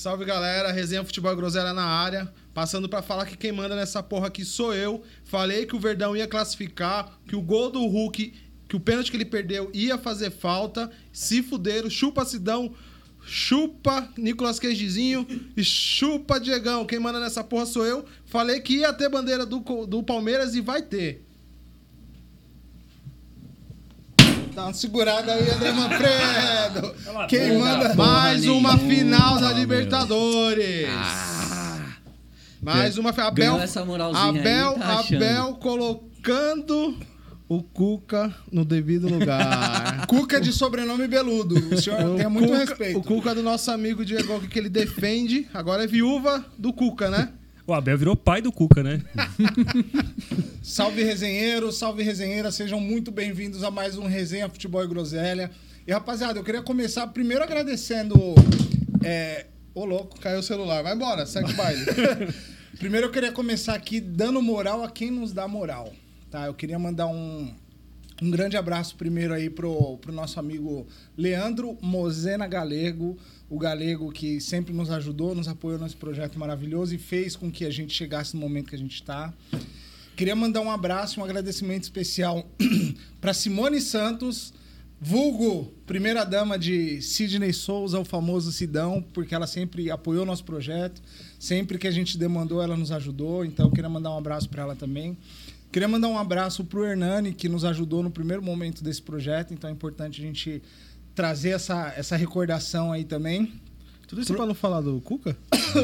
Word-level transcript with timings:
Salve 0.00 0.24
galera, 0.24 0.72
resenha 0.72 1.04
Futebol 1.04 1.36
Groselha 1.36 1.74
na 1.74 1.84
área. 1.84 2.32
Passando 2.54 2.88
pra 2.88 3.02
falar 3.02 3.26
que 3.26 3.36
quem 3.36 3.52
manda 3.52 3.76
nessa 3.76 4.02
porra 4.02 4.28
aqui 4.28 4.46
sou 4.46 4.72
eu. 4.72 5.02
Falei 5.24 5.66
que 5.66 5.76
o 5.76 5.78
Verdão 5.78 6.16
ia 6.16 6.26
classificar, 6.26 7.20
que 7.28 7.36
o 7.36 7.42
gol 7.42 7.70
do 7.70 7.84
Hulk, 7.84 8.32
que 8.66 8.76
o 8.76 8.80
pênalti 8.80 9.10
que 9.10 9.18
ele 9.18 9.26
perdeu 9.26 9.70
ia 9.74 9.98
fazer 9.98 10.30
falta. 10.30 10.90
Se 11.12 11.42
fuderam, 11.42 11.90
chupa 11.90 12.24
Sidão, 12.24 12.74
chupa 13.26 14.08
Nicolas 14.16 14.58
Queijezinho 14.58 15.26
e 15.54 15.62
chupa 15.62 16.40
Diegão. 16.40 16.86
Quem 16.86 16.98
manda 16.98 17.20
nessa 17.20 17.44
porra 17.44 17.66
sou 17.66 17.84
eu. 17.84 18.02
Falei 18.24 18.58
que 18.60 18.78
ia 18.78 18.94
ter 18.94 19.10
bandeira 19.10 19.44
do, 19.44 19.58
do 19.84 20.02
Palmeiras 20.02 20.54
e 20.54 20.62
vai 20.62 20.80
ter. 20.80 21.26
Dá 24.54 24.64
uma 24.64 24.74
segurada 24.74 25.32
aí, 25.32 25.48
André 25.50 25.72
Manfredo. 25.72 26.94
Quem 27.28 27.58
manda 27.58 27.94
mais 27.94 28.46
uma 28.46 28.76
final 28.78 29.38
da. 29.38 29.52
Libertadores. 29.52 30.88
Mais 32.62 32.98
uma 32.98 33.10
Abel, 33.10 33.56
Abel, 34.14 34.74
tá. 34.74 35.00
Abel 35.00 35.54
colocando 35.54 36.96
o 37.48 37.62
Cuca 37.62 38.34
no 38.52 38.64
devido 38.64 39.08
lugar. 39.08 40.04
Cuca 40.08 40.40
de 40.40 40.52
sobrenome 40.52 41.06
Beludo. 41.08 41.54
O 41.74 41.80
senhor 41.80 42.16
tenha 42.16 42.28
muito 42.30 42.48
Cuca- 42.48 42.58
respeito. 42.58 42.98
O 42.98 43.02
Cuca 43.02 43.34
do 43.34 43.42
nosso 43.42 43.70
amigo 43.70 44.04
Diego 44.04 44.40
que 44.48 44.58
ele 44.58 44.68
defende, 44.68 45.48
agora 45.54 45.84
é 45.84 45.86
viúva 45.86 46.44
do 46.58 46.72
Cuca, 46.72 47.08
né? 47.10 47.32
O 47.70 47.72
Abel 47.72 47.96
virou 47.96 48.16
pai 48.16 48.42
do 48.42 48.50
Cuca, 48.50 48.82
né? 48.82 49.00
Salve 50.60 51.04
resenheiro, 51.04 51.70
salve 51.70 52.02
resenheira, 52.02 52.50
sejam 52.50 52.80
muito 52.80 53.12
bem-vindos 53.12 53.62
a 53.62 53.70
mais 53.70 53.96
um 53.96 54.08
Resenha 54.08 54.48
Futebol 54.48 54.82
e 54.82 54.88
Groselha. 54.88 55.52
E 55.86 55.92
rapaziada, 55.92 56.36
eu 56.36 56.42
queria 56.42 56.62
começar 56.62 57.06
primeiro 57.06 57.44
agradecendo. 57.44 58.16
É... 59.04 59.46
Ô, 59.72 59.84
louco. 59.84 60.18
Caiu 60.18 60.40
o 60.40 60.42
celular, 60.42 60.82
vai 60.82 60.96
embora, 60.96 61.24
segue 61.24 61.52
o 61.52 61.54
baile. 61.54 61.86
Primeiro 62.76 63.06
eu 63.06 63.12
queria 63.12 63.30
começar 63.30 63.74
aqui 63.74 64.00
dando 64.00 64.42
moral 64.42 64.82
a 64.82 64.90
quem 64.90 65.12
nos 65.12 65.32
dá 65.32 65.46
moral. 65.46 65.92
Tá? 66.28 66.46
Eu 66.46 66.54
queria 66.54 66.76
mandar 66.76 67.06
um, 67.06 67.54
um 68.20 68.30
grande 68.32 68.56
abraço 68.56 68.96
primeiro 68.96 69.32
aí 69.32 69.48
pro, 69.48 69.96
pro 69.98 70.12
nosso 70.12 70.40
amigo 70.40 70.88
Leandro 71.16 71.78
Mozena 71.80 72.48
Galego, 72.48 73.16
o 73.50 73.58
galego 73.58 74.12
que 74.12 74.40
sempre 74.40 74.72
nos 74.72 74.90
ajudou, 74.90 75.34
nos 75.34 75.48
apoiou 75.48 75.80
nesse 75.80 75.96
projeto 75.96 76.38
maravilhoso 76.38 76.94
e 76.94 76.98
fez 76.98 77.34
com 77.34 77.50
que 77.50 77.64
a 77.64 77.70
gente 77.70 77.92
chegasse 77.92 78.34
no 78.34 78.40
momento 78.40 78.68
que 78.68 78.76
a 78.76 78.78
gente 78.78 78.94
está. 78.94 79.34
Queria 80.16 80.36
mandar 80.36 80.60
um 80.60 80.70
abraço, 80.70 81.20
um 81.20 81.24
agradecimento 81.24 81.82
especial 81.82 82.48
para 83.20 83.34
Simone 83.34 83.80
Santos, 83.80 84.54
vulgo 85.00 85.74
primeira 85.84 86.24
dama 86.24 86.56
de 86.56 87.02
Sidney 87.02 87.52
Souza, 87.52 87.98
o 87.98 88.04
famoso 88.04 88.52
Sidão, 88.52 89.04
porque 89.12 89.34
ela 89.34 89.48
sempre 89.48 89.90
apoiou 89.90 90.24
nosso 90.24 90.44
projeto, 90.44 91.02
sempre 91.36 91.76
que 91.76 91.88
a 91.88 91.90
gente 91.90 92.16
demandou, 92.16 92.62
ela 92.62 92.76
nos 92.76 92.92
ajudou. 92.92 93.44
Então, 93.44 93.68
queria 93.70 93.90
mandar 93.90 94.12
um 94.12 94.18
abraço 94.18 94.48
para 94.48 94.62
ela 94.62 94.76
também. 94.76 95.18
Queria 95.72 95.88
mandar 95.88 96.08
um 96.08 96.18
abraço 96.18 96.64
pro 96.64 96.84
Hernani, 96.84 97.32
que 97.32 97.48
nos 97.48 97.64
ajudou 97.64 98.02
no 98.02 98.10
primeiro 98.10 98.42
momento 98.42 98.84
desse 98.84 99.02
projeto, 99.02 99.54
então 99.54 99.70
é 99.70 99.72
importante 99.72 100.20
a 100.20 100.24
gente 100.24 100.62
trazer 101.14 101.50
essa, 101.50 101.92
essa 101.96 102.16
recordação 102.16 102.92
aí 102.92 103.04
também. 103.04 103.60
Tudo 104.10 104.22
isso 104.22 104.34
pra 104.34 104.44
não 104.44 104.54
falar 104.54 104.80
do 104.80 105.00
Cuca? 105.00 105.36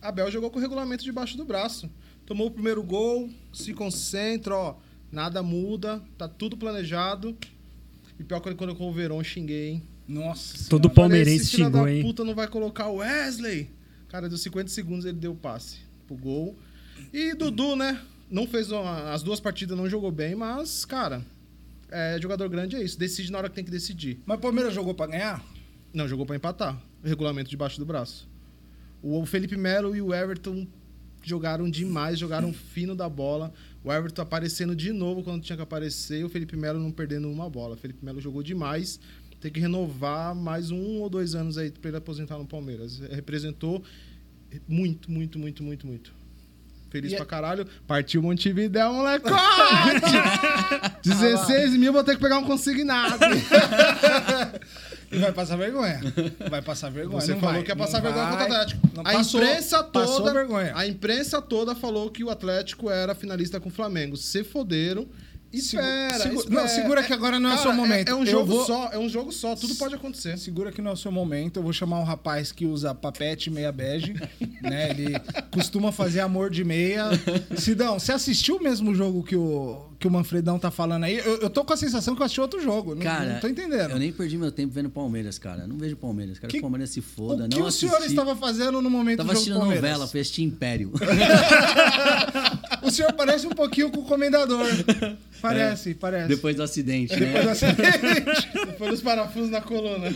Abel 0.00 0.30
jogou 0.30 0.50
com 0.50 0.58
o 0.58 0.62
regulamento 0.62 1.04
debaixo 1.04 1.36
do 1.36 1.44
braço. 1.44 1.90
Tomou 2.30 2.46
o 2.46 2.50
primeiro 2.52 2.80
gol, 2.80 3.28
se 3.52 3.74
concentra, 3.74 4.54
ó. 4.56 4.76
Nada 5.10 5.42
muda, 5.42 6.00
tá 6.16 6.28
tudo 6.28 6.56
planejado. 6.56 7.36
E 8.20 8.22
pior 8.22 8.38
que 8.38 8.54
quando 8.54 8.70
eu 8.70 8.76
o 8.86 8.92
Verón, 8.92 9.20
xinguei, 9.24 9.70
hein? 9.70 9.82
Nossa. 10.06 10.68
Todo 10.70 10.82
Senhora. 10.82 10.94
palmeirense 10.94 11.50
Falei, 11.50 11.66
xingou, 11.66 11.84
da 11.86 11.92
hein? 11.92 12.02
puta 12.04 12.22
não 12.24 12.32
vai 12.32 12.46
colocar 12.46 12.86
o 12.86 12.98
Wesley. 12.98 13.68
Cara, 14.08 14.28
deu 14.28 14.38
50 14.38 14.68
segundos 14.70 15.04
ele 15.04 15.18
deu 15.18 15.32
o 15.32 15.34
passe 15.34 15.78
pro 16.06 16.14
gol. 16.16 16.56
E 17.12 17.34
Dudu, 17.34 17.74
né? 17.74 18.00
Não 18.30 18.46
fez 18.46 18.70
uma- 18.70 19.12
as 19.12 19.24
duas 19.24 19.40
partidas, 19.40 19.76
não 19.76 19.90
jogou 19.90 20.12
bem, 20.12 20.36
mas, 20.36 20.84
cara, 20.84 21.26
é, 21.90 22.16
jogador 22.22 22.48
grande 22.48 22.76
é 22.76 22.84
isso. 22.84 22.96
Decide 22.96 23.32
na 23.32 23.38
hora 23.38 23.48
que 23.48 23.56
tem 23.56 23.64
que 23.64 23.72
decidir. 23.72 24.20
Mas 24.24 24.38
o 24.38 24.40
Palmeiras 24.40 24.72
jogou 24.72 24.94
pra 24.94 25.08
ganhar? 25.08 25.44
Não, 25.92 26.06
jogou 26.06 26.24
pra 26.24 26.36
empatar. 26.36 26.80
Regulamento 27.02 27.50
debaixo 27.50 27.80
do 27.80 27.84
braço. 27.84 28.28
O 29.02 29.26
Felipe 29.26 29.56
Melo 29.56 29.96
e 29.96 30.00
o 30.00 30.14
Everton 30.14 30.64
jogaram 31.22 31.68
demais, 31.70 32.18
jogaram 32.18 32.52
fino 32.52 32.94
da 32.94 33.08
bola. 33.08 33.52
O 33.82 33.92
Everton 33.92 34.22
aparecendo 34.22 34.74
de 34.76 34.92
novo 34.92 35.22
quando 35.22 35.42
tinha 35.42 35.56
que 35.56 35.62
aparecer. 35.62 36.24
O 36.24 36.28
Felipe 36.28 36.56
Melo 36.56 36.78
não 36.78 36.90
perdendo 36.90 37.30
uma 37.30 37.48
bola. 37.48 37.74
O 37.74 37.78
Felipe 37.78 38.04
Melo 38.04 38.20
jogou 38.20 38.42
demais. 38.42 39.00
Tem 39.40 39.50
que 39.50 39.58
renovar 39.58 40.34
mais 40.34 40.70
um 40.70 40.98
ou 41.00 41.08
dois 41.08 41.34
anos 41.34 41.56
aí 41.56 41.70
pra 41.70 41.88
ele 41.88 41.96
aposentar 41.96 42.36
no 42.36 42.44
Palmeiras. 42.46 42.98
Representou 43.10 43.82
muito, 44.68 45.10
muito, 45.10 45.38
muito, 45.38 45.62
muito, 45.62 45.86
muito. 45.86 46.12
Feliz 46.90 47.12
E 47.12 47.14
é- 47.14 47.16
pra 47.18 47.24
caralho. 47.24 47.66
Partiu 47.86 48.20
Montevidéu, 48.20 48.92
molecote! 48.92 49.34
16 51.02 51.74
mil, 51.78 51.92
vou 51.92 52.02
ter 52.04 52.16
que 52.16 52.20
pegar 52.20 52.36
um 52.38 52.44
consignado. 52.44 53.16
E 55.10 55.18
vai 55.18 55.32
passar 55.32 55.56
vergonha. 55.56 56.00
Vai 56.48 56.62
passar 56.62 56.90
vergonha. 56.90 57.20
Você 57.20 57.32
não 57.32 57.40
falou 57.40 57.54
vai, 57.56 57.62
que 57.64 57.70
ia 57.70 57.76
passar 57.76 58.00
vergonha 58.00 58.24
vai. 58.26 58.32
contra 58.38 58.48
o 58.48 58.52
Atlético. 58.56 58.88
Não 58.94 59.02
a 59.02 59.12
passou, 59.12 59.42
imprensa 59.42 59.82
toda, 59.82 60.32
vergonha. 60.32 60.72
a 60.76 60.86
imprensa 60.86 61.42
toda 61.42 61.74
falou 61.74 62.10
que 62.10 62.22
o 62.22 62.30
Atlético 62.30 62.88
era 62.90 63.14
finalista 63.14 63.58
com 63.58 63.68
o 63.68 63.72
Flamengo. 63.72 64.16
Se 64.16 64.44
foderam. 64.44 65.08
Espera, 65.52 66.16
segu- 66.20 66.38
espera. 66.42 66.60
não, 66.60 66.68
segura 66.68 67.02
que 67.02 67.12
agora 67.12 67.40
não 67.40 67.50
é 67.50 67.56
seu 67.58 67.72
momento. 67.72 68.08
É, 68.08 68.14
um 68.14 68.20
Eu 68.20 68.26
jogo 68.26 68.46
vou- 68.54 68.64
só, 68.64 68.88
é 68.92 68.98
um 68.98 69.08
jogo 69.08 69.32
só, 69.32 69.56
tudo 69.56 69.74
pode 69.74 69.96
acontecer. 69.96 70.38
Segura 70.38 70.70
que 70.70 70.80
não 70.80 70.92
é 70.92 70.94
o 70.94 70.96
seu 70.96 71.10
momento. 71.10 71.58
Eu 71.58 71.64
vou 71.64 71.72
chamar 71.72 71.98
um 71.98 72.04
rapaz 72.04 72.52
que 72.52 72.64
usa 72.64 72.94
papete 72.94 73.50
meia 73.50 73.72
bege. 73.72 74.14
né? 74.62 74.90
Ele 74.90 75.14
costuma 75.50 75.90
fazer 75.90 76.20
amor 76.20 76.50
de 76.50 76.62
meia. 76.62 77.06
Sidão, 77.56 77.98
você 77.98 78.12
assistiu 78.12 78.58
o 78.58 78.62
mesmo 78.62 78.94
jogo 78.94 79.24
que 79.24 79.34
o, 79.34 79.89
que 80.00 80.06
o 80.08 80.10
Manfredão 80.10 80.58
tá 80.58 80.70
falando 80.70 81.04
aí? 81.04 81.18
Eu, 81.18 81.36
eu 81.42 81.50
tô 81.50 81.62
com 81.62 81.74
a 81.74 81.76
sensação 81.76 82.16
que 82.16 82.22
eu 82.22 82.24
assisti 82.24 82.40
outro 82.40 82.60
jogo. 82.62 82.94
Não, 82.94 83.02
Cara, 83.02 83.34
não 83.34 83.40
tô 83.40 83.46
entendendo. 83.48 83.90
Eu 83.90 83.98
nem 83.98 84.10
perdi 84.10 84.38
meu 84.38 84.50
tempo 84.50 84.72
vendo 84.72 84.88
Palmeiras, 84.88 85.38
cara. 85.38 85.66
Não 85.66 85.76
vejo 85.76 85.94
Palmeiras. 85.94 86.38
Quero 86.38 86.50
que, 86.50 86.58
o 86.58 86.62
Palmeiras 86.62 86.88
se 86.88 87.02
foda. 87.02 87.44
o 87.44 87.48
que 87.50 87.58
não 87.58 87.66
o 87.66 87.70
senhor 87.70 88.02
estava 88.02 88.34
fazendo 88.34 88.80
no 88.80 88.88
momento 88.88 89.18
Tava 89.18 89.28
do 89.28 89.32
jogo 89.34 89.36
assistindo 89.36 89.54
do 89.54 89.60
Palmeiras? 89.60 89.82
novela, 89.90 90.08
fui 90.08 90.20
assistir 90.20 90.42
Império. 90.42 90.90
O 92.82 92.90
senhor 92.90 93.12
parece 93.12 93.46
um 93.46 93.50
pouquinho 93.50 93.90
com 93.90 94.00
o 94.00 94.04
comendador. 94.04 94.66
Parece, 95.40 95.94
parece. 95.94 96.28
Depois 96.28 96.54
do 96.56 96.62
acidente, 96.62 97.14
Depois 97.16 97.32
né? 97.34 97.42
do 97.42 97.48
acidente. 97.50 98.48
Depois 98.66 98.90
dos 98.90 99.00
parafusos 99.00 99.50
na 99.50 99.60
coluna. 99.62 100.12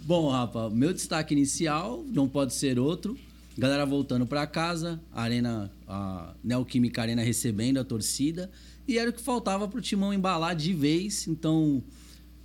Bom, 0.00 0.28
Rafa, 0.28 0.68
meu 0.70 0.92
destaque 0.92 1.34
inicial 1.34 2.04
não 2.12 2.28
pode 2.28 2.54
ser 2.54 2.78
outro. 2.78 3.16
Galera 3.60 3.84
voltando 3.84 4.26
pra 4.26 4.46
casa, 4.46 4.98
a 5.12 5.20
Arena, 5.20 5.70
a 5.86 6.32
Neoquímica 6.42 7.02
Arena 7.02 7.20
recebendo 7.20 7.78
a 7.78 7.84
torcida. 7.84 8.50
E 8.88 8.98
era 8.98 9.10
o 9.10 9.12
que 9.12 9.20
faltava 9.20 9.68
pro 9.68 9.82
Timão 9.82 10.14
embalar 10.14 10.56
de 10.56 10.72
vez. 10.72 11.28
Então, 11.28 11.84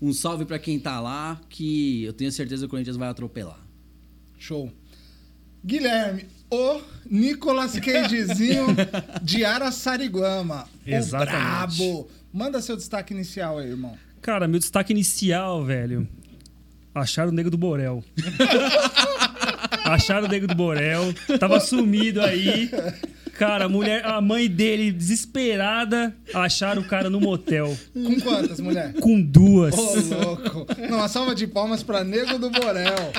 um 0.01 0.11
salve 0.11 0.43
pra 0.43 0.59
quem 0.59 0.77
tá 0.77 0.99
lá, 0.99 1.39
que 1.47 2.03
eu 2.03 2.11
tenho 2.11 2.29
certeza 2.33 2.63
que 2.63 2.65
o 2.65 2.69
Corinthians 2.69 2.97
vai 2.97 3.07
atropelar. 3.07 3.65
Show. 4.37 4.69
Guilherme, 5.65 6.25
o 6.51 6.81
Nicolas 7.09 7.79
Cagezinho 7.79 8.67
de 9.23 9.45
Araçariguama. 9.45 10.67
Exatamente. 10.85 11.81
O 11.81 12.03
brabo. 12.03 12.09
Manda 12.33 12.61
seu 12.61 12.75
destaque 12.75 13.13
inicial 13.13 13.57
aí, 13.59 13.69
irmão. 13.69 13.97
Cara, 14.21 14.49
meu 14.49 14.59
destaque 14.59 14.91
inicial, 14.91 15.63
velho. 15.63 16.05
Acharam 16.93 17.29
o 17.29 17.33
nego 17.33 17.49
do 17.49 17.57
Borel. 17.57 18.03
Acharam 19.85 20.27
o 20.27 20.29
nego 20.29 20.47
do 20.47 20.55
Borel. 20.55 21.13
Tava 21.39 21.59
sumido 21.59 22.21
aí. 22.21 22.69
Cara, 23.37 23.65
a 23.65 23.69
mulher, 23.69 24.05
a 24.05 24.21
mãe 24.21 24.47
dele, 24.47 24.91
desesperada, 24.91 26.15
acharam 26.33 26.81
o 26.81 26.85
cara 26.85 27.09
no 27.09 27.19
motel. 27.19 27.77
Com 27.93 28.19
quantas, 28.21 28.59
mulher? 28.61 28.93
Com 28.93 29.21
duas. 29.21 29.75
Ô, 29.77 30.15
louco. 30.15 30.67
Não, 30.89 30.97
uma 30.97 31.07
salva 31.09 31.35
de 31.35 31.45
palmas 31.45 31.83
pra 31.83 32.03
Nego 32.03 32.39
do 32.39 32.49
Borel. 32.49 33.11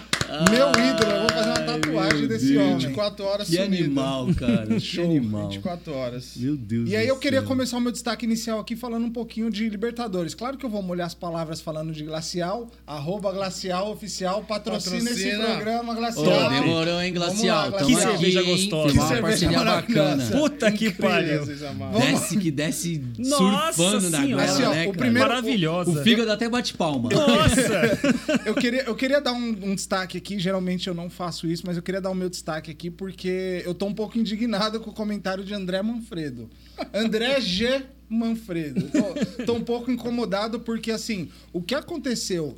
Meu 0.50 0.68
ídolo, 0.70 1.10
eu 1.12 1.20
vou 1.20 1.28
fazer 1.30 1.48
uma 1.50 1.58
Ai, 1.58 1.64
tatuagem 1.80 2.18
meu 2.20 2.28
desse 2.28 2.46
Deus. 2.52 2.62
homem. 2.64 2.78
24 2.78 3.24
horas 3.24 3.48
Que 3.48 3.56
sumido. 3.56 3.84
animal, 3.84 4.28
cara. 4.34 4.66
Que 4.66 4.80
Show. 4.80 5.04
animal. 5.04 5.48
24 5.48 5.92
horas. 5.94 6.32
Meu 6.36 6.56
Deus 6.56 6.88
E 6.90 6.96
aí 6.96 7.06
do 7.06 7.10
eu 7.12 7.16
queria 7.16 7.40
céu. 7.40 7.48
começar 7.48 7.76
o 7.76 7.80
meu 7.80 7.92
destaque 7.92 8.24
inicial 8.26 8.58
aqui 8.58 8.74
falando 8.76 9.04
um 9.04 9.10
pouquinho 9.10 9.50
de 9.50 9.68
Libertadores. 9.68 10.34
Claro 10.34 10.56
que 10.56 10.64
eu 10.66 10.70
vou 10.70 10.82
molhar 10.82 11.06
as 11.06 11.14
palavras 11.14 11.60
falando 11.60 11.92
de 11.92 12.02
Glacial, 12.04 12.70
arroba 12.86 13.32
Glacial 13.32 13.90
Oficial, 13.92 14.42
patrocina, 14.42 15.10
esse 15.10 15.24
Patrocina. 15.30 15.44
programa, 15.54 15.92
Ô, 15.92 15.96
Glacial. 15.96 16.50
demorou, 16.50 17.00
hein, 17.02 17.12
Glacial? 17.12 17.70
Lá, 17.70 17.78
Que 17.78 17.84
Glacial. 17.92 18.12
aqui, 18.12 18.20
cerveja 18.20 18.42
gostosa. 18.42 18.92
Que 18.92 19.00
cerveja 19.06 19.50
bacana. 19.64 20.24
Puta 20.32 20.72
que 20.72 20.90
pariu. 20.92 21.44
Desce 21.46 22.36
que 22.36 22.50
desce 22.50 23.04
Nossa 23.18 23.72
surfando 23.72 24.10
na 24.10 24.20
goela, 24.26 24.42
Assim, 24.44 24.62
ó, 24.64 24.70
né, 24.70 24.88
o 24.88 24.92
primeiro- 24.92 25.28
Maravilhosa. 25.28 25.90
O 25.90 26.02
fígado 26.02 26.30
até 26.32 26.48
bate 26.48 26.74
palma. 26.74 27.08
Nossa! 27.10 27.98
Eu 28.44 28.54
queria, 28.54 28.82
eu 28.84 28.94
queria 28.94 29.20
dar 29.20 29.32
um, 29.32 29.48
um 29.62 29.74
destaque 29.74 30.15
aqui, 30.16 30.38
geralmente 30.38 30.88
eu 30.88 30.94
não 30.94 31.08
faço 31.10 31.46
isso, 31.46 31.62
mas 31.66 31.76
eu 31.76 31.82
queria 31.82 32.00
dar 32.00 32.10
o 32.10 32.14
meu 32.14 32.28
destaque 32.28 32.70
aqui 32.70 32.90
porque 32.90 33.62
eu 33.64 33.74
tô 33.74 33.86
um 33.86 33.94
pouco 33.94 34.18
indignado 34.18 34.80
com 34.80 34.90
o 34.90 34.94
comentário 34.94 35.44
de 35.44 35.54
André 35.54 35.80
Manfredo. 35.82 36.48
André 36.92 37.38
G. 37.42 37.84
Manfredo. 38.08 38.88
Tô, 38.90 39.44
tô 39.44 39.54
um 39.54 39.64
pouco 39.64 39.90
incomodado 39.90 40.60
porque, 40.60 40.90
assim, 40.92 41.28
o 41.52 41.60
que 41.60 41.74
aconteceu 41.74 42.56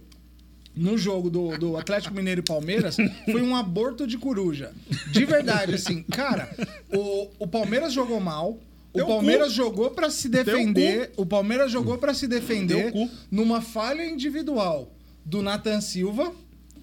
no 0.79 0.97
jogo 0.97 1.29
do, 1.29 1.57
do 1.59 1.77
Atlético 1.77 2.15
Mineiro 2.15 2.41
e 2.41 2.45
Palmeiras 2.45 2.97
foi 3.25 3.43
um 3.43 3.57
aborto 3.57 4.07
de 4.07 4.17
coruja. 4.17 4.73
De 5.11 5.25
verdade, 5.25 5.75
assim, 5.75 6.03
cara, 6.03 6.49
o, 6.93 7.29
o 7.39 7.47
Palmeiras 7.47 7.93
jogou 7.93 8.21
mal. 8.21 8.59
O 8.93 9.07
Palmeiras 9.07 9.53
jogou 9.53 9.91
pra 9.91 10.11
se 10.11 10.29
defender. 10.29 11.13
O 11.17 11.27
Palmeiras 11.27 11.71
jogou 11.71 11.99
pra 11.99 12.15
se 12.15 12.27
defender 12.27 12.93
Teu 12.93 13.07
cu. 13.07 13.11
numa 13.31 13.61
falha 13.61 14.05
individual 14.09 14.93
do 15.25 15.43
Nathan 15.43 15.81
Silva. 15.81 16.33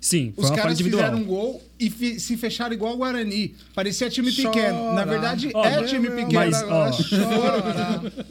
Sim, 0.05 0.31
foi 0.35 0.43
Os 0.43 0.49
uma 0.51 0.55
caras 0.55 0.73
individual. 0.73 1.03
fizeram 1.03 1.17
um 1.23 1.25
gol 1.25 1.63
e 1.79 1.89
fi- 1.89 2.19
se 2.19 2.37
fecharam 2.37 2.73
igual 2.75 2.93
o 2.93 2.97
Guarani. 2.97 3.55
Parecia 3.73 4.07
time 4.07 4.31
Chora. 4.31 4.49
pequeno. 4.51 4.93
Na 4.93 5.03
verdade, 5.03 5.49
Ó, 5.51 5.65
é 5.65 5.81
time 5.83 6.09
pequeno. 6.11 6.31
mas, 6.31 6.61
agora. 6.61 6.91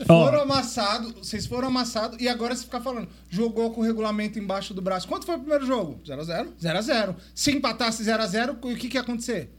Ó. 0.08 0.24
Foram 0.26 0.42
amassados. 0.42 1.12
Vocês 1.14 1.46
foram 1.46 1.66
amassados 1.66 2.20
e 2.20 2.28
agora 2.28 2.54
você 2.54 2.62
fica 2.64 2.80
falando. 2.80 3.08
Jogou 3.28 3.72
com 3.72 3.80
o 3.80 3.84
regulamento 3.84 4.38
embaixo 4.38 4.72
do 4.72 4.80
braço. 4.80 5.08
Quanto 5.08 5.26
foi 5.26 5.34
o 5.34 5.40
primeiro 5.40 5.66
jogo? 5.66 6.00
0x0. 6.06 6.46
0x0. 6.62 7.16
Se 7.34 7.50
empatasse 7.50 8.04
0x0, 8.04 8.56
o 8.62 8.76
que, 8.76 8.88
que 8.88 8.96
ia 8.96 9.00
acontecer? 9.00 9.50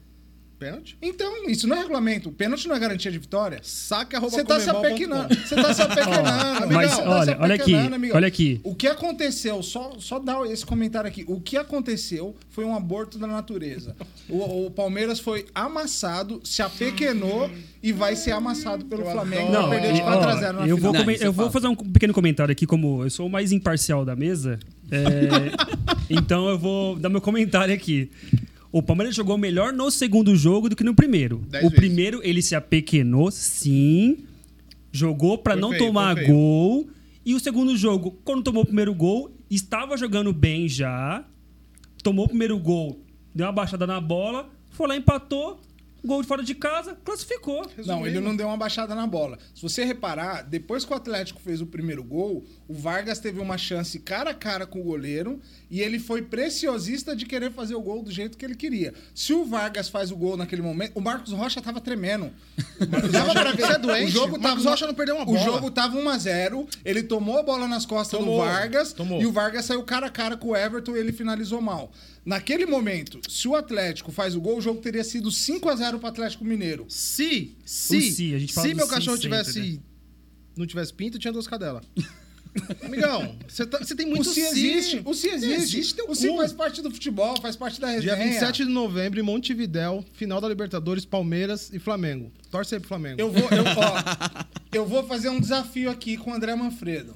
Pênalti. 0.57 0.97
Então, 1.01 1.47
isso 1.49 1.67
não 1.67 1.75
é 1.75 1.79
regulamento. 1.79 2.29
O 2.29 2.31
pênalti 2.31 2.67
não 2.67 2.75
é 2.75 2.79
garantia 2.79 3.11
de 3.11 3.17
vitória. 3.19 3.59
Saca 3.61 4.17
arroba 4.17 4.31
Você 4.31 4.43
tá 4.43 4.59
se 4.59 4.67
comembol.com. 4.67 4.87
apequenando. 4.87 5.35
Você 5.35 5.55
tá 5.55 5.73
se 5.73 5.81
apequenando. 5.81 6.29
amigão. 6.63 6.71
Mas 6.71 6.89
Tá 6.91 6.95
se 6.95 7.01
olha, 7.07 7.37
olha 7.41 7.55
aqui, 7.55 7.73
amigão. 7.75 8.15
olha 8.17 8.27
aqui. 8.27 8.61
O 8.63 8.73
que 8.73 8.87
aconteceu, 8.87 9.61
só, 9.61 9.93
só 9.99 10.17
dá 10.17 10.41
esse 10.47 10.65
comentário 10.65 11.07
aqui. 11.07 11.25
O 11.27 11.41
que 11.41 11.57
aconteceu 11.57 12.35
foi 12.49 12.63
um 12.63 12.73
aborto 12.75 13.17
da 13.19 13.27
natureza. 13.27 13.95
O, 14.29 14.67
o 14.67 14.71
Palmeiras 14.71 15.19
foi 15.19 15.45
amassado, 15.53 16.39
se 16.43 16.61
apequenou 16.61 17.49
e 17.83 17.91
vai 17.91 18.15
ser 18.15 18.31
amassado 18.31 18.85
pelo 18.85 19.03
Eu 19.03 19.11
Flamengo. 19.11 19.51
Não, 19.51 19.67
Vai 19.69 19.79
perder 19.81 19.93
de 19.93 19.99
e, 19.99 20.03
4 20.03 20.19
ó, 20.19 20.29
a 20.31 20.35
0 20.37 20.53
na 20.59 20.67
eu 20.67 20.77
final. 20.77 20.93
vou, 20.93 21.03
Não, 21.05 21.11
eu 21.11 21.27
é 21.27 21.31
vou 21.31 21.51
fazer 21.51 21.67
um 21.67 21.75
pequeno 21.75 22.13
comentário 22.13 22.51
aqui, 22.51 22.65
como 22.65 23.03
eu 23.03 23.09
sou 23.09 23.27
o 23.27 23.29
mais 23.29 23.51
imparcial 23.51 24.03
da 24.05 24.15
mesa, 24.15 24.57
é, 24.89 25.51
então 26.09 26.47
eu 26.49 26.57
vou 26.57 26.95
dar 26.95 27.09
meu 27.09 27.21
comentário 27.21 27.73
aqui. 27.73 28.09
O 28.75 28.83
Palmeiras 28.83 29.15
jogou 29.15 29.37
melhor 29.37 29.71
no 29.71 29.89
segundo 29.89 30.35
jogo 30.35 30.67
do 30.67 30.75
que 30.75 30.83
no 30.83 30.93
primeiro. 30.93 31.37
Dez 31.47 31.63
o 31.63 31.69
vezes. 31.69 31.79
primeiro 31.79 32.19
ele 32.21 32.41
se 32.41 32.55
apequenou, 32.55 33.31
sim, 33.31 34.25
jogou 34.91 35.37
pra 35.37 35.53
Foi 35.53 35.61
não 35.61 35.69
feio, 35.69 35.85
tomar 35.85 36.21
gol. 36.25 36.85
E 37.25 37.33
o 37.33 37.39
segundo 37.39 37.77
jogo, 37.77 38.19
quando 38.25 38.43
tomou 38.43 38.63
o 38.63 38.65
primeiro 38.65 38.93
gol, 38.93 39.31
estava 39.49 39.95
jogando 39.95 40.33
bem 40.33 40.67
já, 40.67 41.25
tomou 42.03 42.25
o 42.25 42.27
primeiro 42.27 42.59
gol, 42.59 42.99
deu 43.33 43.45
uma 43.45 43.53
baixada 43.53 43.87
na 43.87 44.01
bola, 44.01 44.49
foi 44.71 44.89
lá, 44.89 44.97
empatou, 44.97 45.61
gol 46.05 46.21
de 46.21 46.27
fora 46.27 46.43
de 46.43 46.53
casa, 46.55 46.97
classificou. 47.03 47.65
Não, 47.85 48.05
ele 48.05 48.19
não 48.19 48.35
deu 48.35 48.47
uma 48.47 48.57
baixada 48.57 48.93
na 48.95 49.05
bola. 49.07 49.37
Se 49.53 49.61
você 49.61 49.83
reparar, 49.83 50.43
depois 50.43 50.85
que 50.85 50.91
o 50.93 50.95
Atlético 50.95 51.41
fez 51.41 51.61
o 51.61 51.65
primeiro 51.65 52.03
gol, 52.03 52.43
o 52.67 52.73
Vargas 52.73 53.19
teve 53.19 53.39
uma 53.39 53.57
chance 53.57 53.99
cara 53.99 54.31
a 54.31 54.33
cara 54.33 54.65
com 54.65 54.79
o 54.79 54.83
goleiro 54.83 55.39
e 55.69 55.81
ele 55.81 55.99
foi 55.99 56.21
preciosista 56.21 57.15
de 57.15 57.25
querer 57.25 57.51
fazer 57.51 57.75
o 57.75 57.81
gol 57.81 58.03
do 58.03 58.11
jeito 58.11 58.37
que 58.37 58.45
ele 58.45 58.55
queria. 58.55 58.93
Se 59.13 59.33
o 59.33 59.45
Vargas 59.45 59.89
faz 59.89 60.11
o 60.11 60.15
gol 60.15 60.37
naquele 60.37 60.61
momento, 60.61 60.93
o 60.95 61.01
Marcos 61.01 61.31
Rocha 61.33 61.61
tava 61.61 61.81
tremendo. 61.81 62.31
Dava 63.11 63.33
pra 63.33 63.51
ver. 63.51 63.63
É 63.71 63.77
doente? 63.77 64.05
O 64.09 64.11
jogo 64.11 64.37
O 64.37 64.41
Marcos 64.41 64.63
tava, 64.63 64.69
Rocha 64.75 64.87
não 64.87 64.93
perdeu 64.93 65.15
uma 65.15 65.23
O 65.23 65.25
bola. 65.27 65.39
jogo 65.39 65.71
tava 65.71 65.97
1 65.97 66.09
a 66.09 66.17
0 66.17 66.67
ele 66.83 67.03
tomou 67.03 67.39
a 67.39 67.43
bola 67.43 67.67
nas 67.67 67.85
costas 67.85 68.19
Tomou, 68.19 68.39
do 68.39 68.45
Vargas 68.45 68.93
tomou. 68.93 69.21
e 69.21 69.25
o 69.25 69.31
Vargas 69.31 69.65
saiu 69.65 69.83
cara 69.83 70.07
a 70.07 70.09
cara 70.09 70.37
com 70.37 70.49
o 70.49 70.55
Everton 70.55 70.95
e 70.95 70.99
ele 70.99 71.11
finalizou 71.11 71.61
mal. 71.61 71.91
Naquele 72.25 72.65
momento, 72.65 73.19
se 73.29 73.47
o 73.47 73.55
Atlético 73.55 74.11
faz 74.11 74.35
o 74.35 74.41
gol, 74.41 74.57
o 74.57 74.61
jogo 74.61 74.81
teria 74.81 75.03
sido 75.03 75.29
5 75.31 75.69
a 75.69 75.75
0 75.75 75.94
pro 75.99 76.07
Atlético 76.07 76.43
Mineiro. 76.45 76.85
Se, 76.89 77.55
se, 77.65 77.97
O 77.97 78.01
se, 78.01 78.35
a 78.35 78.39
gente 78.39 78.53
fala 78.53 78.67
se 78.67 78.73
do 78.73 78.77
meu 78.77 78.87
cachorro 78.87 79.17
sempre, 79.17 79.21
tivesse 79.29 79.59
né? 79.73 79.79
não 80.57 80.65
tivesse 80.65 80.93
pinto, 80.93 81.19
tinha 81.19 81.33
duas 81.33 81.47
cadelas. 81.47 81.83
Amigão, 82.85 83.35
você 83.49 83.65
tá- 83.65 83.79
você 83.79 83.93
tem 83.93 84.05
O 84.05 84.11
muito 84.11 84.23
se 84.33 84.39
existe, 84.39 85.01
o 85.03 85.13
se 85.13 85.27
existe. 85.27 85.93
teu 85.93 86.09
o 86.09 86.15
se 86.15 86.29
cu. 86.29 86.37
faz 86.37 86.53
parte 86.53 86.81
do 86.81 86.89
futebol, 86.89 87.35
faz 87.41 87.57
parte 87.57 87.81
da 87.81 87.87
Dia 87.99 88.15
resenha. 88.15 88.39
27 88.39 88.63
de 88.65 88.69
novembro, 88.71 89.19
em 89.19 89.23
Montevidéu, 89.23 90.05
final 90.13 90.39
da 90.39 90.47
Libertadores, 90.47 91.03
Palmeiras 91.03 91.69
e 91.73 91.79
Flamengo. 91.79 92.31
Torce 92.49 92.73
aí 92.75 92.79
pro 92.79 92.87
Flamengo. 92.87 93.19
Eu 93.19 93.29
vou, 93.29 93.41
eu, 93.49 93.63
ó, 93.65 94.45
eu 94.71 94.85
vou 94.85 95.05
fazer 95.05 95.27
um 95.27 95.39
desafio 95.41 95.89
aqui 95.91 96.15
com 96.15 96.31
o 96.31 96.33
André 96.33 96.55
Manfredo. 96.55 97.13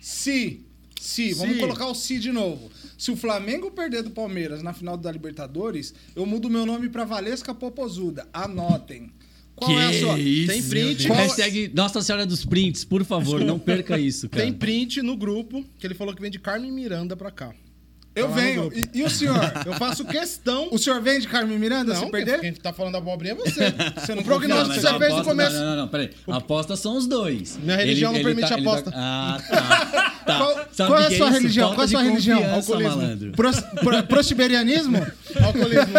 Se, 0.00 0.60
se, 1.00 1.32
vamos 1.34 1.54
Se. 1.54 1.60
colocar 1.60 1.86
o 1.88 1.94
se 1.94 2.18
de 2.20 2.30
novo. 2.30 2.70
Se 3.00 3.10
o 3.10 3.16
Flamengo 3.16 3.70
perder 3.70 4.02
do 4.02 4.10
Palmeiras 4.10 4.62
na 4.62 4.74
final 4.74 4.94
da 4.94 5.10
Libertadores, 5.10 5.94
eu 6.14 6.26
mudo 6.26 6.50
meu 6.50 6.66
nome 6.66 6.90
pra 6.90 7.02
Valesca 7.02 7.54
Popozuda. 7.54 8.28
Anotem. 8.30 9.10
Qual 9.56 9.70
que 9.70 9.76
é 9.78 9.86
a 9.86 9.98
sua? 10.00 10.18
isso? 10.18 10.52
Tem 10.52 10.62
print. 10.62 11.06
Qual- 11.06 11.18
Hashtag 11.18 11.70
Nossa 11.74 12.02
Senhora 12.02 12.26
dos 12.26 12.44
Prints, 12.44 12.84
por 12.84 13.02
favor, 13.02 13.40
não 13.42 13.58
perca 13.58 13.98
isso, 13.98 14.28
cara. 14.28 14.44
Tem 14.44 14.52
print 14.52 15.00
no 15.00 15.16
grupo 15.16 15.64
que 15.78 15.86
ele 15.86 15.94
falou 15.94 16.14
que 16.14 16.20
vem 16.20 16.30
de 16.30 16.38
Carmen 16.38 16.70
Miranda 16.70 17.16
pra 17.16 17.30
cá. 17.30 17.54
Eu 18.14 18.28
Tá 18.28 18.34
venho. 18.34 18.72
E, 18.74 18.98
e 18.98 19.02
o 19.04 19.10
senhor? 19.10 19.38
Eu 19.64 19.72
faço 19.74 20.04
questão. 20.04 20.68
O 20.72 20.78
senhor 20.78 21.00
vem 21.00 21.20
de 21.20 21.28
Carmen 21.28 21.58
Miranda 21.58 21.94
se 21.94 22.00
Não, 22.02 22.10
perder? 22.10 22.40
quem, 22.40 22.52
tá 22.52 22.72
falando 22.72 22.96
abobrinha 22.96 23.32
é 23.34 23.36
você. 23.36 23.72
Você 23.96 24.14
não 24.14 24.22
o 24.22 24.24
prognóstico 24.24 24.74
confia, 24.74 24.90
que 24.90 24.98
você 24.98 24.98
fez 24.98 25.14
no 25.16 25.24
começo. 25.24 25.56
Não, 25.56 25.64
não, 25.66 25.76
não, 25.76 25.88
peraí. 25.88 26.10
A 26.28 26.36
aposta 26.36 26.74
são 26.76 26.96
os 26.96 27.06
dois. 27.06 27.56
Minha 27.62 27.76
religião 27.76 28.12
não 28.12 28.22
permite 28.22 28.52
ele 28.52 28.62
aposta. 28.68 28.90
Ah, 28.94 29.38
tá. 29.48 30.06
tá. 30.26 30.38
Qual, 30.38 30.66
qual 30.88 30.98
é 31.00 31.06
a 31.06 31.10
sua 31.10 31.26
isso? 31.28 31.32
religião? 31.38 31.68
Qual 31.70 31.82
é 31.82 31.84
a 31.84 31.88
sua 31.88 32.02
religião? 32.02 32.54
Alcoolismo. 32.54 33.32
Pros, 33.32 33.60
pro, 33.60 34.02
prostiberianismo? 34.04 34.96
Alcoolismo. 35.44 35.94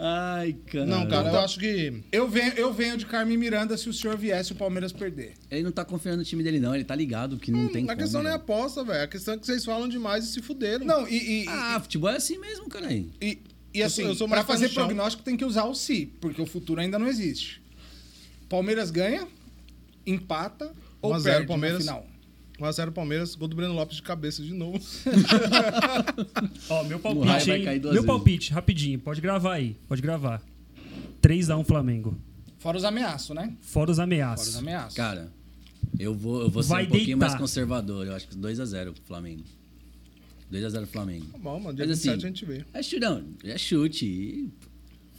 Ai, 0.00 0.54
cara. 0.70 0.86
Não, 0.86 1.06
cara, 1.08 1.28
eu 1.28 1.38
acho 1.40 1.58
que. 1.58 2.02
Eu 2.12 2.28
venho, 2.28 2.52
eu 2.56 2.72
venho 2.72 2.96
de 2.96 3.04
Carmen 3.06 3.36
Miranda 3.36 3.76
se 3.76 3.88
o 3.88 3.92
senhor 3.92 4.16
viesse 4.16 4.52
o 4.52 4.54
Palmeiras 4.54 4.92
perder. 4.92 5.34
Ele 5.50 5.62
não 5.64 5.72
tá 5.72 5.84
confiando 5.84 6.18
no 6.18 6.24
time 6.24 6.42
dele, 6.42 6.60
não. 6.60 6.74
Ele 6.74 6.84
tá 6.84 6.94
ligado 6.94 7.36
que 7.36 7.50
não 7.50 7.68
tem 7.68 7.84
a 7.84 7.86
como. 7.88 7.98
questão 7.98 8.22
não 8.22 8.30
é 8.30 8.32
velho. 8.34 8.42
aposta, 8.44 8.84
velho. 8.84 9.02
A 9.04 9.08
questão 9.08 9.34
é 9.34 9.38
que 9.38 9.44
vocês 9.46 9.64
falam 9.64 9.77
demais 9.86 10.24
e 10.24 10.28
se 10.32 10.40
fuderam. 10.42 10.86
Não, 10.86 11.06
e, 11.06 11.44
e, 11.44 11.48
Ah, 11.48 11.78
futebol 11.80 12.08
é 12.10 12.16
assim 12.16 12.38
mesmo, 12.38 12.68
cara. 12.68 12.86
aí. 12.88 13.10
e, 13.20 13.38
e 13.74 13.80
Eu 13.80 13.86
assim, 13.86 14.02
sou- 14.02 14.10
eu 14.10 14.14
sou 14.14 14.28
pra 14.28 14.42
fazer 14.42 14.68
no 14.68 14.74
prognóstico 14.74 15.22
tem 15.22 15.36
que 15.36 15.44
usar 15.44 15.64
o 15.64 15.74
se, 15.74 16.06
porque 16.20 16.40
o 16.40 16.46
futuro 16.46 16.80
ainda 16.80 16.98
não 16.98 17.06
existe. 17.06 17.60
Palmeiras 18.48 18.90
ganha, 18.90 19.28
empata 20.06 20.72
ou 21.02 21.12
1 21.12 21.14
a 21.14 21.18
0 21.20 21.34
perde 21.36 21.46
Palmeiras. 21.48 21.84
na 21.84 21.92
final. 21.92 22.06
1x0 22.58 22.90
Palmeiras, 22.90 23.34
gol 23.36 23.46
do 23.46 23.54
Breno 23.54 23.72
Lopes 23.74 23.96
de 23.98 24.02
cabeça 24.02 24.42
de 24.42 24.52
novo. 24.52 24.80
Ó, 26.68 26.82
meu 26.84 26.96
No 26.98 27.02
palpite, 27.02 27.26
vai 27.46 27.58
hein? 27.58 27.64
cair 27.64 27.78
duas 27.78 27.94
Meu 27.94 28.02
vezes. 28.02 28.06
palpite, 28.06 28.52
rapidinho, 28.52 28.98
pode 28.98 29.20
gravar 29.20 29.54
aí, 29.54 29.76
pode 29.86 30.02
gravar. 30.02 30.42
3x1 31.22 31.64
Flamengo. 31.64 32.16
Fora 32.58 32.76
os 32.76 32.84
ameaços, 32.84 33.34
né? 33.36 33.54
Fora 33.60 33.90
os 33.90 33.96
Fora 33.96 34.04
ameaços. 34.04 34.48
os 34.48 34.56
ameaços. 34.56 34.94
Cara, 34.96 35.32
eu 35.98 36.14
vou, 36.14 36.42
eu 36.42 36.50
vou 36.50 36.62
ser 36.62 36.68
Vai 36.70 36.84
um 36.84 36.88
pouquinho 36.88 37.16
deitar. 37.16 37.28
mais 37.28 37.40
conservador. 37.40 38.06
Eu 38.06 38.14
acho 38.16 38.26
que 38.28 38.34
2x0 38.36 38.92
pro 38.92 39.02
Flamengo. 39.04 39.44
2x0 40.52 40.86
Flamengo. 40.86 41.26
Tá 41.26 41.38
bom, 41.38 41.60
mano. 41.60 41.74
Dia 41.76 41.86
Mas 41.86 41.98
27 41.98 42.16
assim, 42.16 42.24
a 42.24 42.28
gente 42.28 42.44
vê. 42.44 42.64
É 42.72 42.82
chute, 42.82 43.00
não, 43.00 43.24
é 43.44 43.58
chute. 43.58 44.48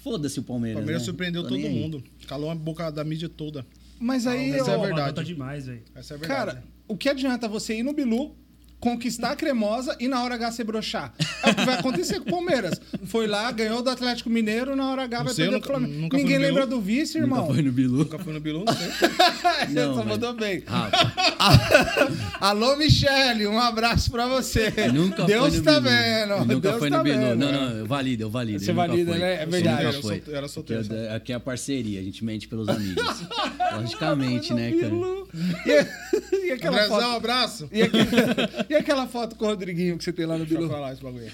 Foda-se 0.03 0.39
o 0.39 0.41
O 0.41 0.45
Palmeiras. 0.45 0.77
Palmeiras 0.79 1.01
né? 1.01 1.05
surpreendeu 1.05 1.43
Tô 1.43 1.49
todo 1.49 1.57
nem 1.57 1.67
aí. 1.67 1.79
mundo. 1.79 2.03
Calou 2.27 2.49
a 2.49 2.55
boca 2.55 2.89
da 2.89 3.03
mídia 3.03 3.27
toda. 3.29 3.65
Mas 3.99 4.25
aí, 4.25 4.51
Essa 4.51 4.71
é 4.71 4.77
ó, 4.77 4.81
verdade. 4.81 5.15
Tá 5.15 5.23
demais, 5.23 5.65
velho. 5.65 5.81
Essa 5.93 6.13
é 6.13 6.15
a 6.15 6.19
verdade. 6.19 6.51
cara, 6.51 6.63
o 6.87 6.95
que 6.95 7.09
adianta 7.09 7.47
você 7.49 7.77
ir 7.77 7.83
no 7.83 7.91
Bilu, 7.93 8.33
conquistar 8.79 9.31
a 9.31 9.35
cremosa 9.35 9.95
e 9.99 10.07
na 10.07 10.23
hora 10.23 10.35
H 10.35 10.51
se 10.53 10.63
broxar. 10.63 11.13
É 11.43 11.49
o 11.51 11.55
que 11.55 11.65
vai 11.65 11.75
acontecer 11.79 12.19
com 12.21 12.29
o 12.29 12.31
Palmeiras. 12.33 12.79
Foi 13.05 13.27
lá, 13.27 13.51
ganhou 13.51 13.81
do 13.81 13.89
Atlético 13.89 14.29
Mineiro, 14.29 14.75
na 14.75 14.89
hora 14.89 15.03
H 15.03 15.17
Não 15.19 15.25
vai 15.25 15.33
sei, 15.33 15.45
eu 15.47 15.51
perder 15.51 15.55
nunca- 15.67 15.79
Flamengo. 15.79 16.01
nunca 16.01 16.17
Ninguém 16.17 16.37
lembra 16.37 16.65
Bilu. 16.65 16.77
do 16.79 16.81
vice, 16.85 17.19
Nunca 17.19 17.35
irmão. 17.35 17.47
foi 17.53 17.61
no 17.61 17.71
Bilu. 17.71 17.97
Nunca 17.99 18.19
fui 18.19 18.33
no 18.33 18.39
Bilu, 18.39 18.63
não 18.65 18.73
sei. 18.73 18.87
Não, 19.69 19.95
mas- 19.97 20.05
mandou 20.07 20.33
bem. 20.33 20.63
Alô, 22.39 22.75
Michele, 22.77 23.47
um 23.47 23.59
abraço 23.59 24.09
pra 24.11 24.27
você. 24.27 24.71
nunca 24.93 25.23
Deus 25.25 25.49
foi 25.49 25.57
no 25.57 25.63
tá 25.63 25.79
Bilu. 25.79 25.83
vendo. 25.95 26.39
Nunca 26.45 26.59
Deus 26.69 26.79
foi 26.79 26.89
tá 26.89 26.97
no 26.97 27.03
Bilu. 27.03 27.17
vendo. 27.19 27.35
Não, 27.39 27.51
não, 27.51 27.69
eu 27.79 27.85
valido, 27.85 28.23
eu 28.23 28.29
valido. 28.29 28.59
Você 28.63 28.71
nunca 28.73 28.87
valida, 28.87 29.11
foi. 29.11 29.19
né? 29.19 29.33
É 29.33 29.45
verdade. 29.45 29.69
Nunca 29.69 29.81
Era 29.89 29.91
foi. 29.93 30.01
solteiro, 30.01 30.37
era 30.37 30.47
solteiro, 30.47 30.81
Aqui 30.83 30.93
é- 30.95 31.09
só. 31.09 31.15
Aqui 31.15 31.31
é 31.33 31.35
a 31.35 31.39
parceria, 31.39 31.99
a 31.99 32.03
gente 32.03 32.23
mente 32.23 32.47
pelos 32.47 32.67
amigos. 32.69 33.03
Logicamente, 33.75 34.53
né, 34.53 34.71
cara? 34.71 34.93
E, 35.65 36.47
e 36.47 36.51
aquela 36.51 36.77
Andrezão, 36.77 36.99
foto, 37.01 37.15
abraço. 37.17 37.69
e, 37.71 37.81
aquela, 37.83 38.65
e 38.69 38.75
aquela 38.75 39.07
foto 39.07 39.35
com 39.35 39.45
o 39.45 39.47
Rodriguinho 39.47 39.97
que 39.97 40.03
você 40.03 40.13
tem 40.13 40.25
lá 40.25 40.37
no 40.37 40.45
Deixa 40.45 40.61
Bilu? 40.61 40.79
lá 40.79 40.93
esse 40.93 41.01
bagulho. 41.01 41.25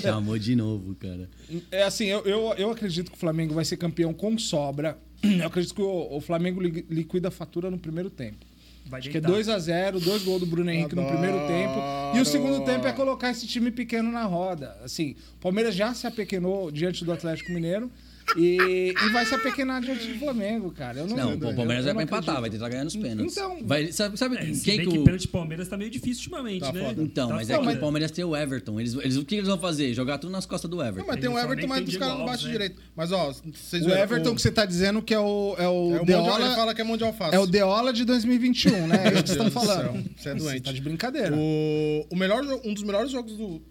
Chamou 0.00 0.38
de 0.38 0.54
novo, 0.54 0.94
cara. 0.94 1.28
É 1.70 1.82
assim, 1.82 2.06
eu, 2.06 2.20
eu, 2.24 2.54
eu 2.56 2.70
acredito 2.70 3.10
que 3.10 3.16
o 3.16 3.20
Flamengo 3.20 3.54
vai 3.54 3.64
ser 3.64 3.76
campeão 3.76 4.12
com 4.12 4.36
sobra. 4.38 4.98
Eu 5.22 5.46
acredito 5.46 5.74
que 5.74 5.82
o, 5.82 6.08
o 6.16 6.20
Flamengo 6.20 6.60
li- 6.60 6.86
liquida 6.88 7.28
a 7.28 7.30
fatura 7.30 7.70
no 7.70 7.78
primeiro 7.78 8.10
tempo. 8.10 8.46
Vai 8.86 9.00
Acho 9.00 9.10
que 9.10 9.18
é 9.18 9.20
deitar. 9.20 9.38
2x0, 9.58 10.00
dois 10.02 10.22
gols 10.22 10.40
do 10.40 10.46
Bruno 10.46 10.70
Henrique 10.70 10.94
no 10.94 11.02
Adoro. 11.02 11.18
primeiro 11.18 11.46
tempo. 11.46 11.74
E 12.16 12.20
o 12.20 12.24
segundo 12.24 12.64
tempo 12.64 12.86
é 12.86 12.92
colocar 12.92 13.30
esse 13.30 13.46
time 13.46 13.70
pequeno 13.70 14.10
na 14.10 14.24
roda. 14.24 14.76
Assim, 14.82 15.14
o 15.34 15.40
Palmeiras 15.40 15.74
já 15.74 15.92
se 15.92 16.06
apequenou 16.06 16.70
diante 16.70 17.04
do 17.04 17.12
Atlético 17.12 17.52
Mineiro 17.52 17.90
e, 18.36 18.92
e 19.06 19.08
vai 19.10 19.24
se 19.24 19.34
apequenar 19.34 19.80
diante 19.80 20.06
do 20.06 20.18
Flamengo, 20.18 20.70
cara. 20.70 20.98
Eu 20.98 21.06
não, 21.06 21.16
Não, 21.16 21.34
o 21.34 21.54
Palmeiras 21.54 21.86
eu 21.86 21.94
vai 21.94 22.06
pra 22.06 22.18
empatar, 22.18 22.40
vai 22.40 22.50
tentar 22.50 22.68
ganhar 22.68 22.84
nos 22.84 22.96
pênaltis. 22.96 23.36
Então- 23.36 23.58
vai, 23.64 23.90
sabe 23.92 24.18
sabe 24.18 24.36
É, 24.36 24.40
quem 24.44 24.54
que 24.54 24.78
que 24.86 24.98
o... 24.98 25.04
pênalti 25.04 25.28
Palmeiras 25.28 25.68
tá 25.68 25.76
meio 25.76 25.90
difícil 25.90 26.24
ultimamente, 26.24 26.60
Tá 26.60 26.72
né? 26.72 26.80
foda. 26.84 27.02
Então, 27.02 27.28
Tá 27.28 27.34
mas 27.34 27.50
é 27.50 27.54
foda. 27.56 27.70
que 27.70 27.76
o 27.76 27.80
Palmeiras 27.80 28.10
tem 28.10 28.24
o 28.24 28.36
Everton. 28.36 28.78
Eles, 28.80 28.94
eles, 28.94 29.16
o 29.16 29.24
que 29.24 29.36
eles 29.36 29.48
vão 29.48 29.58
fazer? 29.58 29.92
Jogar 29.94 30.18
tudo 30.18 30.30
nas 30.30 30.46
costas 30.46 30.70
do 30.70 30.80
Everton. 30.82 31.00
Não, 31.00 31.06
mas 31.06 31.20
tem 31.20 31.28
o 31.30 31.34
o 31.34 31.38
Everton, 31.38 31.66
mas 31.66 31.88
os 31.88 31.96
caras 31.96 32.18
não 32.18 32.26
batem 32.26 32.46
né? 32.46 32.52
direito. 32.52 32.80
Mas, 32.94 33.12
ó, 33.12 33.32
vocês 33.32 33.86
O 33.86 33.90
Everton 33.90 34.34
que 34.34 34.42
você 34.42 34.50
tá 34.50 34.64
dizendo 34.66 35.00
que 35.02 35.14
é 35.14 35.18
o, 35.18 35.54
é 35.58 35.68
o, 35.68 35.92
é 35.94 35.96
o 35.96 35.98
mundial, 36.00 36.24
Deola. 36.24 36.54
fala 36.54 36.74
que 36.74 36.80
é 36.80 36.84
mão 36.84 36.96
de 36.96 37.04
alface. 37.04 37.34
É 37.34 37.38
o 37.38 37.46
Deola 37.46 37.92
de 37.92 38.04
2021, 38.04 38.86
né? 38.86 38.96
É 38.96 39.12
isso 39.14 39.22
que 39.22 39.28
vocês 39.30 39.30
estão 39.30 39.50
falando. 39.50 40.04
você 40.16 40.28
é 40.30 40.34
doente. 40.34 40.62
tá 40.62 40.72
de 40.72 40.80
brincadeira. 40.80 41.34
O, 41.34 42.06
o 42.10 42.16
melhor, 42.16 42.42
um 42.64 42.74
dos 42.74 42.82
melhores 42.82 43.10
jogos 43.10 43.36
do, 43.36 43.62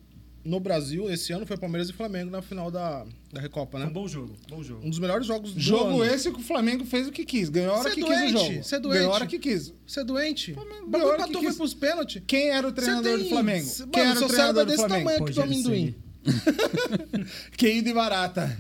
no 0.44 0.60
Brasil 0.60 1.10
esse 1.12 1.34
ano 1.34 1.46
foi 1.46 1.58
Palmeiras 1.58 1.89
e 1.89 1.94
Flamengo 1.94 2.32
na 2.32 2.41
final 2.41 2.72
da, 2.72 3.06
da 3.34 3.41
Recopa, 3.41 3.72
Foi 3.77 3.82
um 3.82 3.86
né? 3.88 3.91
bom 3.94 4.08
jogo, 4.08 4.36
bom 4.50 4.63
jogo. 4.63 4.86
Um 4.86 4.89
dos 4.89 5.00
melhores 5.00 5.25
jogos 5.27 5.53
do 5.53 5.60
Jogo 5.60 6.01
ano. 6.01 6.06
esse 6.06 6.32
que 6.32 6.39
o 6.39 6.44
Flamengo 6.44 6.86
fez 6.86 7.08
o 7.08 7.12
que 7.12 7.25
quis. 7.25 7.50
Ganhou 7.50 7.74
a 7.74 7.79
hora 7.79 7.84
Cê 7.84 7.89
é 7.89 7.96
que 7.96 8.01
doente, 8.01 8.22
quis 8.22 8.34
o 8.41 8.46
jogo. 8.46 8.63
cê 8.63 8.75
é 8.75 8.79
doente. 8.79 8.98
Ganhou 8.98 9.12
a 9.12 9.15
hora 9.15 9.27
que 9.27 9.39
quis. 9.39 9.74
Você 9.86 10.00
é 10.00 10.03
doente? 10.03 10.53
Flamengo 10.53 10.75
O 10.86 10.89
bagulho 10.89 10.91
ganhou 10.91 11.08
a 11.10 11.13
hora 11.13 11.17
que 11.17 11.24
empatou, 11.29 11.41
foi 11.41 11.50
quis. 11.50 11.58
pros 11.58 11.74
pênaltis. 11.74 12.22
Quem 12.25 12.50
era 12.50 12.67
o 12.67 12.70
Você 12.70 12.75
treinador 12.75 13.13
tem- 13.15 13.24
do 13.24 13.29
Flamengo? 13.29 13.67
Mano, 13.79 13.91
Quem 13.91 14.03
era 14.03 14.12
o 14.13 14.17
seu 14.17 14.29
cérebro 14.29 14.36
treinador 14.53 14.62
é 14.62 14.65
do 14.65 14.70
desse 14.70 14.79
Flamengo? 14.79 15.00
tamanho 15.10 15.24
aqui 15.24 15.34
do 15.34 15.41
Rogério 15.41 15.96
amendoim. 16.27 17.25
Quem 17.57 17.84
barata. 17.93 18.55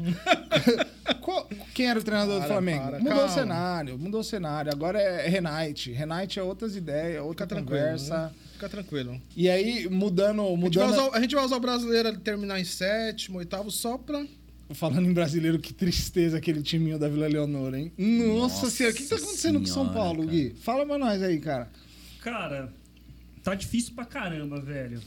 Qual- 1.21 1.47
Quem 1.73 1.87
era 1.87 1.99
o 1.99 2.03
treinador 2.03 2.35
do 2.35 2.39
Para, 2.41 2.47
Flamengo? 2.49 2.83
para, 2.83 2.97
mudou 2.99 3.13
calma. 3.13 3.31
o 3.31 3.33
cenário, 3.33 3.97
mudou 3.99 4.21
o 4.21 4.23
cenário. 4.23 4.71
Agora 4.71 4.99
é 4.99 5.27
Renate. 5.27 5.91
Renate 5.91 6.39
é 6.39 6.43
outras 6.43 6.75
ideias, 6.75 7.21
outra 7.23 7.45
Fica 7.45 7.55
tranquilo. 7.55 7.81
conversa. 7.81 8.17
né? 8.27 8.31
Fica 8.53 8.69
tranquilo. 8.69 9.21
E 9.35 9.49
aí, 9.49 9.87
mudando. 9.89 10.41
A 10.41 10.45
gente, 10.45 10.77
vai 10.77 10.87
mudando 10.87 10.91
usar, 10.91 11.17
a 11.17 11.21
gente 11.21 11.35
vai 11.35 11.45
usar 11.45 11.57
o 11.57 11.59
brasileiro 11.59 12.07
ali 12.09 12.17
terminar 12.17 12.59
em 12.59 12.63
sétimo, 12.65 13.37
oitavo, 13.39 13.69
só 13.69 13.97
pra. 13.97 14.25
Falando 14.71 15.07
em 15.07 15.13
brasileiro, 15.13 15.59
que 15.59 15.73
tristeza 15.73 16.37
aquele 16.37 16.61
timinho 16.61 16.99
da 16.99 17.07
Vila 17.07 17.25
Leonor, 17.27 17.73
hein? 17.73 17.91
Nossa, 17.97 18.33
Nossa 18.65 18.69
senhora, 18.69 18.93
o 18.93 18.97
que, 18.97 19.03
tá 19.05 19.15
acontecendo 19.15 19.59
com 19.61 19.65
São 19.65 19.83
senhora, 19.85 19.93
Paulo, 19.93 20.19
cara. 20.25 20.31
Gui? 20.31 20.55
Fala 20.61 20.85
pra 20.85 20.97
nós 20.97 21.23
aí, 21.23 21.39
cara. 21.39 21.69
Cara, 22.21 22.73
tá 23.43 23.55
difícil 23.55 23.93
pra 23.95 24.03
caramba, 24.03 24.59
velho. 24.59 24.99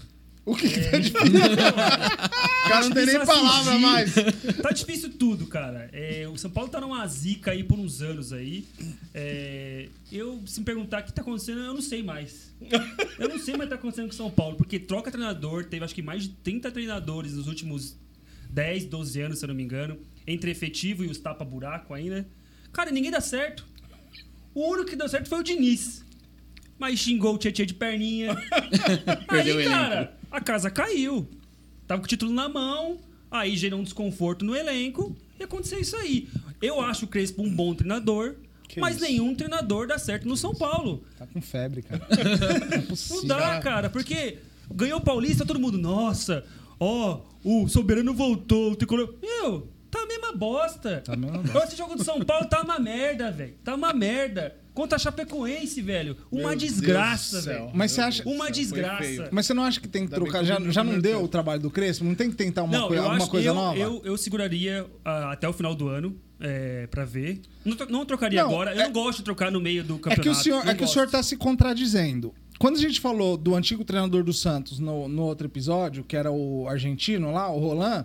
O 0.50 0.56
que, 0.56 0.68
que 0.68 0.80
tá 0.80 0.96
É. 0.96 1.00
difícil? 1.00 1.30
Cara, 2.68 2.84
não 2.88 2.90
tem 2.94 3.06
nem 3.06 3.14
Difícil 3.18 3.26
palavra 3.26 3.78
mais. 3.78 4.14
Tá 4.62 4.70
difícil 4.70 5.10
tudo, 5.10 5.46
cara. 5.46 5.88
É, 5.92 6.26
o 6.28 6.36
São 6.36 6.50
Paulo 6.50 6.68
tá 6.70 6.80
numa 6.80 7.06
zica 7.06 7.50
aí 7.52 7.64
por 7.64 7.78
uns 7.78 8.00
anos 8.02 8.32
aí. 8.32 8.66
É, 9.14 9.88
eu, 10.12 10.40
se 10.46 10.60
me 10.60 10.66
perguntar 10.66 11.02
o 11.02 11.04
que 11.04 11.12
tá 11.12 11.22
acontecendo, 11.22 11.60
eu 11.60 11.74
não 11.74 11.80
sei 11.82 12.02
mais. 12.02 12.52
Eu 13.18 13.28
não 13.28 13.38
sei 13.38 13.54
mais 13.56 13.62
o 13.62 13.62
que 13.64 13.68
tá 13.70 13.74
acontecendo 13.76 14.06
com 14.08 14.12
o 14.14 14.16
São 14.16 14.30
Paulo, 14.30 14.56
porque 14.56 14.78
troca 14.78 15.10
treinador, 15.10 15.64
teve 15.64 15.84
acho 15.84 15.94
que 15.94 16.02
mais 16.02 16.24
de 16.24 16.28
30 16.30 16.70
treinadores 16.70 17.32
nos 17.32 17.48
últimos 17.48 17.96
10, 18.50 18.84
12 18.86 19.20
anos, 19.20 19.38
se 19.38 19.44
eu 19.44 19.48
não 19.48 19.54
me 19.54 19.62
engano, 19.62 19.98
entre 20.26 20.50
efetivo 20.50 21.04
e 21.04 21.08
os 21.08 21.18
tapa-buraco 21.18 21.94
ainda. 21.94 22.26
Cara, 22.72 22.90
ninguém 22.90 23.10
dá 23.10 23.20
certo. 23.20 23.64
O 24.54 24.68
único 24.68 24.90
que 24.90 24.96
deu 24.96 25.08
certo 25.08 25.28
foi 25.28 25.40
o 25.40 25.42
Diniz. 25.42 26.04
Mas 26.78 26.98
xingou 26.98 27.34
o 27.34 27.38
Tietchan 27.38 27.66
de 27.66 27.74
perninha. 27.74 28.34
Perdeu 29.28 29.56
o 29.56 29.58
aí, 29.58 29.64
elenco. 29.66 29.70
cara, 29.70 30.14
a 30.30 30.40
casa 30.40 30.70
caiu. 30.70 31.28
Tava 31.86 32.00
com 32.00 32.06
o 32.06 32.08
título 32.08 32.32
na 32.32 32.48
mão, 32.48 32.98
aí 33.30 33.56
gerou 33.56 33.80
um 33.80 33.84
desconforto 33.84 34.44
no 34.44 34.54
elenco 34.54 35.16
e 35.38 35.42
aconteceu 35.42 35.80
isso 35.80 35.96
aí. 35.96 36.28
Eu 36.62 36.80
acho 36.80 37.04
o 37.04 37.08
Crespo 37.08 37.42
um 37.42 37.50
bom 37.54 37.74
treinador, 37.74 38.36
Que 38.68 38.78
mas 38.80 38.96
isso. 38.96 39.04
nenhum 39.04 39.34
treinador 39.34 39.86
dá 39.86 39.98
certo 39.98 40.28
no 40.28 40.36
São 40.36 40.54
Paulo. 40.54 41.04
Tá 41.18 41.26
com 41.26 41.40
febre, 41.40 41.82
cara. 41.82 42.06
Não 42.08 43.16
é 43.16 43.20
Não 43.20 43.24
dá, 43.26 43.60
cara, 43.60 43.90
porque 43.90 44.38
ganhou 44.72 44.98
o 45.00 45.02
Paulista, 45.02 45.44
todo 45.44 45.58
mundo, 45.58 45.78
nossa, 45.78 46.44
ó, 46.78 47.22
o 47.42 47.66
Soberano 47.68 48.14
voltou, 48.14 48.72
o 48.72 48.76
Tricolor. 48.76 49.14
Meu, 49.20 49.68
tá 49.90 50.00
a 50.02 50.06
mesma 50.06 50.32
bosta. 50.32 51.00
Tá 51.04 51.14
a 51.14 51.16
mesma 51.16 51.38
bosta. 51.42 51.68
Esse 51.68 51.76
jogo 51.76 51.96
do 51.96 52.04
São 52.04 52.20
Paulo 52.20 52.46
tá 52.46 52.62
uma 52.62 52.78
merda, 52.78 53.32
velho. 53.32 53.54
Tá 53.64 53.74
uma 53.74 53.92
merda. 53.92 54.56
Contra 54.72 54.96
a 54.96 54.98
Chapecoense, 54.98 55.82
velho. 55.82 56.16
Uma 56.30 56.50
Meu 56.50 56.58
desgraça, 56.58 57.40
velho. 57.40 57.70
Mas 57.74 57.92
você 57.92 58.00
acha- 58.00 58.22
Uma 58.28 58.50
desgraça. 58.50 59.28
Mas 59.32 59.46
você 59.46 59.54
não 59.54 59.62
acha 59.64 59.80
que 59.80 59.88
tem 59.88 60.06
que 60.06 60.14
Ainda 60.14 60.24
trocar? 60.24 60.44
Já, 60.44 60.58
já 60.70 60.84
não 60.84 60.98
deu 60.98 61.22
o 61.22 61.28
trabalho 61.28 61.60
do 61.60 61.70
Crespo? 61.70 62.04
Não 62.04 62.14
tem 62.14 62.30
que 62.30 62.36
tentar 62.36 62.62
uma, 62.62 62.72
Não, 62.78 62.88
coi- 62.88 62.96
eu 62.98 63.02
alguma 63.02 63.18
acho 63.22 63.30
coisa 63.30 63.48
eu, 63.48 63.54
nova? 63.54 63.78
Eu, 63.78 64.00
eu 64.04 64.16
seguraria 64.16 64.86
ah, 65.04 65.32
até 65.32 65.48
o 65.48 65.52
final 65.52 65.74
do 65.74 65.88
ano 65.88 66.16
é, 66.40 66.86
pra 66.86 67.04
ver. 67.04 67.40
Não, 67.64 67.76
não 67.88 68.06
trocaria 68.06 68.42
Não, 68.42 68.48
agora. 68.50 68.74
Eu 68.74 68.80
é- 68.80 68.84
não 68.84 68.92
gosto 68.92 69.18
de 69.18 69.24
trocar 69.24 69.50
no 69.50 69.60
meio 69.60 69.82
do 69.84 69.94
É 69.94 69.98
campeonato. 69.98 70.22
que 70.22 70.28
o 70.28 70.34
senhor, 70.34 70.66
é 70.66 70.74
que 70.74 70.84
o 70.84 70.88
senhor 70.88 71.04
está 71.06 71.22
se 71.22 71.36
contradizendo. 71.36 72.32
Quando 72.58 72.76
a 72.76 72.80
gente 72.80 73.00
falou 73.00 73.36
do 73.36 73.54
antigo 73.54 73.84
treinador 73.84 74.22
do 74.22 74.32
Santos 74.32 74.78
no, 74.78 75.08
no 75.08 75.22
outro 75.22 75.46
episódio, 75.46 76.04
que 76.04 76.14
era 76.14 76.30
o 76.30 76.68
argentino 76.68 77.32
lá, 77.32 77.50
o 77.50 77.58
Roland, 77.58 78.04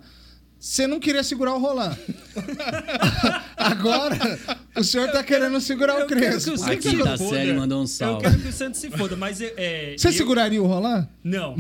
você 0.66 0.88
não 0.88 1.00
queria 1.00 1.24
segurar 1.24 1.54
o 1.54 1.60
Roland. 1.60 1.96
Agora, 3.56 4.40
o 4.76 4.84
senhor 4.84 5.08
está 5.08 5.24
querendo 5.24 5.60
segurar 5.62 5.96
o 5.96 6.00
eu 6.02 6.08
quero 6.08 6.20
que 6.22 6.28
Crespo. 6.28 6.52
o 6.52 6.54
A 6.56 6.58
Santos 6.58 6.84
se 6.84 6.90
quinta 6.98 7.18
foda. 7.18 7.30
série 7.38 7.54
mandou 7.54 7.80
um 7.80 7.84
Eu 7.84 7.88
salve. 7.88 8.24
quero 8.24 8.42
que 8.42 8.48
o 8.48 8.52
Santos 8.54 8.80
se 8.82 8.90
foda, 8.90 9.16
mas 9.16 9.42
é, 9.42 9.54
é, 9.58 9.96
Você 9.98 10.08
eu- 10.08 10.14
seguraria 10.14 10.62
o 10.62 10.66
Roland? 10.66 11.08
Não. 11.24 11.56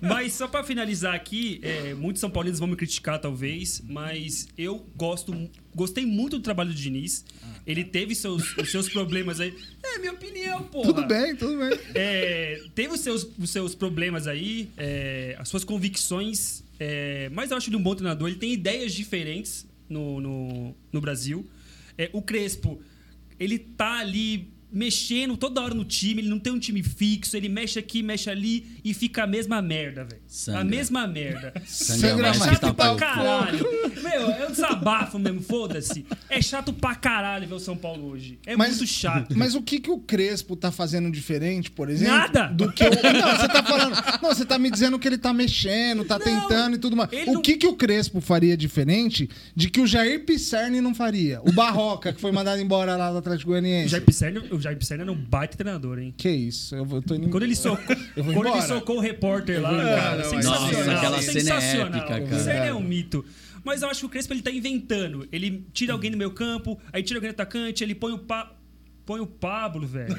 Mas 0.00 0.32
só 0.32 0.48
pra 0.48 0.64
finalizar 0.64 1.14
aqui, 1.14 1.60
é, 1.62 1.94
muitos 1.94 2.18
São 2.18 2.28
Paulinos 2.28 2.58
vão 2.58 2.66
me 2.68 2.74
criticar, 2.74 3.20
talvez, 3.20 3.80
mas 3.88 4.48
eu 4.58 4.84
gosto, 4.96 5.32
gostei 5.72 6.04
muito 6.04 6.38
do 6.38 6.42
trabalho 6.42 6.70
do 6.70 6.74
Diniz. 6.74 7.24
Ele 7.64 7.84
teve 7.84 8.16
seus, 8.16 8.56
os 8.56 8.72
seus 8.72 8.88
problemas 8.88 9.38
aí. 9.38 9.54
É 9.84 9.98
minha 9.98 10.12
opinião, 10.12 10.64
porra. 10.64 10.86
Tudo 10.86 11.06
bem, 11.06 11.36
tudo 11.36 11.56
bem. 11.56 11.78
É, 11.94 12.60
teve 12.74 12.94
os 12.94 13.00
seus, 13.00 13.28
os 13.38 13.50
seus 13.50 13.74
problemas 13.76 14.26
aí, 14.26 14.68
é, 14.76 15.36
as 15.38 15.48
suas 15.48 15.62
convicções, 15.62 16.64
é, 16.80 17.28
mas 17.28 17.50
eu 17.50 17.58
acho 17.58 17.68
ele 17.68 17.76
um 17.76 17.82
bom 17.82 17.94
treinador. 17.94 18.26
Ele 18.28 18.38
tem 18.38 18.54
ideias 18.54 18.94
diferentes 18.94 19.68
no, 19.86 20.18
no, 20.18 20.74
no 20.90 21.00
Brasil. 21.00 21.46
É, 21.98 22.08
o 22.14 22.22
Crespo, 22.22 22.80
ele 23.38 23.58
tá 23.58 23.98
ali 23.98 24.50
mexendo 24.72 25.36
toda 25.36 25.60
hora 25.60 25.74
no 25.74 25.84
time, 25.84 26.22
ele 26.22 26.28
não 26.28 26.38
tem 26.38 26.52
um 26.52 26.58
time 26.58 26.82
fixo, 26.82 27.36
ele 27.36 27.48
mexe 27.48 27.78
aqui, 27.78 28.02
mexe 28.02 28.30
ali 28.30 28.66
e 28.84 28.94
fica 28.94 29.24
a 29.24 29.26
mesma 29.26 29.60
merda, 29.60 30.04
velho. 30.04 30.20
A 30.58 30.64
mesma 30.64 31.06
merda. 31.06 31.52
Sangra 31.66 32.32
que 32.32 32.38
chato 32.38 32.52
que 32.52 32.58
pra 32.58 32.72
tá 32.72 32.94
caralho. 32.96 33.58
Meu, 34.02 34.30
é 34.30 34.46
um 34.48 34.50
desabafo 34.50 35.18
mesmo, 35.18 35.40
foda-se. 35.42 36.04
É 36.28 36.40
chato 36.40 36.72
pra 36.72 36.94
caralho 36.94 37.46
ver 37.48 37.54
o 37.54 37.60
São 37.60 37.76
Paulo 37.76 38.06
hoje. 38.10 38.38
É 38.46 38.56
Mas- 38.56 38.76
muito 38.78 38.86
chato. 38.90 39.36
Mas 39.36 39.54
o 39.54 39.62
que, 39.62 39.80
que 39.80 39.90
o 39.90 39.98
Crespo 39.98 40.54
tá 40.56 40.70
fazendo 40.70 41.10
diferente, 41.10 41.70
por 41.70 41.88
exemplo? 41.90 42.14
Nada! 42.16 42.46
Do 42.48 42.72
que 42.72 42.84
o... 42.84 42.90
Não, 42.90 43.36
você 43.36 43.48
tá 43.48 43.62
falando. 43.62 43.94
Não, 44.22 44.28
você 44.34 44.44
tá 44.44 44.58
me 44.58 44.70
dizendo 44.70 44.98
que 44.98 45.08
ele 45.08 45.18
tá 45.18 45.32
mexendo, 45.32 46.04
tá 46.04 46.18
Não, 46.18 46.24
tentando 46.24 46.76
e 46.76 46.78
tudo 46.78 46.96
mais. 46.96 47.10
O 47.26 47.34
não- 47.34 47.42
que, 47.42 47.56
que 47.56 47.66
o 47.66 47.74
Crespo 47.74 48.20
faria 48.20 48.56
diferente 48.56 49.28
de 49.54 49.68
que 49.68 49.80
o 49.80 49.86
Jair 49.86 50.24
Pisserni 50.24 50.80
não 50.80 50.94
faria? 50.94 51.40
O 51.44 51.52
Barroca, 51.52 52.12
que 52.12 52.20
foi 52.20 52.30
mandado 52.32 52.60
embora 52.60 52.96
lá 52.96 53.10
do 53.10 53.18
Atlético 53.18 53.50
O 53.50 53.52
Goianiense. 53.52 53.88
Jair 53.88 54.04
Pisserni, 54.04 54.40
o 54.60 54.62
Jair 54.62 54.76
Pisserni 54.78 55.02
era 55.02 55.10
um 55.12 55.16
baita 55.16 55.56
treinador, 55.56 55.98
hein? 55.98 56.14
Que 56.16 56.30
isso? 56.30 56.74
Eu, 56.76 56.84
vou- 56.84 57.02
tô 57.02 57.14
indo. 57.14 57.28
Quando 57.30 57.42
ele 57.42 57.56
socou, 57.56 57.96
Eu 58.16 58.22
vou 58.24 58.34
quando 58.34 58.48
ele 58.48 58.62
socou 58.62 58.96
o 58.98 59.00
repórter 59.00 59.60
lá, 59.60 59.70
cara, 59.70 60.24
sensacional. 60.24 60.60
Nossa, 60.60 60.92
aquela 60.92 61.22
cena 61.22 61.38
é 61.38 61.42
sensacional. 61.42 61.86
épica, 62.00 62.20
cara. 62.38 62.62
Aí 62.62 62.68
é 62.68 62.74
um 62.74 62.80
mito. 62.82 63.24
Mas 63.64 63.82
eu 63.82 63.90
acho 63.90 64.00
que 64.00 64.06
o 64.06 64.08
Crespo 64.08 64.32
ele 64.32 64.42
tá 64.42 64.50
inventando. 64.50 65.28
Ele 65.30 65.66
tira 65.72 65.92
alguém 65.92 66.10
do 66.10 66.16
meu 66.16 66.30
campo, 66.30 66.78
aí 66.92 67.02
tira 67.02 67.18
alguém 67.18 67.30
do 67.30 67.34
atacante, 67.34 67.82
ele 67.84 67.94
põe 67.94 68.12
o 68.12 68.18
pa... 68.18 68.52
Põe 69.10 69.18
o 69.18 69.26
Pablo, 69.26 69.88
velho. 69.88 70.16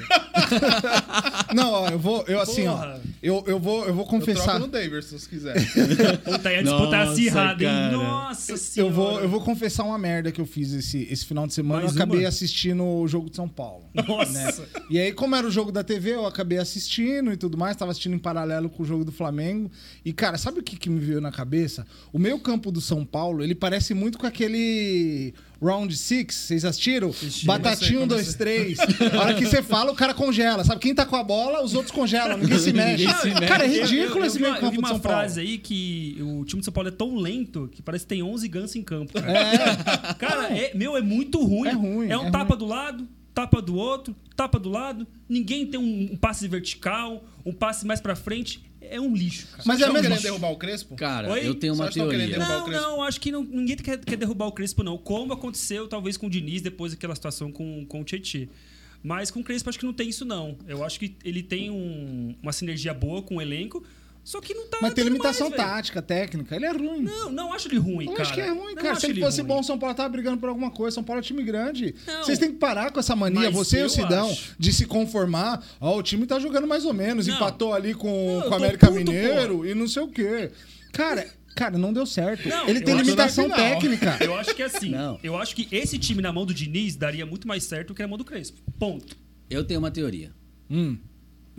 Não, 1.56 1.72
ó, 1.72 1.88
eu 1.88 1.98
vou, 1.98 2.22
eu 2.28 2.38
assim, 2.38 2.66
ó. 2.66 2.98
Eu, 3.22 3.42
eu 3.46 3.58
vou, 3.58 3.86
eu 3.86 3.94
vou 3.94 4.04
Eu 4.04 4.10
confessar. 4.10 4.44
troco 4.44 4.58
no 4.60 4.68
Daverson, 4.68 5.16
se 5.16 5.26
quiser. 5.26 5.54
Puta, 6.22 6.50
aí 6.50 6.56
a 6.56 6.62
disputa 6.62 6.96
Nossa, 6.98 7.12
acirrada, 7.12 7.64
hein? 7.64 7.70
cara. 7.70 7.96
Nossa 7.96 8.56
senhora. 8.58 8.92
Eu 8.92 8.94
vou, 8.94 9.20
eu 9.22 9.28
vou 9.30 9.40
confessar 9.40 9.84
uma 9.84 9.96
merda 9.96 10.30
que 10.30 10.38
eu 10.38 10.44
fiz 10.44 10.74
esse, 10.74 11.08
esse 11.10 11.24
final 11.24 11.46
de 11.46 11.54
semana. 11.54 11.84
Mais 11.84 11.96
eu 11.96 12.02
acabei 12.02 12.20
uma? 12.20 12.28
assistindo 12.28 12.84
o 12.84 13.08
jogo 13.08 13.30
de 13.30 13.36
São 13.36 13.48
Paulo. 13.48 13.84
Nossa. 13.94 14.60
né? 14.60 14.68
E 14.90 14.98
aí, 14.98 15.10
como 15.10 15.34
era 15.36 15.46
o 15.46 15.50
jogo 15.50 15.72
da 15.72 15.82
TV, 15.82 16.10
eu 16.10 16.26
acabei 16.26 16.58
assistindo 16.58 17.32
e 17.32 17.36
tudo 17.38 17.56
mais. 17.56 17.74
Tava 17.74 17.92
assistindo 17.92 18.14
em 18.14 18.18
paralelo 18.18 18.68
com 18.68 18.82
o 18.82 18.86
jogo 18.86 19.06
do 19.06 19.12
Flamengo. 19.12 19.70
E, 20.04 20.12
cara, 20.12 20.36
sabe 20.36 20.60
o 20.60 20.62
que, 20.62 20.76
que 20.76 20.90
me 20.90 21.00
veio 21.00 21.18
na 21.22 21.32
cabeça? 21.32 21.86
O 22.12 22.18
meio 22.18 22.38
campo 22.38 22.70
do 22.70 22.82
São 22.82 23.06
Paulo, 23.06 23.42
ele 23.42 23.54
parece 23.54 23.94
muito 23.94 24.18
com 24.18 24.26
aquele 24.26 25.32
Round 25.62 25.96
Six. 25.96 26.34
Vocês 26.34 26.64
assistiram? 26.64 27.10
Assisti. 27.10 27.46
Batatinha, 27.46 28.00
um, 28.00 28.06
dois, 28.06 28.34
três. 28.34 28.78
A 28.80 29.20
hora 29.20 29.34
que 29.34 29.46
você 29.46 29.62
fala, 29.62 29.92
o 29.92 29.94
cara 29.94 30.12
congela. 30.12 30.64
Sabe? 30.64 30.80
Quem 30.80 30.94
tá 30.94 31.06
com 31.06 31.14
a 31.16 31.22
bola, 31.22 31.62
os 31.62 31.74
outros 31.74 31.92
congelam. 31.94 32.36
Ninguém 32.38 32.58
se 32.58 32.72
mexe. 32.74 33.04
Ninguém 33.06 33.20
se 33.20 33.28
mexe. 33.28 33.46
Cara, 33.46 33.64
é 33.64 33.68
Eu- 33.68 33.74
eu- 33.74 33.82
ridículo 33.86 34.20
eu 34.20 34.24
esse 34.26 34.36
vi 34.38 34.42
meio 34.42 34.54
uma- 34.54 34.58
Eu 34.58 34.60
vi 34.60 34.66
campo 34.66 34.72
de 34.72 34.78
uma 34.80 34.88
São 34.88 35.00
Paulo. 35.00 35.18
frase 35.18 35.40
aí 35.40 35.58
que 35.58 36.16
o 36.20 36.44
time 36.44 36.60
de 36.60 36.64
São 36.64 36.72
Paulo 36.74 36.88
é 36.88 36.92
tão 36.92 37.14
lento 37.16 37.68
que 37.72 37.80
parece 37.80 38.04
que 38.04 38.08
tem 38.08 38.22
11 38.22 38.48
gansos 38.48 38.74
em 38.76 38.82
campo. 38.82 39.12
Cara, 39.14 39.30
É. 39.38 40.14
Cara, 40.14 40.56
é, 40.58 40.74
meu, 40.74 40.96
é 40.96 41.00
muito 41.02 41.42
ruim. 41.44 41.68
É 41.68 41.72
ruim, 41.72 42.08
É 42.10 42.18
um 42.18 42.26
é 42.26 42.30
tapa 42.30 42.56
do 42.56 42.66
lado, 42.66 43.06
tapa 43.32 43.62
do 43.62 43.76
outro, 43.76 44.14
tapa 44.36 44.58
do 44.58 44.68
lado. 44.68 45.06
Ninguém 45.28 45.66
tem 45.66 45.78
um, 45.78 46.10
um 46.12 46.16
passe 46.16 46.46
vertical, 46.48 47.24
um 47.46 47.52
passe 47.52 47.86
mais 47.86 48.00
pra 48.00 48.14
frente. 48.16 48.62
É 48.90 49.00
um 49.00 49.14
lixo, 49.14 49.46
cara. 49.48 49.62
Mas 49.66 49.80
é 49.80 49.86
mesmo. 49.86 50.02
querendo 50.02 50.22
derrubar 50.22 50.50
o 50.50 50.56
Crespo? 50.56 50.94
Cara, 50.96 51.30
Oi? 51.32 51.46
eu 51.46 51.54
tenho 51.54 51.74
uma 51.74 51.88
querendo 51.88 52.10
teoria. 52.10 52.26
derrubar 52.26 52.48
o 52.56 52.58
Não, 52.58 52.64
Crespo? 52.66 52.82
não, 52.86 53.02
acho 53.02 53.20
que 53.20 53.32
não- 53.32 53.44
ninguém 53.44 53.76
quer, 53.76 53.98
quer 53.98 54.16
derrubar 54.16 54.46
o 54.46 54.52
Crespo, 54.52 54.82
não. 54.82 54.98
Como 54.98 55.32
aconteceu, 55.32 55.88
talvez, 55.88 56.16
com 56.16 56.26
o 56.26 56.30
Diniz 56.30 56.60
depois 56.62 56.92
daquela 56.92 57.14
situação 57.14 57.50
com, 57.52 57.84
com 57.86 58.00
o 58.00 58.04
Tietchan. 58.04 58.48
Mas 59.02 59.30
com 59.30 59.40
o 59.40 59.44
Crespo, 59.44 59.68
acho 59.68 59.78
que 59.78 59.84
não 59.84 59.92
tem 59.92 60.08
isso, 60.08 60.24
não. 60.24 60.56
Eu 60.68 60.84
acho 60.84 60.98
que 61.00 61.16
ele 61.24 61.42
tem 61.42 61.70
um- 61.70 62.34
uma 62.42 62.52
sinergia 62.52 62.92
boa 62.94 63.20
com 63.22 63.36
o 63.36 63.42
elenco, 63.42 63.82
só 64.24 64.40
que 64.40 64.54
não 64.54 64.68
tá. 64.68 64.78
Mas 64.80 64.94
tem 64.94 65.04
limitação 65.04 65.50
mais, 65.50 65.60
tática, 65.62 66.00
técnica. 66.00 66.54
Ele 66.54 66.64
é 66.66 66.70
ruim. 66.72 67.02
Não, 67.02 67.30
não 67.32 67.52
acho 67.52 67.68
ele 67.68 67.78
ruim, 67.78 68.06
Eu 68.06 68.12
cara. 68.12 68.22
acho 68.22 68.34
que 68.34 68.40
é 68.40 68.48
ruim, 68.50 68.74
Não 68.74 68.82
cara. 68.82 69.00
Se 69.00 69.06
ele 69.06 69.20
fosse 69.20 69.40
ruim. 69.40 69.48
bom, 69.48 69.60
o 69.60 69.64
São 69.64 69.78
Paulo 69.78 69.94
tava 69.96 70.08
brigando 70.08 70.38
por 70.38 70.48
alguma 70.48 70.70
coisa. 70.70 70.94
São 70.94 71.02
Paulo 71.04 71.18
é 71.20 71.22
time 71.22 71.42
grande. 71.42 71.94
Não. 72.06 72.22
Vocês 72.24 72.38
têm 72.38 72.52
que 72.52 72.58
parar 72.58 72.92
com 72.92 73.00
essa 73.00 73.16
mania, 73.16 73.40
Mas 73.50 73.52
você 73.54 73.80
e 73.80 73.82
o 73.82 73.88
Sidão, 73.90 74.30
acho. 74.30 74.54
de 74.58 74.72
se 74.72 74.86
conformar. 74.86 75.64
Ó, 75.80 75.98
o 75.98 76.02
time 76.02 76.24
tá 76.26 76.38
jogando 76.38 76.66
mais 76.66 76.84
ou 76.84 76.92
menos. 76.94 77.26
Não. 77.26 77.34
Empatou 77.34 77.72
ali 77.74 77.94
com, 77.94 78.40
Não, 78.40 78.50
o 78.50 78.54
América 78.54 78.86
puto, 78.86 78.98
Mineiro 78.98 79.66
e 79.66 79.74
não 79.74 79.88
sei 79.88 80.02
o 80.02 80.08
quê. 80.08 80.50
Cara, 80.92 81.26
cara, 81.56 81.76
não 81.76 81.92
deu 81.92 82.06
certo. 82.06 82.48
Não, 82.48 82.68
ele 82.68 82.80
tem 82.80 82.94
limitação 82.96 83.44
final. 83.44 83.58
técnica. 83.58 84.18
Eu 84.22 84.34
acho 84.36 84.54
que 84.54 84.62
é 84.62 84.66
assim. 84.66 84.90
Não. 84.90 85.18
Eu 85.22 85.36
acho 85.36 85.56
que 85.56 85.66
esse 85.74 85.98
time 85.98 86.22
na 86.22 86.32
mão 86.32 86.46
do 86.46 86.54
Diniz 86.54 86.94
daria 86.96 87.26
muito 87.26 87.48
mais 87.48 87.64
certo 87.64 87.88
do 87.88 87.94
que 87.94 88.02
na 88.02 88.08
mão 88.08 88.18
do 88.18 88.24
Crespo. 88.24 88.58
Ponto. 88.78 89.16
Eu 89.50 89.64
tenho 89.64 89.80
uma 89.80 89.90
teoria. 89.90 90.30
Hum. 90.70 90.96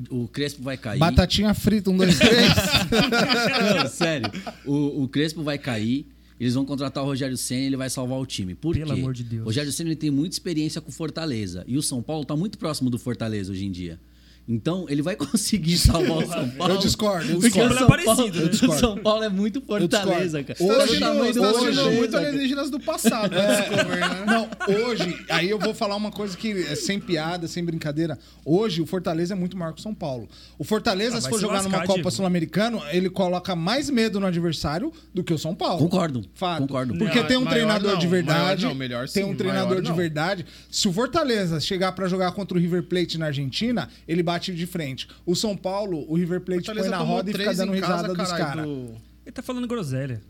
O 0.09 0.27
Crespo 0.27 0.63
vai 0.63 0.75
cair. 0.77 0.99
Batatinha 0.99 1.53
frita, 1.53 1.89
um, 1.91 1.97
dois, 1.97 2.17
três. 2.17 2.49
Não, 3.75 3.87
sério. 3.87 4.31
O, 4.65 5.03
o 5.03 5.07
Crespo 5.07 5.43
vai 5.43 5.57
cair. 5.57 6.07
Eles 6.39 6.55
vão 6.55 6.65
contratar 6.65 7.03
o 7.03 7.05
Rogério 7.05 7.37
Senna 7.37 7.61
e 7.61 7.65
ele 7.67 7.77
vai 7.77 7.89
salvar 7.89 8.19
o 8.19 8.25
time. 8.25 8.55
Por 8.55 8.75
Pelo 8.75 8.93
quê? 8.93 8.99
amor 8.99 9.13
de 9.13 9.23
Deus. 9.23 9.43
O 9.43 9.45
Rogério 9.45 9.71
Senna 9.71 9.89
ele 9.89 9.95
tem 9.95 10.09
muita 10.09 10.35
experiência 10.35 10.81
com 10.81 10.91
Fortaleza. 10.91 11.63
E 11.67 11.77
o 11.77 11.81
São 11.81 12.01
Paulo 12.01 12.25
tá 12.25 12.35
muito 12.35 12.57
próximo 12.57 12.89
do 12.89 12.97
Fortaleza 12.97 13.51
hoje 13.51 13.65
em 13.65 13.71
dia. 13.71 13.99
Então, 14.47 14.85
ele 14.89 15.01
vai 15.01 15.15
conseguir 15.17 15.77
salvar 15.77 16.17
o 16.17 16.27
São 16.27 16.49
Paulo. 16.49 16.73
Eu 16.73 16.77
discordo, 16.79 17.31
eu 17.31 17.39
Porque 17.39 17.47
discordo. 17.59 17.73
o 17.73 17.77
São, 17.77 17.85
é 17.85 17.87
Paulo, 17.87 18.05
parecido, 18.05 18.37
né? 18.39 18.43
Eu 18.45 18.49
discordo. 18.49 18.75
o 18.75 18.79
São 18.79 18.97
Paulo 18.97 19.23
é 19.23 19.29
muito 19.29 19.61
Fortaleza, 19.61 20.43
cara. 20.43 20.59
tá 20.59 20.65
Hoje- 20.65 20.93
do 21.33 21.41
tá 21.41 21.51
hoje- 21.51 21.97
muito 21.97 22.17
alienígenas 22.17 22.69
do 22.69 22.79
passado, 22.79 23.31
né? 23.35 23.43
Né? 23.93 24.25
Não, 24.25 24.49
hoje, 24.85 25.17
aí 25.29 25.49
eu 25.49 25.57
vou 25.59 25.73
falar 25.73 25.95
uma 25.95 26.11
coisa 26.11 26.35
que 26.35 26.51
é 26.51 26.75
sem 26.75 26.99
piada, 26.99 27.47
sem 27.47 27.63
brincadeira. 27.63 28.17
Hoje, 28.45 28.81
o 28.81 28.85
Fortaleza 28.85 29.33
é 29.33 29.37
muito 29.37 29.55
maior 29.57 29.71
que 29.73 29.79
o 29.79 29.83
São 29.83 29.93
Paulo. 29.93 30.27
O 30.57 30.63
Fortaleza, 30.63 31.17
Ah, 31.17 31.21
se 31.21 31.29
for 31.29 31.35
se 31.35 31.41
jogar 31.41 31.63
numa 31.63 31.85
Copa. 31.85 32.11
Sul-Americana, 32.11 32.79
ele 32.91 33.09
coloca 33.09 33.55
mais 33.55 33.89
medo 33.89 34.19
no 34.19 34.25
adversário 34.25 34.91
do 35.13 35.23
que 35.23 35.33
o 35.33 35.37
São 35.37 35.53
Paulo. 35.55 35.79
Concordo. 35.79 36.25
Fato. 36.33 36.61
Concordo. 36.61 36.97
Porque 36.97 37.19
Não, 37.19 37.27
tem 37.27 37.37
um 37.37 37.45
treinador 37.45 37.91
não, 37.93 37.99
de 37.99 38.07
verdade. 38.07 38.63
maior 38.63 38.73
não, 38.73 38.75
melhor 38.79 39.07
tem 39.09 39.23
sim, 39.23 39.29
um 39.29 39.35
treinador 39.35 39.69
maior 39.69 39.81
de 39.81 39.93
verdade. 39.93 40.45
Se 40.69 40.87
o 40.87 40.93
Fortaleza 40.93 41.59
chegar 41.59 41.91
pra 41.93 42.07
jogar 42.07 42.31
contra 42.33 42.57
o 42.57 42.61
River 42.61 42.83
Plate 42.83 43.17
na 43.17 43.27
Argentina, 43.27 43.89
ele 44.07 44.21
bate 44.23 44.32
de 44.39 44.65
frente. 44.67 45.07
O 45.25 45.35
São 45.35 45.55
Paulo, 45.55 46.05
o 46.09 46.15
River 46.15 46.41
Plate 46.41 46.65
põe 46.65 46.75
Fortaleza 46.75 46.89
na 46.89 46.97
roda 46.97 47.29
e 47.29 47.33
fica 47.33 47.53
dando 47.53 47.75
em 47.75 47.81
casa, 47.81 47.93
risada 47.95 48.13
dos 48.13 48.31
caras. 48.31 48.65
do- 48.65 48.95
Ele 49.25 49.31
tá 49.33 49.41
falando 49.41 49.67
groselha. 49.67 50.21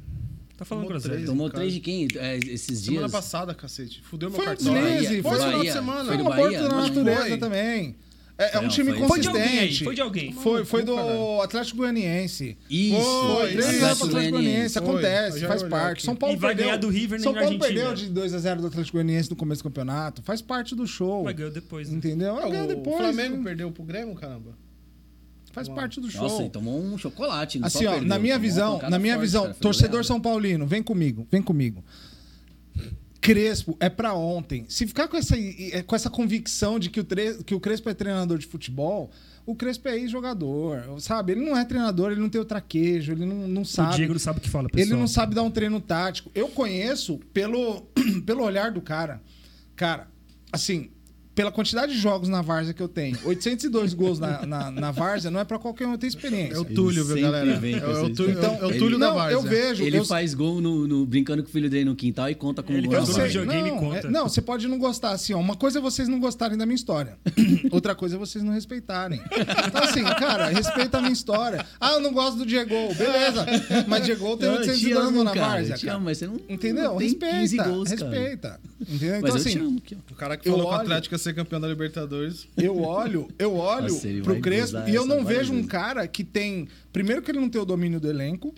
Tá 0.55 0.63
falando 0.65 0.83
Tomou 0.83 0.89
groselha. 0.91 1.13
três. 1.15 1.29
Tomou 1.29 1.47
cara. 1.47 1.59
três 1.59 1.73
de 1.73 1.79
quem 1.79 2.07
é, 2.15 2.37
esses 2.37 2.79
Semana 2.79 2.99
dias? 3.07 3.11
passada, 3.11 3.53
cacete. 3.55 4.01
Fudeu 4.03 4.29
meu 4.29 4.37
Foi 4.37 4.45
cartão. 4.45 4.71
Bahia. 4.73 5.23
foi 5.23 5.71
semana. 5.71 6.05
Foi 6.05 6.07
Foi 6.07 6.17
do 6.17 6.23
Bahia? 6.23 6.45
aborto 6.45 6.69
da 6.69 6.69
Não 6.75 6.87
natureza 6.87 7.27
foi. 7.29 7.37
também. 7.37 7.95
É, 8.35 8.55
é 8.55 8.59
um 8.59 8.63
Não, 8.63 8.69
time 8.69 8.91
foi- 8.97 9.07
Foi 9.07 9.19
de 9.19 9.27
alguém 9.27 9.43
aí, 9.43 9.49
consistente. 9.59 9.83
foi 9.83 9.95
de 9.95 10.01
alguém. 10.01 10.31
Foi, 10.33 10.65
foi 10.65 10.83
do. 10.83 11.41
Atlético 11.41 11.77
Goianiense. 11.77 12.57
Isso. 12.67 12.95
Foi, 12.99 13.51
Três 13.51 13.65
Atlético 13.67 13.85
anos 13.85 13.97
pro 13.99 14.07
Atlético 14.07 14.31
Goianiense. 14.37 14.77
Acontece, 14.79 15.39
faz 15.45 15.63
parte. 15.63 15.91
aqui. 15.93 16.01
São 16.03 16.15
Paulo 16.15 16.35
E 16.35 16.39
vai 16.39 16.49
perdeu, 16.49 16.65
ganhar 16.65 16.77
do 16.77 16.89
River 16.89 17.21
São 17.21 17.31
Paulo 17.33 17.47
Argentina. 17.47 17.67
perdeu 17.67 17.93
de 17.93 18.09
2x0 18.09 18.61
do 18.61 18.67
Atlético 18.67 18.97
Goianiense 18.97 19.29
no 19.29 19.35
começo 19.35 19.61
do 19.61 19.65
campeonato. 19.65 20.23
Faz 20.23 20.41
parte 20.41 20.75
do 20.75 20.87
show. 20.87 21.23
Mas 21.23 21.35
ganhou 21.35 21.51
depois. 21.51 21.89
né? 21.89 21.97
Entendeu? 21.97 22.37
Ah, 22.39 22.49
Ganhou 22.49 22.65
o 22.65 22.67
depois. 22.67 22.97
Flamengo 22.97 23.37
né? 23.37 23.43
perdeu 23.43 23.71
pro 23.71 23.83
Grêmio, 23.83 24.15
caramba. 24.15 24.57
Faz 25.51 25.69
parte 25.69 26.01
do 26.01 26.09
show. 26.09 26.23
Nossa, 26.23 26.41
ele 26.41 26.49
tomou 26.49 26.81
um 26.83 26.97
chocolate. 26.97 27.59
não 27.59 27.67
Assim, 27.67 27.83
só 27.83 27.89
ó, 27.89 27.91
perdeu, 27.91 28.09
na 28.09 28.17
minha 28.17 28.39
visão, 28.39 28.81
na 28.89 28.97
minha 28.97 29.13
forte, 29.13 29.25
visão, 29.25 29.43
cara, 29.43 29.53
torcedor. 29.55 30.03
São 30.03 30.19
Paulino, 30.19 30.65
vem 30.65 30.81
comigo, 30.81 31.27
vem 31.31 31.43
comigo. 31.43 31.83
Crespo 33.23 33.77
é 33.79 33.89
pra 33.89 34.13
ontem. 34.13 34.65
Se 34.67 34.85
ficar 34.85 35.07
com 35.07 35.15
essa, 35.15 35.35
com 35.87 35.95
essa 35.95 36.09
convicção 36.09 36.77
de 36.77 36.89
que 36.89 36.99
o, 36.99 37.05
que 37.45 37.55
o 37.55 37.59
Crespo 37.59 37.89
é 37.89 37.93
treinador 37.93 38.37
de 38.37 38.45
futebol, 38.45 39.09
o 39.45 39.55
Crespo 39.55 39.87
é 39.87 39.97
ex-jogador, 39.97 40.99
sabe? 40.99 41.31
Ele 41.31 41.45
não 41.45 41.57
é 41.57 41.63
treinador, 41.63 42.11
ele 42.11 42.19
não 42.19 42.29
tem 42.29 42.41
o 42.41 42.45
traquejo, 42.45 43.13
ele 43.13 43.25
não, 43.25 43.47
não 43.47 43.61
O 43.61 43.65
sabe. 43.65 43.95
Diego 43.95 44.11
não 44.11 44.19
sabe 44.19 44.39
o 44.39 44.41
que 44.41 44.49
fala, 44.49 44.67
pessoal. 44.67 44.85
Ele 44.85 44.99
não 44.99 45.07
sabe 45.07 45.33
dar 45.33 45.43
um 45.43 45.49
treino 45.49 45.79
tático. 45.79 46.29
Eu 46.35 46.49
conheço 46.49 47.17
pelo, 47.33 47.81
pelo 48.25 48.43
olhar 48.43 48.71
do 48.71 48.81
cara. 48.81 49.21
Cara, 49.73 50.07
assim, 50.51 50.89
pela 51.35 51.51
quantidade 51.51 51.93
de 51.93 51.99
jogos 51.99 52.29
na 52.29 52.41
Várzea 52.41 52.73
que 52.73 52.81
eu 52.81 52.87
tenho, 52.87 53.17
802 53.25 53.93
gols 53.93 54.19
na, 54.19 54.45
na, 54.45 54.69
na 54.71 54.91
Várzea 54.91 55.31
não 55.31 55.39
é 55.39 55.43
pra 55.43 55.57
qualquer 55.57 55.87
um 55.87 55.97
ter 55.97 56.07
experiência. 56.07 56.53
É 56.55 56.59
o 56.59 56.65
Túlio, 56.65 57.03
viu, 57.05 57.19
galera? 57.19 57.55
vem 57.59 57.75
É 57.75 57.79
com 57.79 57.87
o, 57.87 58.05
é 58.05 58.09
Túlio, 58.13 58.31
Então, 58.37 58.55
é 58.61 58.65
o 58.65 58.77
Túlio 58.77 58.99
da 58.99 59.07
não, 59.07 59.15
Várzea. 59.15 59.35
eu 59.35 59.41
vejo. 59.41 59.83
Ele 59.83 59.97
eu, 59.97 60.05
faz 60.05 60.33
gol 60.33 60.61
no, 60.61 60.87
no- 60.87 61.05
brincando 61.05 61.41
com 61.43 61.49
o 61.49 61.51
filho 61.51 61.69
dele 61.69 61.85
no 61.85 61.95
quintal 61.95 62.29
e 62.29 62.35
conta 62.35 62.61
como 62.61 62.77
Ele 62.77 62.87
gol. 62.87 62.95
eu 62.97 63.05
sei, 63.05 63.25
videogame 63.27 63.69
não, 63.71 63.77
conta. 63.79 64.07
é- 64.07 64.11
não, 64.11 64.29
você 64.29 64.41
pode 64.41 64.67
não 64.67 64.77
gostar 64.77 65.11
assim, 65.11 65.33
ó. 65.33 65.39
Uma 65.39 65.55
coisa 65.55 65.79
é 65.79 65.81
vocês 65.81 66.07
não 66.07 66.19
gostarem 66.19 66.57
da 66.57 66.65
minha 66.65 66.75
história. 66.75 67.17
Outra 67.71 67.95
coisa 67.95 68.15
é 68.15 68.19
vocês 68.19 68.43
não 68.43 68.53
respeitarem. 68.53 69.21
Então, 69.67 69.83
assim, 69.83 70.03
cara, 70.03 70.47
respeita 70.49 70.97
a 70.97 71.01
minha 71.01 71.13
história. 71.13 71.65
Ah, 71.79 71.93
eu 71.93 71.99
não 71.99 72.13
gosto 72.13 72.37
do 72.37 72.45
Diego. 72.45 72.73
Beleza. 72.95 73.45
Mas 73.87 74.05
Diego 74.05 74.37
tem 74.37 74.47
Não, 74.49 74.55
eu 74.57 74.61
te 74.63 74.69
802 74.69 74.97
amo, 74.97 75.11
gols 75.13 75.23
na 75.25 75.31
cara, 75.33 75.47
Várzea, 75.47 75.73
eu 75.73 75.77
te 75.79 75.85
cara. 75.85 75.97
amo, 75.97 76.05
mas 76.05 76.17
você 76.17 76.27
não, 76.27 76.39
Entendeu? 76.49 76.83
não 76.91 76.97
tem 76.97 77.07
respeita. 77.09 77.35
15 77.39 77.57
gols, 77.57 77.89
cara. 77.91 78.09
respeita. 78.11 78.59
Entendeu? 78.81 79.09
Mas 79.09 79.17
Então, 79.23 79.37
eu 79.37 79.43
te 79.43 79.47
assim. 79.49 79.81
O 80.11 80.15
cara 80.15 80.37
que 80.37 80.49
falou 80.49 80.67
que 80.67 80.73
o 80.73 80.75
Atlético 80.77 81.15
ser 81.23 81.33
campeão 81.33 81.59
da 81.59 81.67
Libertadores. 81.67 82.47
eu 82.57 82.81
olho, 82.81 83.27
eu 83.39 83.55
olho 83.55 83.93
Nossa, 83.93 84.07
pro 84.23 84.39
Crespo 84.39 84.77
e 84.87 84.95
eu 84.95 85.05
não 85.05 85.23
vejo 85.23 85.51
um 85.51 85.57
vezes. 85.57 85.71
cara 85.71 86.07
que 86.07 86.23
tem. 86.23 86.67
Primeiro, 86.91 87.21
que 87.21 87.31
ele 87.31 87.39
não 87.39 87.49
tem 87.49 87.61
o 87.61 87.65
domínio 87.65 87.99
do 87.99 88.09
elenco. 88.09 88.53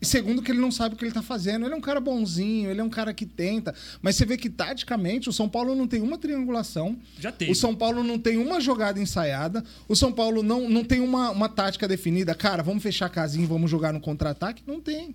E 0.00 0.04
segundo, 0.04 0.42
que 0.42 0.52
ele 0.52 0.60
não 0.60 0.70
sabe 0.70 0.94
o 0.94 0.98
que 0.98 1.04
ele 1.04 1.12
tá 1.12 1.22
fazendo. 1.22 1.64
Ele 1.64 1.72
é 1.72 1.76
um 1.76 1.80
cara 1.80 1.98
bonzinho, 2.00 2.70
ele 2.70 2.80
é 2.80 2.84
um 2.84 2.90
cara 2.90 3.14
que 3.14 3.24
tenta. 3.24 3.74
Mas 4.02 4.16
você 4.16 4.26
vê 4.26 4.36
que, 4.36 4.50
taticamente, 4.50 5.28
o 5.28 5.32
São 5.32 5.48
Paulo 5.48 5.74
não 5.74 5.86
tem 5.88 6.02
uma 6.02 6.18
triangulação. 6.18 6.98
Já 7.18 7.32
teve. 7.32 7.50
O 7.50 7.54
São 7.54 7.74
Paulo 7.74 8.04
não 8.04 8.18
tem 8.18 8.36
uma 8.36 8.60
jogada 8.60 9.00
ensaiada. 9.00 9.64
O 9.88 9.96
São 9.96 10.12
Paulo 10.12 10.42
não, 10.42 10.68
não 10.68 10.84
tem 10.84 11.00
uma, 11.00 11.30
uma 11.30 11.48
tática 11.48 11.88
definida. 11.88 12.34
Cara, 12.34 12.62
vamos 12.62 12.82
fechar 12.82 13.06
a 13.06 13.08
casinha 13.08 13.44
e 13.44 13.48
vamos 13.48 13.70
jogar 13.70 13.92
no 13.92 14.00
contra-ataque? 14.00 14.62
Não 14.66 14.80
tem. 14.80 15.14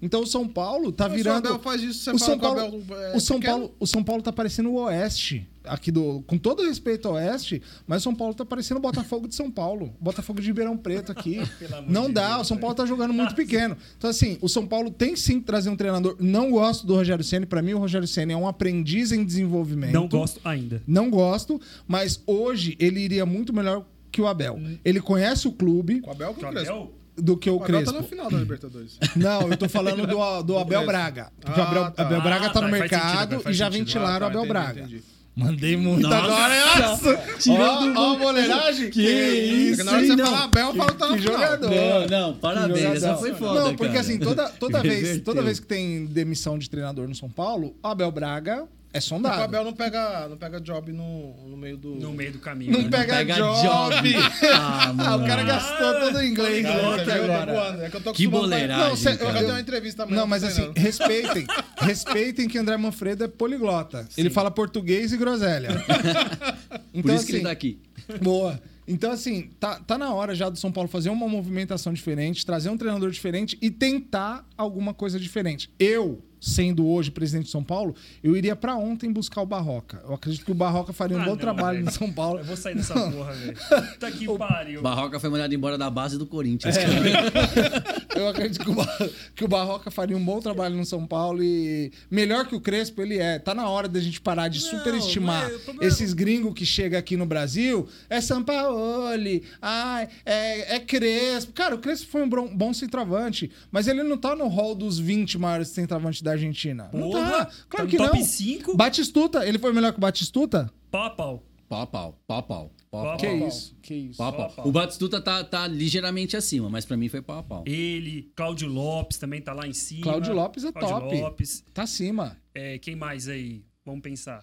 Então 0.00 0.22
o 0.22 0.26
São 0.26 0.46
Paulo 0.46 0.92
tá 0.92 1.08
virando. 1.08 1.46
O 1.46 1.48
Abel 1.48 1.58
faz 1.60 1.82
isso, 1.82 2.04
você 2.04 2.10
o 2.10 2.18
fala 2.18 2.30
São 2.30 2.38
que 2.38 2.46
o 2.46 2.48
Paulo, 2.48 2.60
Abel 2.60 3.04
é 3.04 3.16
o 3.16 3.20
São. 3.20 3.40
Paulo, 3.40 3.74
o 3.78 3.86
São 3.86 4.04
Paulo 4.04 4.22
tá 4.22 4.32
parecendo 4.32 4.70
o 4.70 4.74
Oeste 4.74 5.46
aqui 5.64 5.90
do, 5.90 6.22
com 6.26 6.38
todo 6.38 6.62
respeito 6.62 7.08
ao 7.08 7.14
Oeste, 7.14 7.60
mas 7.86 8.02
o 8.02 8.04
São 8.04 8.14
Paulo 8.14 8.32
tá 8.32 8.44
parecendo 8.44 8.78
o 8.78 8.82
Botafogo 8.82 9.28
de 9.28 9.34
São 9.34 9.50
Paulo, 9.50 9.94
Botafogo 10.00 10.40
de 10.40 10.46
Ribeirão 10.46 10.76
Preto 10.76 11.12
aqui. 11.12 11.40
Não 11.86 12.10
dá, 12.10 12.34
Deus, 12.34 12.42
o 12.42 12.44
São 12.44 12.56
Paulo 12.56 12.74
tá 12.74 12.86
jogando 12.86 13.12
muito 13.12 13.34
pequeno. 13.34 13.76
Então 13.96 14.08
assim, 14.08 14.38
o 14.40 14.48
São 14.48 14.66
Paulo 14.66 14.90
tem 14.90 15.16
sim 15.16 15.40
que 15.40 15.46
trazer 15.46 15.68
um 15.68 15.76
treinador. 15.76 16.16
Não 16.18 16.50
gosto 16.50 16.86
do 16.86 16.94
Rogério 16.94 17.24
Ceni, 17.24 17.46
para 17.46 17.60
mim 17.60 17.74
o 17.74 17.78
Rogério 17.78 18.06
Ceni 18.06 18.32
é 18.32 18.36
um 18.36 18.48
aprendiz 18.48 19.12
em 19.12 19.24
desenvolvimento. 19.24 19.92
Não 19.92 20.08
gosto 20.08 20.40
ainda. 20.44 20.82
Não 20.86 21.10
gosto, 21.10 21.60
mas 21.86 22.22
hoje 22.26 22.76
ele 22.78 23.00
iria 23.00 23.26
muito 23.26 23.52
melhor 23.52 23.84
que 24.10 24.20
o 24.22 24.26
Abel. 24.26 24.58
Ele 24.84 25.00
conhece 25.00 25.46
o 25.46 25.52
clube 25.52 26.00
Com 26.00 26.10
o 26.10 26.12
Abel 26.12 26.34
o? 26.36 26.46
Abel, 26.46 26.92
do 27.18 27.36
que 27.36 27.50
o, 27.50 27.54
O 27.54 27.56
Abel 27.64 27.66
Crespo. 27.66 27.92
tá 27.92 28.00
na 28.00 28.06
final 28.06 28.30
da 28.30 28.38
Libertadores. 28.38 28.98
Não, 29.16 29.42
eu 29.50 29.56
tô 29.56 29.68
falando 29.68 30.06
do, 30.06 30.42
do 30.42 30.58
Abel. 30.58 30.86
Braga. 30.86 31.30
Porque 31.40 31.60
o 31.60 31.62
Ah, 31.62 31.68
Abel, 31.70 31.90
tá. 31.90 32.02
Abel 32.04 32.20
Braga 32.22 32.46
Ah, 32.46 32.50
tá 32.50 32.60
no 32.60 32.66
tá, 32.70 32.76
faz 32.76 32.80
mercado 32.90 33.30
sentido, 33.34 33.50
e 33.50 33.52
já 33.54 33.64
sentido. 33.66 33.78
ventilaram 33.84 34.26
Ah, 34.26 34.30
o 34.30 34.32
tá, 34.32 34.38
Abel 34.38 34.40
entendi, 34.44 34.48
Braga. 34.52 34.80
entendi. 34.80 35.02
Mandei 35.36 35.76
muito 35.76 36.02
Nossa! 36.02 36.16
agora. 36.16 36.88
Nossa! 36.88 37.16
Tirou 37.38 37.60
Ó, 37.60 37.80
do- 37.86 37.98
ó 38.00 38.12
a 38.14 38.18
boleiragem. 38.18 38.90
Que 38.90 39.02
isso, 39.02 39.84
na 39.84 39.92
hora 39.92 40.00
que 40.00 40.06
você 40.08 40.16
fala 40.24 40.44
Abel, 40.44 40.74
fala 40.74 40.90
que 40.92 40.98
tá 40.98 41.08
Que 41.08 41.18
jogador. 41.18 41.70
Não, 41.70 42.06
não, 42.08 42.34
parabéns. 42.34 42.84
Essa 42.96 43.16
foi 43.16 43.34
foda, 43.34 43.60
Não, 43.60 43.70
porque 43.76 43.86
cara. 43.86 44.00
assim, 44.00 44.18
toda, 44.18 44.48
toda, 44.48 44.80
vez, 44.82 45.20
toda 45.22 45.40
vez 45.40 45.60
que 45.60 45.66
tem 45.66 46.06
demissão 46.06 46.58
de 46.58 46.68
treinador 46.68 47.06
no 47.06 47.14
São 47.14 47.28
Paulo, 47.30 47.76
o 47.82 47.86
Abel 47.86 48.10
Braga 48.10 48.66
É 48.90 48.98
O 48.98 49.02
sondado. 49.02 49.42
Abel 49.42 49.64
não 49.64 49.74
pega, 49.74 50.26
não 50.28 50.36
pega 50.38 50.58
job 50.60 50.90
no, 50.92 51.34
no 51.46 51.56
meio 51.58 51.76
do. 51.76 51.94
No 51.96 52.12
meio 52.12 52.32
do 52.32 52.38
caminho. 52.38 52.72
Não 52.72 52.82
né? 52.82 52.88
pega, 52.90 53.16
pega 53.16 53.34
job. 53.34 53.62
job. 53.62 54.14
Ah, 54.54 54.88
Ah, 54.88 54.92
mano. 54.94 55.24
o 55.24 55.26
cara 55.26 55.42
gastou 55.42 56.00
todo 56.00 56.16
o 56.18 56.22
inglês 56.24 56.62
Cara? 56.62 56.78
Eu 56.82 57.04
tô 57.04 57.10
agora. 57.12 57.84
É 57.86 57.90
que 57.90 57.96
eu 57.96 58.00
tô 58.00 58.12
Que 58.12 58.26
boleiragem, 58.26 58.88
Não, 58.88 58.96
cê- 58.96 59.10
eu 59.12 59.32
já 59.32 59.38
dei 59.40 59.50
uma 59.50 59.60
entrevista 59.60 60.02
amanhã. 60.04 60.20
Não, 60.20 60.26
mas 60.26 60.42
assim, 60.42 60.54
treinando. 60.72 60.80
respeitem. 60.80 61.46
respeitem 61.78 62.48
que 62.48 62.56
André 62.58 62.76
Manfredo 62.78 63.24
é 63.24 63.28
poliglota. 63.28 64.08
Ele 64.16 64.30
fala 64.30 64.50
português 64.50 65.12
e 65.12 65.16
groselha. 65.16 65.68
Então, 66.92 67.02
Por 67.02 67.12
isso 67.14 67.26
que 67.26 67.32
ele 67.32 67.38
assim, 67.38 67.44
tá 67.44 67.50
aqui. 67.50 67.78
Boa. 68.22 68.60
Então, 68.86 69.12
assim, 69.12 69.50
tá, 69.60 69.78
tá 69.80 69.98
na 69.98 70.12
hora 70.14 70.34
já 70.34 70.48
do 70.48 70.58
São 70.58 70.72
Paulo 70.72 70.88
fazer 70.88 71.10
uma 71.10 71.28
movimentação 71.28 71.92
diferente, 71.92 72.44
trazer 72.44 72.70
um 72.70 72.76
treinador 72.78 73.10
diferente 73.10 73.56
e 73.60 73.70
tentar 73.70 74.44
alguma 74.56 74.94
coisa 74.94 75.20
diferente. 75.20 75.70
Eu, 75.78 76.22
sendo 76.40 76.86
hoje 76.86 77.10
presidente 77.10 77.46
de 77.46 77.50
São 77.50 77.62
Paulo, 77.64 77.94
eu 78.22 78.36
iria 78.36 78.54
pra 78.56 78.76
ontem 78.76 79.12
buscar 79.12 79.42
o 79.42 79.46
Barroca. 79.46 80.00
Eu 80.06 80.14
acredito 80.14 80.44
que 80.44 80.52
o 80.52 80.54
Barroca 80.54 80.92
faria 80.92 81.16
um 81.16 81.20
Ah, 81.20 81.24
bom 81.24 81.30
não, 81.30 81.36
trabalho 81.36 81.76
velho. 81.78 81.84
no 81.86 81.90
São 81.92 82.12
Paulo. 82.12 82.38
Eu 82.40 82.44
vou 82.44 82.56
sair 82.56 82.74
dessa 82.76 82.94
porra, 82.94 83.32
velho. 83.32 83.56
Puta 83.92 84.10
que 84.12 84.26
pariu. 84.38 84.82
Barroca 84.82 85.18
foi 85.20 85.30
mandado 85.30 85.54
embora 85.54 85.76
da 85.78 85.90
base 85.90 86.16
do 86.18 86.26
Corinthians. 86.26 86.76
É. 86.76 88.18
Eu 88.18 88.28
acredito 88.28 88.64
que 88.64 88.70
o, 88.70 88.74
Bar- 88.74 89.10
que 89.36 89.44
o 89.44 89.48
Barroca 89.48 89.90
faria 89.90 90.16
um 90.16 90.24
bom 90.24 90.40
trabalho 90.40 90.76
no 90.76 90.84
São 90.84 91.06
Paulo 91.06 91.42
e 91.42 91.92
melhor 92.10 92.46
que 92.46 92.54
o 92.54 92.60
Crespo 92.60 93.00
ele 93.02 93.18
é. 93.18 93.38
Tá 93.38 93.54
na 93.54 93.68
hora 93.68 93.88
da 93.88 94.00
gente 94.00 94.20
parar 94.20 94.48
de 94.48 94.60
Não, 94.62 94.70
superestimar 94.70 95.44
mas 95.44 95.56
o 95.56 95.60
problema- 95.60 95.84
esses 95.86 96.12
gringos 96.12 96.54
que 96.54 96.66
chegam 96.66 96.98
aqui 96.98 97.16
no 97.16 97.26
Brasil. 97.26 97.88
É 98.10 98.20
Sampaoli, 98.20 99.44
ai, 99.60 100.08
é, 100.24 100.76
é 100.76 100.80
Crespo. 100.80 101.52
Cara, 101.52 101.74
o 101.74 101.78
Crespo 101.78 102.10
foi 102.10 102.22
um 102.22 102.28
bom, 102.28 102.48
bom 102.48 102.72
centroavante, 102.72 103.50
mas 103.70 103.86
ele 103.86 104.02
não 104.02 104.16
tá 104.16 104.34
no 104.34 104.48
hall 104.48 104.74
dos 104.74 104.98
20 104.98 105.38
maiores 105.38 105.68
centroavantes 105.68 106.20
da 106.28 106.32
Argentina. 106.34 106.90
não 106.92 107.10
Porra, 107.10 107.30
tá. 107.30 107.44
tá 107.46 107.52
Claro 107.68 107.84
no 107.86 107.90
que 107.90 107.96
top 107.96 108.18
não. 108.18 108.24
5? 108.24 108.76
Batistuta, 108.76 109.46
ele 109.46 109.58
foi 109.58 109.72
melhor 109.72 109.92
que 109.92 109.98
o 109.98 110.00
Batistuta? 110.00 110.70
Pau 110.90 111.02
a 111.04 111.10
pau. 111.10 111.42
Pau 111.68 111.82
a 111.82 111.86
pau, 111.86 112.18
pau 112.26 112.42
pau. 112.42 112.72
Que 113.18 113.26
pau. 113.26 113.48
isso? 113.48 113.76
Que 113.82 113.94
isso? 113.94 114.16
Pau 114.16 114.32
Pau. 114.32 114.66
O 114.66 114.72
Batistuta 114.72 115.20
tá, 115.20 115.44
tá 115.44 115.66
ligeiramente 115.66 116.36
acima, 116.36 116.70
mas 116.70 116.86
pra 116.86 116.96
mim 116.96 117.08
foi 117.08 117.20
pau 117.20 117.38
a 117.38 117.42
pau. 117.42 117.64
Ele, 117.66 118.32
Cláudio 118.34 118.66
Lopes 118.68 119.18
também 119.18 119.42
tá 119.42 119.52
lá 119.52 119.66
em 119.66 119.74
cima. 119.74 120.02
Cláudio 120.02 120.32
Lopes 120.32 120.64
é 120.64 120.72
Cláudio 120.72 121.00
top. 121.00 121.20
Lopes. 121.20 121.64
Tá 121.74 121.82
acima. 121.82 122.36
É, 122.54 122.78
quem 122.78 122.96
mais 122.96 123.28
aí? 123.28 123.62
Vamos 123.84 124.00
pensar. 124.00 124.42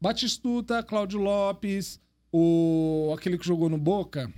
Batistuta, 0.00 0.82
Cláudio 0.82 1.20
Lopes, 1.20 2.00
o 2.32 3.14
aquele 3.16 3.38
que 3.38 3.46
jogou 3.46 3.68
no 3.68 3.78
Boca, 3.78 4.32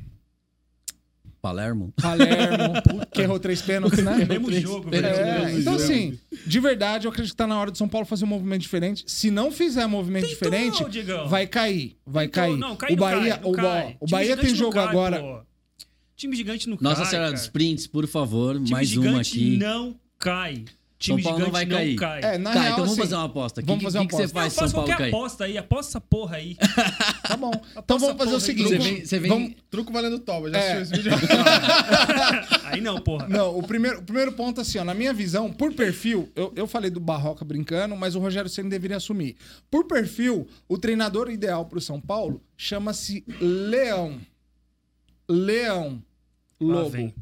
Palermo. 1.49 1.93
Palermo, 2.01 2.75
que 3.13 3.23
errou 3.23 3.39
três 3.39 3.63
pênaltis, 3.63 4.03
né? 4.05 4.25
Mesmo 4.29 4.53
jogo. 4.53 4.89
É, 4.95 5.01
Mesmo 5.01 5.61
então, 5.61 5.73
jogo. 5.79 5.85
assim, 5.85 6.19
de 6.47 6.61
verdade, 6.61 7.07
eu 7.07 7.11
acredito 7.11 7.33
que 7.33 7.37
tá 7.37 7.47
na 7.47 7.59
hora 7.59 7.71
do 7.71 7.79
São 7.79 7.89
Paulo 7.89 8.07
fazer 8.07 8.25
um 8.25 8.29
movimento 8.29 8.61
diferente. 8.63 9.05
Se 9.07 9.31
não 9.31 9.51
fizer 9.51 9.87
um 9.87 9.91
movimento 9.91 10.25
Tentou, 10.29 10.89
diferente, 10.89 11.07
vai 11.29 11.47
cair. 11.47 11.97
Vai 12.07 12.27
Então, 12.27 12.43
cair. 12.45 12.57
Não, 12.59 12.77
cai 12.77 12.91
o 12.91 12.97
não 12.97 12.99
Bahia, 13.01 13.31
cai, 13.35 13.41
não 13.43 13.51
o, 13.51 13.53
cai. 13.55 13.97
O 14.01 14.07
Bahia 14.07 14.37
tem 14.37 14.55
jogo 14.55 14.75
cai, 14.75 14.87
agora. 14.87 15.21
pô. 15.21 15.41
Time 16.17 16.37
gigante 16.37 16.69
não 16.69 16.77
Nossa 16.81 17.03
cai, 17.03 17.11
Senhora 17.11 17.29
cara. 17.29 17.39
dos 17.39 17.49
Prints, 17.49 17.87
por 17.87 18.07
favor, 18.07 18.55
Time 18.57 18.71
mais 18.71 18.97
uma 18.97 19.21
aqui. 19.21 19.57
não 19.57 19.95
cai. 20.19 20.65
Time 20.99 21.23
São 21.23 21.31
Paulo 21.31 21.47
não 21.47 21.55
gigante 21.61 21.69
vai 21.71 21.79
cair. 21.85 21.97
cai. 21.97 22.35
É, 22.35 22.39
na 22.39 22.53
tá, 22.53 22.61
real, 22.61 22.65
então 22.73 22.77
vamos 22.85 22.93
assim, 22.93 23.01
fazer 23.03 23.15
uma 23.15 23.25
aposta. 23.25 23.63
Vamos 23.63 23.79
que, 23.79 23.85
fazer 23.85 23.99
que, 23.99 24.03
uma 24.03 24.09
que 24.09 24.17
você 24.17 24.23
aposta. 24.25 24.41
faz 24.41 24.53
eu 24.53 24.59
faço 24.59 24.71
São 24.71 24.75
Paulo 24.81 24.89
qualquer 24.89 25.03
cair? 25.05 25.15
aposta 25.15 25.45
aí, 25.45 25.59
aposta 25.59 25.91
essa 25.93 26.01
porra 26.01 26.37
aí. 26.39 26.57
Tá 27.29 27.37
bom. 27.37 27.51
Então 27.53 27.77
Aposta 27.77 28.07
vamos 28.07 28.17
fazer 28.25 28.35
o 28.37 28.41
seguinte. 28.41 28.69
Você 28.71 28.79
vem, 28.79 29.05
você 29.05 29.19
vem- 29.19 29.29
vamos- 29.31 29.53
Truco 29.71 29.93
valendo 29.93 30.19
toba, 30.19 30.51
já 30.51 30.59
É. 30.59 30.73
assistiu 30.81 30.99
esse 30.99 31.11
vídeo? 31.11 31.29
aí 32.65 32.81
não, 32.81 32.99
porra. 33.01 33.29
Não, 33.29 33.57
o 33.59 33.63
primeiro, 33.63 33.99
o 33.99 34.03
primeiro 34.03 34.33
ponto, 34.33 34.61
assim, 34.63 34.79
ó, 34.79 34.85
na 34.85 34.95
minha 34.95 35.13
visão, 35.13 35.53
por 35.53 35.73
perfil, 35.75 36.31
eu, 36.35 36.53
eu 36.57 36.67
falei 36.67 36.91
do 36.91 36.99
Barroca 37.01 37.45
brincando, 37.45 37.95
mas 37.97 38.15
o 38.15 38.19
Rogério 38.19 38.49
Ceni 38.49 38.71
deveria 38.71 38.97
assumir. 38.97 39.37
Por 39.71 39.85
perfil, 39.85 40.49
o 40.67 40.79
treinador 40.79 41.31
ideal 41.31 41.67
pro 41.67 41.81
São 41.81 42.01
Paulo 42.01 42.43
chama-se 42.57 43.23
Leão. 43.41 44.19
Leão. 45.29 46.03
Lá 46.61 46.83
Lobo. 46.83 47.15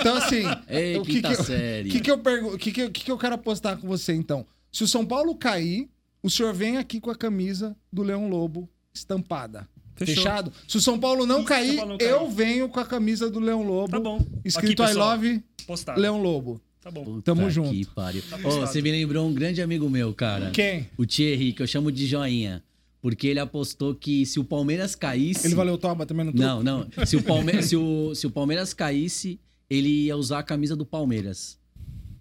Então, 0.00 0.16
assim, 0.16 0.42
Ei, 0.68 0.96
o 0.98 1.02
que, 1.02 1.20
que, 1.22 1.90
que, 1.90 2.00
que 2.00 2.10
eu 2.10 2.18
pergunto, 2.18 2.58
que, 2.58 2.72
que, 2.72 2.80
eu- 2.82 2.90
que 2.90 3.04
que 3.04 3.12
eu 3.12 3.18
quero 3.18 3.34
apostar 3.34 3.76
com 3.78 3.86
você, 3.86 4.12
então? 4.14 4.46
Se 4.72 4.84
o 4.84 4.88
São 4.88 5.04
Paulo 5.04 5.34
cair, 5.34 5.88
o 6.22 6.30
senhor 6.30 6.54
vem 6.54 6.76
aqui 6.78 7.00
com 7.00 7.10
a 7.10 7.16
camisa 7.16 7.76
do 7.92 8.02
Leão 8.02 8.28
Lobo 8.28 8.68
estampada. 8.94 9.68
Fechou. 9.96 10.14
Fechado? 10.16 10.52
Se 10.66 10.76
o 10.78 10.80
São 10.80 10.98
Paulo 10.98 11.26
não 11.26 11.42
o 11.42 11.44
cair, 11.44 11.68
São 11.68 11.76
Paulo 11.76 11.90
não 11.92 11.98
cair? 11.98 12.08
eu 12.10 12.30
venho 12.30 12.68
com 12.68 12.80
a 12.80 12.86
camisa 12.86 13.28
do 13.30 13.38
Leão 13.38 13.62
Lobo. 13.62 13.90
Tá 13.90 14.00
bom. 14.00 14.24
Escrito 14.44 14.82
Aqui, 14.82 14.92
I 14.92 14.96
love 14.96 15.44
Postado. 15.66 16.00
Leão 16.00 16.20
Lobo. 16.22 16.60
Tá 16.80 16.90
bom. 16.90 17.04
Puta 17.04 17.22
Tamo 17.22 17.44
que 17.44 17.50
junto. 17.50 17.90
pariu. 17.94 18.22
Tá 18.30 18.38
postado. 18.38 18.66
você 18.66 18.80
me 18.80 18.90
lembrou 18.90 19.28
um 19.28 19.34
grande 19.34 19.60
amigo 19.60 19.88
meu, 19.90 20.14
cara. 20.14 20.50
Quem? 20.50 20.88
O 20.96 21.04
Thierry, 21.04 21.52
que 21.52 21.62
eu 21.62 21.66
chamo 21.66 21.92
de 21.92 22.06
joinha. 22.06 22.64
Porque 23.02 23.26
ele 23.28 23.40
apostou 23.40 23.94
que 23.94 24.26
se 24.26 24.38
o 24.38 24.44
Palmeiras 24.44 24.94
caísse. 24.94 25.46
Ele 25.46 25.54
valeu 25.54 25.78
toba 25.78 26.04
também 26.04 26.26
no 26.26 26.32
truco? 26.32 26.46
Não, 26.46 26.62
não. 26.62 27.06
Se 27.06 27.16
o, 27.16 27.22
Palme... 27.22 27.60
se, 27.62 27.76
o... 27.76 28.14
se 28.14 28.26
o 28.26 28.30
Palmeiras 28.30 28.74
caísse, 28.74 29.40
ele 29.70 29.88
ia 30.06 30.16
usar 30.16 30.40
a 30.40 30.42
camisa 30.42 30.76
do 30.76 30.84
Palmeiras. 30.84 31.58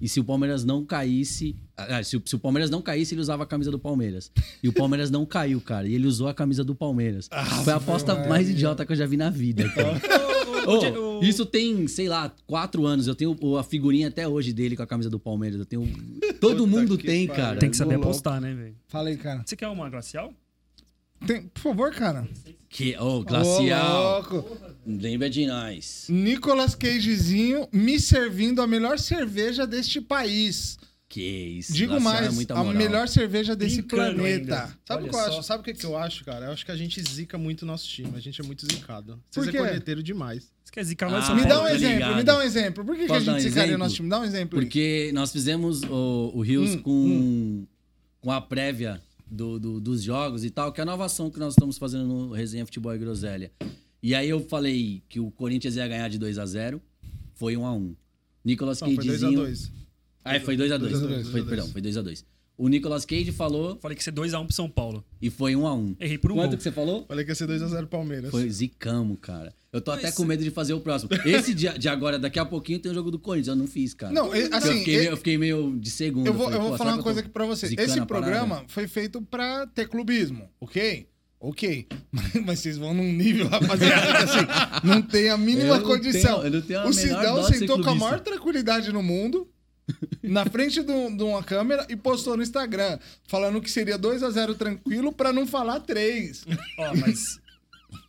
E 0.01 0.07
se 0.07 0.17
o 0.21 0.23
Palmeiras 0.23 0.63
não 0.63 0.85
caísse. 0.85 1.57
ah, 1.75 2.01
se, 2.01 2.15
o... 2.15 2.21
se 2.25 2.33
o 2.33 2.39
Palmeiras 2.39 2.69
não 2.69 2.81
caísse, 2.81 3.13
ele 3.13 3.19
usava 3.19 3.43
a 3.43 3.45
camisa 3.45 3.69
do 3.69 3.77
Palmeiras. 3.77 4.31
E 4.63 4.69
o 4.69 4.73
Palmeiras 4.73 5.11
não 5.11 5.25
caiu, 5.25 5.59
cara. 5.59 5.85
E 5.85 5.93
ele 5.93 6.07
usou 6.07 6.29
a 6.29 6.33
camisa 6.33 6.63
do 6.63 6.73
Palmeiras. 6.73 7.27
Foi 7.65 7.73
a 7.73 7.75
aposta 7.75 8.15
mais 8.29 8.49
idiota 8.49 8.85
que 8.85 8.93
eu 8.93 8.95
já 8.95 9.05
vi 9.05 9.17
na 9.17 9.29
vida, 9.29 9.67
cara. 9.75 9.99
Ô, 10.65 11.21
isso 11.21 11.45
tem, 11.45 11.87
sei 11.87 12.07
lá, 12.07 12.33
quatro 12.47 12.85
anos. 12.85 13.07
Eu 13.07 13.15
tenho 13.15 13.35
o- 13.41 13.57
a 13.57 13.63
figurinha 13.63 14.07
até 14.07 14.25
hoje 14.25 14.53
dele 14.53 14.77
com 14.77 14.83
a 14.83 14.87
camisa 14.87 15.09
do 15.09 15.19
Palmeiras. 15.19 15.59
Eu 15.59 15.65
tenho. 15.65 15.85
Todo 16.39 16.65
mundo 16.65 16.97
tem, 16.97 17.27
cara. 17.27 17.59
Tem 17.59 17.69
que 17.69 17.75
saber 17.75 17.95
apostar, 17.95 18.39
né, 18.39 18.53
velho? 18.53 18.75
Fala 18.87 19.09
aí, 19.09 19.17
cara. 19.17 19.43
Você 19.45 19.57
quer 19.57 19.67
uma 19.67 19.89
glacial? 19.89 20.33
Tem- 21.25 21.43
por 21.43 21.62
favor, 21.62 21.93
cara. 21.93 22.27
Que, 22.69 22.95
ô, 22.97 23.23
glacial. 23.23 24.21
Ô, 24.21 24.34
louco. 24.36 24.58
Lembra 24.86 25.29
de 25.29 25.45
nós. 25.45 26.05
Nicolas 26.10 26.75
Cagezinho 26.75 27.67
me 27.71 27.99
servindo 27.99 28.62
a 28.62 28.67
melhor 28.67 28.99
cerveja 28.99 29.65
deste 29.65 29.99
país. 29.99 30.77
Que 31.08 31.21
isso. 31.23 31.73
Digo 31.73 31.95
é 31.95 31.99
mais, 31.99 32.32
muita 32.36 32.53
a 32.53 32.63
melhor 32.63 33.08
cerveja 33.08 33.55
desse 33.55 33.82
Brincando 33.82 34.17
planeta. 34.17 34.55
ainda. 34.62 34.77
Sabe 34.86 35.01
o 35.01 35.05
Olha 35.05 35.10
que 35.10 35.15
eu 35.15 35.19
só. 35.19 35.27
acho? 35.39 35.43
Sabe 35.43 35.62
o 35.62 35.63
que, 35.63 35.73
que 35.73 35.84
eu 35.86 35.97
acho, 35.97 36.23
cara? 36.23 36.45
Eu 36.45 36.51
acho 36.51 36.63
que 36.63 36.71
a 36.71 36.75
gente 36.75 37.01
zica 37.01 37.36
muito 37.36 37.63
o 37.63 37.65
nosso 37.65 37.88
time. 37.88 38.12
A 38.15 38.19
gente 38.19 38.39
é 38.39 38.43
muito 38.43 38.63
zicado. 38.71 39.13
Por 39.34 39.43
Vocês 39.43 39.47
é 39.47 39.51
quê? 39.51 39.58
corneteiro 39.58 40.03
demais. 40.03 40.51
Você 40.63 40.71
quer 40.71 40.84
zicar 40.84 41.10
mais 41.10 41.27
Ah, 41.27 41.34
Me 41.34 41.45
dá 41.47 41.60
um 41.60 41.63
tô 41.63 41.67
exemplo, 41.69 41.93
ligado. 41.95 42.15
me 42.15 42.23
dá 42.23 42.38
um 42.38 42.41
exemplo. 42.43 42.86
Por 42.86 42.95
que, 42.95 43.05
que 43.08 43.12
a 43.12 43.15
dar 43.15 43.19
gente 43.21 43.29
um 43.29 43.34
o 43.34 43.38
exemplo? 43.38 43.77
nosso 43.79 43.95
time? 43.95 44.10
Dá 44.10 44.19
um 44.19 44.23
exemplo 44.23 44.60
aí. 44.60 44.65
Porque 44.65 45.10
nós 45.15 45.32
fizemos 45.32 45.82
o, 45.82 46.32
o 46.36 46.41
Rios 46.41 46.75
Hum, 46.75 46.82
com, 46.84 47.67
com 48.21 48.32
a 48.32 48.39
prévia 48.39 49.01
do, 49.29 49.59
do- 49.59 49.79
dos 49.79 50.01
jogos 50.03 50.43
e 50.43 50.49
tal, 50.49 50.71
que 50.73 50.79
é 50.79 50.83
a 50.83 50.85
nova 50.85 51.05
ação 51.05 51.29
que 51.29 51.39
nós 51.39 51.53
estamos 51.53 51.77
fazendo 51.77 52.05
no 52.07 52.31
Resenha 52.31 52.65
Futebol 52.65 52.93
e 52.95 52.97
Groselha. 52.97 53.51
E 54.01 54.15
aí 54.15 54.29
eu 54.29 54.39
falei 54.39 55.03
que 55.09 55.19
o 55.19 55.29
Corinthians 55.31 55.75
ia 55.75 55.87
ganhar 55.87 56.07
de 56.09 56.17
2 56.17 56.37
a 56.39 56.45
0 56.45 56.81
Foi 57.35 57.55
1 57.57 57.65
a 57.65 57.73
1 57.73 57.95
Nicolas 58.45 58.79
Não, 58.81 58.87
foi 58.87 58.97
Cagezinho... 58.97 59.41
2x2. 59.41 59.71
Ah, 60.23 60.39
foi 60.39 60.55
2 60.57 60.71
a 60.71 60.77
2 60.77 60.91
2 60.91 61.03
a 61.03 61.07
2, 61.07 61.27
Foi, 61.27 61.31
2 61.31 61.33
a 61.33 61.41
2. 61.41 61.49
Perdão, 61.49 61.67
foi 61.71 61.81
2 61.81 61.97
a 61.97 62.01
2 62.01 62.25
O 62.57 62.67
Nicolas 62.69 63.05
Cage 63.05 63.31
falou 63.31 63.77
Falei 63.81 63.95
que 63.95 64.01
ia 64.01 64.05
ser 64.05 64.13
2x1 64.13 64.45
pro 64.45 64.53
São 64.55 64.69
Paulo. 64.69 65.03
e 65.21 65.29
foi 65.29 65.55
1 65.55 65.67
a 65.67 65.73
1 65.75 65.95
Errei 65.99 66.17
por 66.17 66.31
um 66.31 66.35
Quanto 66.35 66.49
gol. 66.51 66.57
que 66.57 66.63
você 66.63 66.71
falou? 66.71 67.05
Falei 67.07 67.25
que 67.25 67.31
ia 67.31 67.35
ser 67.35 67.47
2x0 67.47 67.87
Palmeiras. 67.87 68.31
Foi 68.31 68.49
zicamo, 68.49 69.17
cara. 69.17 69.53
Eu 69.71 69.79
tô 69.82 69.91
até 69.91 70.12
com 70.12 70.25
medo 70.25 70.43
de 70.43 70.49
fazer 70.49 70.73
o 70.73 70.79
próximo. 70.82 71.12
Esse 71.25 71.53
de, 71.53 71.69
de 71.77 71.88
agora, 71.88 72.17
daqui 72.17 72.39
a 72.39 72.45
pouquinho, 72.45 72.79
tem 72.79 72.91
o 72.91 72.95
jogo 72.95 73.12
do 73.12 73.19
Corinthians. 73.19 73.49
Eu 73.49 73.55
não 73.55 73.67
fiz, 73.67 73.93
cara. 73.93 74.12
Não, 74.12 74.36
e- 74.36 74.41
eu, 74.41 74.55
assim, 74.55 74.79
fiquei 74.79 74.97
meio, 74.97 75.10
eu 75.12 75.17
fiquei 75.17 75.38
meio 75.38 75.77
de 75.79 75.91
segundo. 75.91 76.25
Eu 76.25 76.34
vou, 76.34 76.45
falei, 76.45 76.60
eu 76.60 76.63
vou 76.69 76.77
falar 76.77 76.93
uma 76.95 77.03
coisa 77.03 77.19
aqui 77.19 77.29
pra 77.29 77.45
você. 77.45 77.67
zicando 77.67 77.88
Esse 77.88 78.03
programa 78.05 78.63
foi 78.67 78.88
feito 78.88 79.21
pra 79.21 79.67
ter 79.67 79.88
clubismo, 79.88 80.49
ok? 80.60 81.08
Ok. 81.39 81.88
Mas, 82.45 82.60
vocês 82.60 82.77
vão 82.77 82.93
num 82.95 83.13
nível, 83.13 83.47
rapaziada, 83.47 84.08
que 84.08 84.23
assim, 84.23 84.47
não 84.88 85.01
tem 85.03 85.29
a 85.29 85.38
mínima 85.38 85.75
Eu 85.75 85.79
não 85.79 85.84
condição. 85.84 86.41
tenho- 86.41 86.47
eu 86.47 86.51
não 86.51 86.62
tenho 86.62 86.79
a 86.79 86.86
o 86.88 86.93
Sidão 86.93 87.43
sentou 87.43 87.82
com 87.84 87.89
a 87.91 87.95
maior 87.95 88.19
tranquilidade 88.19 88.91
no 88.91 89.01
mundo, 89.03 89.47
na 90.21 90.45
frente 90.45 90.84
de, 90.84 90.91
um- 90.91 91.15
de 91.15 91.23
uma 91.23 91.41
câmera 91.43 91.86
e 91.89 91.95
postou 91.95 92.36
no 92.36 92.43
Instagram, 92.43 92.97
falando 93.27 93.62
que 93.62 93.69
seria 93.71 93.97
2 93.97 94.21
a 94.23 94.29
0 94.32 94.55
tranquilo 94.55 95.13
pra 95.13 95.32
não 95.32 95.45
falar 95.47 95.79
3. 95.79 96.43
Ó, 96.79 96.95
mas. 96.97 97.39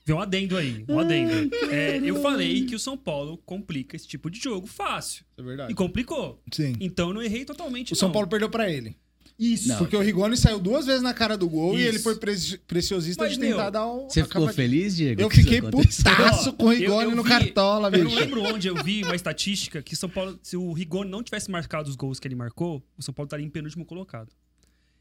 Vem 0.05 0.17
um 0.17 0.21
adendo 0.21 0.57
aí. 0.57 0.85
Um 0.89 0.99
adendo. 0.99 1.55
É, 1.71 1.99
eu 2.03 2.21
falei 2.23 2.65
que 2.67 2.75
o 2.75 2.79
São 2.79 2.97
Paulo 2.97 3.37
complica 3.45 3.95
esse 3.97 4.09
tipo 4.09 4.31
de 4.31 4.41
jogo 4.41 4.67
fácil. 4.67 5.25
Isso 5.33 5.41
é 5.41 5.43
verdade. 5.43 5.73
E 5.73 5.75
complicou. 5.75 6.43
Sim. 6.53 6.75
Então 6.81 7.09
eu 7.09 7.15
não 7.15 7.23
errei 7.23 7.45
totalmente. 7.45 7.93
O 7.93 7.97
São 7.97 8.09
não. 8.09 8.13
Paulo 8.13 8.29
perdeu 8.29 8.49
pra 8.51 8.71
ele. 8.71 8.97
Isso. 9.39 9.69
Não. 9.69 9.79
Porque 9.79 9.97
o 9.97 10.01
Rigoni 10.01 10.37
saiu 10.37 10.59
duas 10.59 10.85
vezes 10.85 11.01
na 11.01 11.15
cara 11.15 11.35
do 11.37 11.49
gol 11.49 11.75
e 11.79 11.81
Isso. 11.81 11.89
ele 11.89 11.99
foi 12.01 12.17
preci- 12.17 12.59
preciosista 12.59 13.25
Mas, 13.25 13.33
de 13.35 13.41
tentar 13.41 13.63
meu, 13.63 13.71
dar 13.71 13.87
o. 13.87 14.09
Você 14.11 14.23
ficou 14.25 14.47
de- 14.47 14.53
feliz, 14.53 14.97
Diego? 14.97 15.21
Eu 15.21 15.31
fiquei 15.31 15.63
putaço 15.63 16.53
com 16.53 16.67
o 16.67 16.73
Eu- 16.73 16.79
Rigoni 16.79 17.11
eu 17.11 17.17
no 17.17 17.23
vi- 17.23 17.29
Cartola, 17.31 17.89
Eu 17.89 18.05
não 18.05 18.11
bicho. 18.11 18.21
lembro 18.21 18.43
onde 18.43 18.69
eu 18.69 18.75
vi 18.83 19.03
uma 19.03 19.15
estatística 19.17 19.81
que 19.83 19.97
São 19.97 20.11
Paulo, 20.11 20.39
se 20.43 20.57
o 20.59 20.73
Rigoni 20.75 21.11
não 21.11 21.23
tivesse 21.23 21.51
marcado 21.51 21.89
os 21.89 21.97
gols 21.97 22.21
que 22.21 22.29
ele 22.29 22.35
marcou, 22.35 22.83
o 22.99 23.03
São 23.03 23.15
Paulo 23.15 23.27
estaria 23.29 23.47
em 23.47 23.49
penúltimo 23.51 23.85
colocado. 23.87 24.31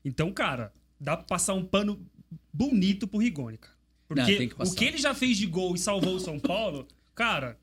Então, 0.06 0.32
cara, 0.32 0.72
dá 1.00 1.18
pra 1.18 1.26
passar 1.26 1.54
um 1.54 1.66
pano 1.66 2.00
bonito 2.54 3.08
pro 3.08 3.20
Rigoni, 3.20 3.58
cara. 3.58 3.76
Não, 4.10 4.16
Porque 4.16 4.38
tem 4.38 4.50
que 4.50 4.56
o 4.58 4.74
que 4.74 4.86
ele 4.86 4.98
já 4.98 5.14
fez 5.14 5.38
de 5.38 5.46
gol 5.46 5.76
e 5.76 5.80
salvou 5.80 6.16
o 6.16 6.20
São 6.20 6.40
Paulo, 6.40 6.88
cara, 7.14 7.59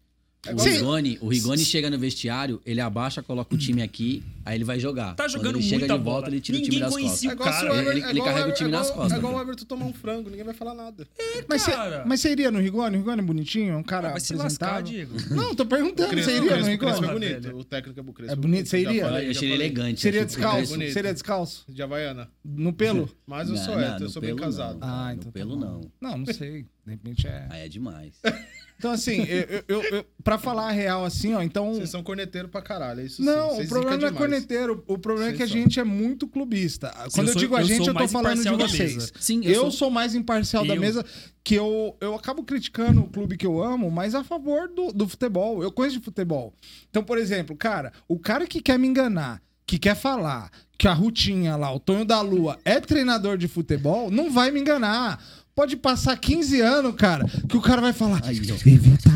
O 0.54 0.58
Sim. 0.58 0.70
Rigoni, 0.70 1.18
o 1.20 1.28
Rigoni 1.28 1.64
chega 1.64 1.90
no 1.90 1.98
vestiário, 1.98 2.60
ele 2.64 2.80
abaixa, 2.80 3.22
coloca 3.22 3.54
o 3.54 3.58
time 3.58 3.82
aqui, 3.82 4.22
aí 4.44 4.56
ele 4.56 4.64
vai 4.64 4.78
jogar. 4.78 5.14
Tá 5.14 5.26
jogando 5.28 5.56
ele 5.56 5.64
chega 5.64 5.82
de 5.86 5.92
volta, 5.92 6.02
bola. 6.02 6.28
ele 6.28 6.40
tira 6.40 6.58
Ninguém 6.58 6.68
o 6.68 6.72
time 6.72 6.80
das 6.80 6.94
É 6.94 7.00
costas. 7.02 7.32
o 7.32 7.36
Cara, 7.36 7.66
Ever- 7.80 7.80
ele- 7.96 8.00
é 8.04 8.10
ele 8.10 8.18
igual- 8.18 8.24
carrega 8.32 8.46
o 8.46 8.50
é 8.50 8.54
time 8.54 8.68
igual- 8.68 8.82
nas 8.82 8.90
costas, 8.92 9.12
É 9.12 9.16
igual 9.16 9.34
o. 9.34 9.40
Everton 9.40 9.64
tomar 9.64 9.84
um 9.86 9.92
frango, 9.92 10.30
ninguém 10.30 10.44
vai 10.44 10.54
falar 10.54 10.74
nada. 10.74 11.06
Mas 11.48 11.62
você, 11.62 11.70
Cara. 11.72 12.04
mas 12.06 12.20
você 12.20 12.30
iria 12.32 12.50
no 12.50 12.58
Rigoni? 12.60 12.96
O 12.96 12.98
Rigoni 13.00 13.20
é 13.20 13.24
bonitinho? 13.24 13.72
É 13.74 13.76
um 13.76 13.82
cara 13.82 14.10
Vai 14.10 14.20
se 14.20 14.34
lascar? 14.34 14.82
Diego. 14.82 15.16
Não, 15.30 15.54
tô 15.54 15.64
perguntando. 15.66 16.08
Crespo, 16.10 16.30
Você 16.30 16.36
iria 16.38 16.56
no 16.56 16.66
é 16.66 16.70
Rigoni? 16.70 16.94
Porra, 16.94 17.12
bonito. 17.12 17.56
O 17.56 17.64
técnico 17.64 17.98
é 17.98 18.02
o 18.02 18.12
Crespo. 18.12 18.32
É 18.32 18.36
bonito, 18.36 18.68
você 18.68 18.78
iria? 18.80 19.04
falei, 19.04 19.26
Eu 19.26 19.30
achei 19.30 19.48
ele 19.48 19.54
elegante. 19.64 20.00
Seria 20.00 20.22
o 20.22 20.26
descalço? 20.26 20.68
bonito. 20.72 20.92
Seria 20.92 21.12
descalço? 21.12 21.64
De 21.68 21.82
Havaiana. 21.82 22.28
No 22.44 22.72
pelo? 22.72 23.08
Mas 23.26 23.48
eu 23.48 23.56
sou 23.56 23.78
hétero, 23.78 23.96
eu 23.96 24.00
no 24.04 24.08
sou 24.10 24.22
bem 24.22 24.36
casado. 24.36 24.78
não. 24.78 24.86
Ah, 24.88 25.06
no 25.08 25.12
então 25.14 25.24
tá 25.24 25.30
pelo 25.32 25.56
não. 25.56 25.80
Não, 26.00 26.18
não 26.18 26.26
sei. 26.26 26.66
De 26.86 26.92
repente 26.92 27.26
é. 27.26 27.46
Aí 27.50 27.62
é 27.62 27.68
demais. 27.68 28.14
Então, 28.78 28.90
assim, 28.90 29.22
eu, 29.24 29.64
eu, 29.68 29.82
eu- 29.84 30.06
pra 30.22 30.36
falar 30.38 30.68
a 30.68 30.70
real, 30.70 31.04
assim, 31.04 31.32
ó, 31.34 31.40
então. 31.42 31.74
Vocês 31.74 31.88
são 31.90 32.02
corneteiro 32.02 32.48
pra 32.48 32.60
caralho, 32.60 33.00
é 33.00 33.04
isso 33.04 33.22
Não, 33.22 33.56
sim. 33.56 33.62
o 33.64 33.68
problema 33.68 33.96
não 33.96 34.06
é 34.06 34.10
demais. 34.10 34.16
corneteiro. 34.16 34.84
O 34.86 34.98
problema 34.98 35.30
é 35.30 35.32
que 35.34 35.42
a 35.42 35.46
são. 35.48 35.56
gente 35.56 35.80
é 35.80 35.84
muito 35.84 36.26
clubista. 36.28 36.92
Quando 37.14 37.28
eu, 37.28 37.32
sou- 37.32 37.40
digo 37.40 37.56
a 37.56 37.62
gente, 37.62 37.88
eu 37.88 37.94
tô 37.94 38.06
falando 38.08 38.42
de 38.42 38.50
vocês. 38.50 39.12
Sim, 39.18 39.40
eu 39.44 39.52
eu, 39.52 39.60
sou... 39.62 39.70
sou... 39.70 39.90
mais 39.90 40.14
imparcial 40.14 40.66
da 40.66 40.76
mesa, 40.76 41.04
que 41.42 41.54
eu, 41.54 41.96
eu 42.00 42.14
acabo 42.14 42.42
criticando 42.44 43.00
o 43.00 43.08
clube 43.08 43.36
que 43.36 43.46
eu 43.46 43.62
amo, 43.62 43.90
mas 43.90 44.14
a 44.14 44.22
favor 44.22 44.68
do, 44.68 44.92
do 44.92 45.08
futebol. 45.08 45.62
Eu 45.62 45.72
conheço 45.72 45.98
de 45.98 46.04
futebol. 46.04 46.52
Então, 46.90 47.02
por 47.02 47.16
exemplo, 47.18 47.56
cara, 47.56 47.92
o 48.06 48.18
cara 48.18 48.46
que 48.46 48.60
quer 48.60 48.78
me 48.78 48.86
enganar, 48.86 49.40
que 49.66 49.78
quer 49.78 49.96
falar 49.96 50.50
que 50.78 50.86
a 50.86 50.92
Rutinha 50.92 51.56
lá, 51.56 51.72
o 51.74 51.80
Tonho 51.80 52.04
da 52.04 52.20
Lua, 52.20 52.58
é 52.64 52.78
treinador 52.78 53.38
de 53.38 53.48
futebol, 53.48 54.10
não 54.10 54.30
vai 54.30 54.50
me 54.50 54.60
enganar. 54.60 55.22
Pode 55.56 55.74
passar 55.74 56.14
15 56.18 56.60
anos, 56.60 56.94
cara, 56.96 57.24
que 57.48 57.56
o 57.56 57.62
cara 57.62 57.80
vai 57.80 57.94
falar. 57.94 58.20
Aí, 58.22 58.38
ó. 58.52 58.68
Evita! 58.68 59.10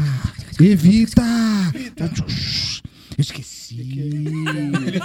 Evita! 0.59 1.23
Eu 3.19 3.21
esqueci. 3.21 3.61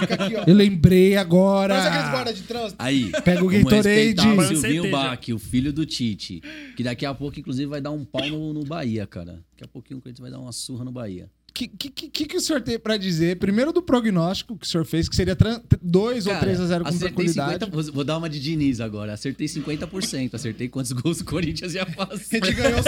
Aqui. 0.00 0.50
Eu 0.50 0.54
lembrei 0.54 1.14
agora. 1.14 1.74
Mas 1.74 1.86
aqueles 1.86 2.10
guarda 2.10 2.32
de 2.32 2.42
trânsito. 2.42 2.76
Aí, 2.78 3.12
Pega 3.22 3.44
o 3.44 3.48
Gatorade. 3.48 4.14
o 4.18 4.46
Silvinho. 4.46 4.90
Bach, 4.90 5.28
o 5.28 5.38
filho 5.38 5.74
do 5.74 5.84
Tite. 5.84 6.40
Que 6.74 6.82
daqui 6.82 7.04
a 7.04 7.12
pouco, 7.12 7.38
inclusive, 7.38 7.66
vai 7.66 7.82
dar 7.82 7.90
um 7.90 8.02
pau 8.02 8.26
no, 8.26 8.54
no 8.54 8.64
Bahia, 8.64 9.06
cara. 9.06 9.44
Daqui 9.52 9.64
a 9.64 9.68
pouquinho 9.68 9.98
o 9.98 10.02
Corinthians 10.02 10.22
vai 10.22 10.30
dar 10.30 10.40
uma 10.40 10.52
surra 10.52 10.86
no 10.86 10.90
Bahia. 10.90 11.30
O 11.64 11.68
que, 11.76 11.88
que, 11.88 12.08
que, 12.10 12.26
que 12.26 12.36
o 12.36 12.40
senhor 12.40 12.60
tem 12.60 12.78
pra 12.78 12.96
dizer? 12.98 13.38
Primeiro 13.38 13.72
do 13.72 13.80
prognóstico 13.80 14.58
que 14.58 14.66
o 14.66 14.68
senhor 14.68 14.84
fez, 14.84 15.08
que 15.08 15.16
seria 15.16 15.34
2 15.80 16.26
ou 16.26 16.32
Cara, 16.32 16.44
3 16.44 16.60
a 16.60 16.66
0 16.66 16.84
com 16.84 16.88
acertei 16.90 17.08
tranquilidade. 17.08 17.64
50, 17.64 17.92
vou- 17.92 18.04
dar 18.04 18.18
uma 18.18 18.28
de 18.28 18.38
Diniz 18.40 18.80
agora. 18.80 19.14
Acertei 19.14 19.46
50%. 19.46 20.34
Acertei 20.34 20.68
quantos 20.68 20.92
gols 20.92 21.20
o 21.20 21.24
Corinthians 21.24 21.74
ia 21.74 21.82
A 21.96 22.06
fazer. 22.06 22.24
gente 22.44 22.52
ganhou, 22.52 22.80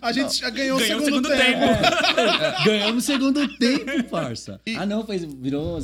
a 0.00 0.12
gente 0.12 0.38
já 0.38 0.48
ganhou, 0.50 0.78
Ganhou 0.78 1.00
o 1.00 1.04
segundo, 1.04 1.28
segundo 1.28 1.44
tempo. 1.44 2.64
Ganhamos 2.64 3.04
o 3.04 3.06
segundo 3.06 3.58
tempo, 3.58 4.04
parça. 4.10 4.60
Ah, 4.76 4.86
não, 4.86 5.04
fez, 5.06 5.24
virou 5.24 5.78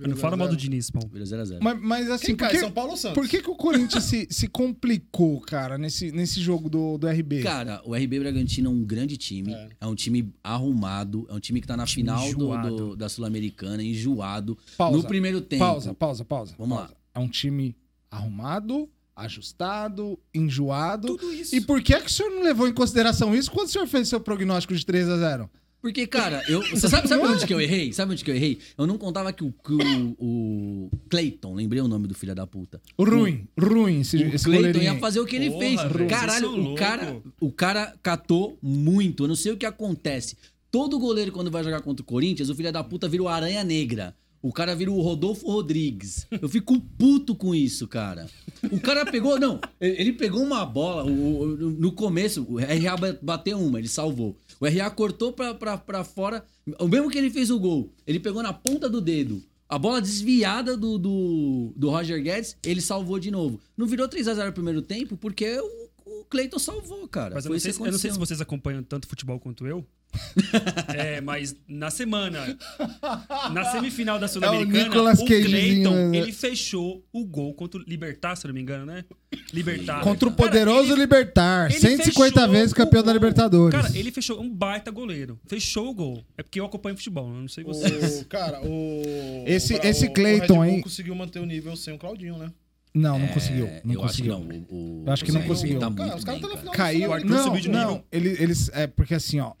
0x0. 0.00 0.08
Não 0.08 0.16
fala 0.16 0.36
mal 0.36 0.48
do 0.48 0.56
Diniz, 0.56 0.90
0x0. 0.90 1.58
Mas, 1.60 1.80
mas 1.80 2.10
assim, 2.10 2.26
Quem 2.26 2.36
por 2.36 2.40
cai? 2.44 2.50
que, 2.52 2.58
São 2.60 2.70
Paulo 2.70 2.90
ou 2.92 2.96
Santos? 2.96 3.14
por 3.14 3.28
que, 3.28 3.40
que 3.42 3.50
o 3.50 3.54
Corinthians 3.54 4.04
se, 4.04 4.26
se 4.30 4.46
complicou, 4.48 5.40
cara, 5.40 5.78
nesse, 5.78 6.12
nesse 6.12 6.40
jogo 6.40 6.68
do, 6.68 6.98
do 6.98 7.08
RB? 7.08 7.42
Cara, 7.42 7.80
o 7.84 7.94
RB 7.94 8.18
Bragantino 8.20 8.68
é 8.70 8.72
um 8.72 8.84
grande 8.84 9.16
time. 9.16 9.52
É. 9.54 9.68
É, 9.80 9.86
um 9.86 9.94
time 9.94 10.32
arrumado. 10.44 11.26
É 11.30 11.34
um 11.34 11.40
time 11.40 11.60
que 11.60 11.66
tá 11.66 11.76
na 11.76 11.86
Time 11.86 12.02
final 12.02 12.20
do- 12.20 12.26
enjoado. 12.28 12.76
do- 12.76 12.96
da 12.96 13.08
Sul-Americana, 13.08 13.82
enjoado. 13.82 14.56
Pausa. 14.76 14.96
No 14.98 15.04
primeiro 15.04 15.40
tempo. 15.40 15.64
Pausa, 15.64 15.94
pausa, 15.94 16.24
pausa. 16.24 16.54
Vamos 16.58 16.76
pausa. 16.78 16.94
É 17.14 17.18
um 17.18 17.28
time 17.28 17.74
arrumado, 18.10 18.88
ajustado, 19.14 20.18
enjoado. 20.34 21.16
Tudo 21.16 21.32
isso. 21.32 21.54
E 21.54 21.60
por 21.60 21.80
que, 21.82 21.98
que 22.00 22.06
o 22.06 22.10
senhor 22.10 22.30
não 22.30 22.42
levou 22.42 22.68
em 22.68 22.72
consideração 22.72 23.34
isso 23.34 23.50
quando 23.50 23.68
o 23.68 23.70
senhor 23.70 23.86
fez 23.86 24.08
seu 24.08 24.20
prognóstico 24.20 24.74
de 24.74 24.84
3 24.84 25.08
a 25.08 25.16
0 25.18 25.50
Porque, 25.86 26.04
cara, 26.04 26.42
eu, 26.48 26.60
você 26.68 26.88
sabe, 26.88 27.06
sabe 27.06 27.22
onde 27.24 27.46
que 27.46 27.54
eu 27.54 27.60
errei? 27.60 27.92
Sabe 27.92 28.10
onde 28.10 28.24
que 28.24 28.30
eu 28.30 28.34
errei? 28.34 28.58
Eu 28.76 28.88
não 28.88 28.98
contava 28.98 29.32
que 29.32 29.44
o, 29.44 29.52
que 29.52 29.72
o, 29.72 30.16
o 30.18 30.90
Clayton, 31.08 31.54
lembrei 31.54 31.80
o 31.80 31.86
nome 31.86 32.08
do 32.08 32.14
filho 32.14 32.34
da 32.34 32.44
puta. 32.44 32.80
Ruim, 32.98 33.46
ruim 33.56 34.00
esse, 34.00 34.16
O 34.16 34.34
esse 34.34 34.44
Clayton 34.44 34.80
ia 34.80 34.98
fazer 34.98 35.20
o 35.20 35.24
que 35.26 35.36
ele 35.36 35.48
Porra, 35.48 35.60
fez. 35.60 35.82
velho, 35.82 36.08
Caralho, 36.08 36.72
o 36.72 36.74
cara, 36.74 37.22
o 37.40 37.52
cara 37.52 37.94
catou 38.02 38.58
muito. 38.60 39.22
Eu 39.22 39.28
não 39.28 39.36
sei 39.36 39.52
o 39.52 39.56
que 39.56 39.64
acontece. 39.64 40.36
Todo 40.72 40.98
goleiro, 40.98 41.30
quando 41.30 41.52
vai 41.52 41.62
jogar 41.62 41.80
contra 41.82 42.02
o 42.02 42.04
Corinthians, 42.04 42.50
o 42.50 42.54
filho 42.56 42.72
da 42.72 42.82
puta 42.82 43.08
vira 43.08 43.22
o 43.22 43.28
Aranha 43.28 43.62
Negra. 43.62 44.12
O 44.42 44.52
cara 44.52 44.74
vira 44.76 44.90
o 44.92 45.00
Rodolfo 45.00 45.46
Rodrigues. 45.50 46.26
Eu 46.42 46.48
fico 46.48 46.78
puto 46.80 47.34
com 47.34 47.54
isso, 47.54 47.88
cara. 47.88 48.26
O 48.70 48.78
cara 48.78 49.04
pegou. 49.06 49.38
Não, 49.40 49.60
ele 49.80 50.12
pegou 50.12 50.42
uma 50.42 50.64
bola. 50.64 51.04
o- 51.04 51.40
o- 51.42 51.56
no 51.70 51.90
começo, 51.92 52.44
o 52.48 52.56
RA 52.58 52.96
ba- 52.96 53.16
bateu 53.22 53.58
uma, 53.58 53.78
ele 53.78 53.88
salvou. 53.88 54.36
O 54.60 54.66
RA 54.66 54.90
cortou 54.90 55.32
pra 55.32 56.04
fora. 56.04 56.44
O 56.78 56.88
mesmo 56.88 57.10
que 57.10 57.18
ele 57.18 57.30
fez 57.30 57.50
o 57.50 57.58
gol. 57.58 57.90
Ele 58.06 58.20
pegou 58.20 58.42
na 58.42 58.52
ponta 58.52 58.88
do 58.88 59.00
dedo. 59.00 59.42
A 59.68 59.78
bola 59.78 60.00
desviada 60.00 60.76
do, 60.76 60.96
do, 60.96 61.72
do 61.74 61.90
Roger 61.90 62.22
Guedes, 62.22 62.56
ele 62.64 62.80
salvou 62.80 63.18
de 63.18 63.32
novo. 63.32 63.60
Não 63.76 63.86
virou 63.86 64.08
3x0 64.08 64.46
no 64.46 64.52
primeiro 64.52 64.80
tempo, 64.80 65.16
porque 65.16 65.58
o, 65.58 65.85
o 66.20 66.24
Cleiton 66.24 66.58
salvou, 66.58 67.06
cara. 67.08 67.34
Mas 67.34 67.44
eu 67.44 67.52
não, 67.52 67.58
sei, 67.58 67.72
eu 67.72 67.92
não 67.92 67.98
sei 67.98 68.10
se 68.10 68.18
vocês 68.18 68.40
acompanham 68.40 68.82
tanto 68.82 69.06
futebol 69.06 69.38
quanto 69.38 69.66
eu. 69.66 69.86
é, 70.96 71.20
mas 71.20 71.54
na 71.68 71.90
semana, 71.90 72.56
na 73.52 73.64
semifinal 73.70 74.18
da 74.18 74.28
Sul-Americana, 74.28 74.84
Nicolas 74.84 75.18
o 75.18 75.24
Cagezinho, 75.24 75.50
Cleiton, 75.50 76.10
né? 76.10 76.16
ele 76.18 76.32
fechou 76.32 77.04
o 77.12 77.24
gol 77.24 77.52
contra 77.54 77.80
o 77.80 77.84
Libertar, 77.86 78.36
se 78.36 78.46
eu 78.46 78.48
não 78.48 78.54
me 78.54 78.60
engano, 78.62 78.86
né? 78.86 79.04
Libertar. 79.52 80.00
Contra 80.02 80.28
o 80.28 80.32
Cara, 80.32 80.48
poderoso 80.48 80.92
ele- 80.92 81.02
Libertar. 81.02 81.70
ele 81.70 81.80
150 81.80 82.04
fechou 82.32 82.50
vezes 82.50 82.72
o 82.72 82.74
campeão 82.76 83.02
da. 83.02 83.12
Libertadores. 83.12 83.80
Cara, 83.80 83.98
ele 83.98 84.10
fechou 84.12 84.40
um 84.40 84.48
baita 84.48 84.90
goleiro. 84.90 85.38
Fechou 85.46 85.88
o 85.88 85.94
gol. 85.94 86.24
É 86.36 86.42
porque 86.42 86.60
eu 86.60 86.64
acompanho 86.64 86.96
futebol, 86.96 87.28
não 87.28 87.48
sei 87.48 87.64
vocês. 87.64 88.22
O, 88.22 88.24
cara, 88.26 88.60
o. 88.62 89.44
Esse- 89.46 89.74
o- 89.74 89.80
esse 89.82 90.06
o 90.06 90.64
hein? 90.64 90.80
conseguiu 90.82 91.14
manter 91.14 91.40
o 91.40 91.46
nível 91.46 91.76
sem 91.76 91.92
o 91.94 91.98
Claudinho, 91.98 92.38
né? 92.38 92.52
Não, 92.96 93.18
não 93.18 93.28
conseguiu. 93.28 93.66
É, 93.66 93.82
Não 93.84 93.94
eu 93.94 94.00
conseguiu. 94.00 94.34
acho 94.34 94.42
que 94.46 94.48
não. 94.48 94.66
O, 94.70 95.02
o- 95.02 95.04
Eu 95.06 95.12
acho 95.12 95.24
que 95.24 95.32
não 95.32 95.42
conseguiu. 95.42 95.78
Tá 95.78 95.90
Cara, 95.92 96.16
os 96.16 96.24
caras 96.24 96.40
estão 96.40 96.50
na 96.50 96.56
cara. 96.56 96.60
final 96.60 96.74
Caiu. 97.10 97.24
Não, 97.26 97.44
subiu 97.44 97.60
de 97.60 97.68
não. 97.68 97.88
nível. 97.90 98.04
Ele- 98.10 98.42
Eles, 98.42 98.70
é 98.72 98.86
porque 98.86 99.14
assim, 99.14 99.38
ó. 99.40 99.52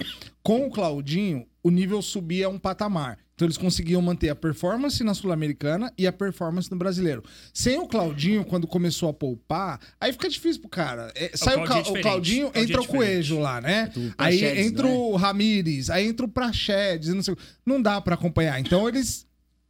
Com 0.42 0.66
o 0.66 0.70
Claudinho, 0.70 1.46
o 1.62 1.70
nível 1.70 2.00
subia 2.00 2.48
um 2.48 2.58
patamar. 2.58 3.18
Então 3.34 3.44
eles 3.44 3.58
conseguiam 3.58 4.00
manter 4.00 4.30
a 4.30 4.34
performance 4.34 5.04
na 5.04 5.12
Sul-Americana 5.12 5.92
e 5.98 6.06
a 6.06 6.12
performance 6.12 6.70
no 6.70 6.78
Brasileiro. 6.78 7.22
Sem 7.52 7.78
o 7.78 7.86
Claudinho, 7.86 8.42
quando 8.46 8.66
começou 8.66 9.10
a 9.10 9.12
poupar, 9.12 9.78
aí 10.00 10.10
fica 10.12 10.26
difícil 10.30 10.62
pro 10.62 10.70
cara. 10.70 11.12
É, 11.14 11.32
sai 11.34 11.56
o, 11.56 11.64
Claudinho 11.64 11.76
é 11.76 11.80
o 11.80 11.82
diferente. 11.82 12.02
Claudinho, 12.02 12.46
O 12.46 12.50
Claudinho 12.52 12.70
entra 12.72 12.80
é 12.80 12.84
o 12.84 12.88
Coelho 12.88 13.38
lá, 13.38 13.60
né? 13.60 13.92
Aí 14.16 14.42
entra 14.64 14.88
né? 14.88 14.94
o 14.94 15.16
Ramires, 15.16 15.90
aí 15.90 16.06
entra 16.06 16.24
o 16.24 16.28
Praxedes, 16.30 17.12
não 17.12 17.22
sei 17.22 17.36
Não 17.66 17.82
dá 17.82 18.00
pra 18.00 18.14
acompanhar. 18.14 18.58
Então 18.58 18.88
eles 18.88 19.25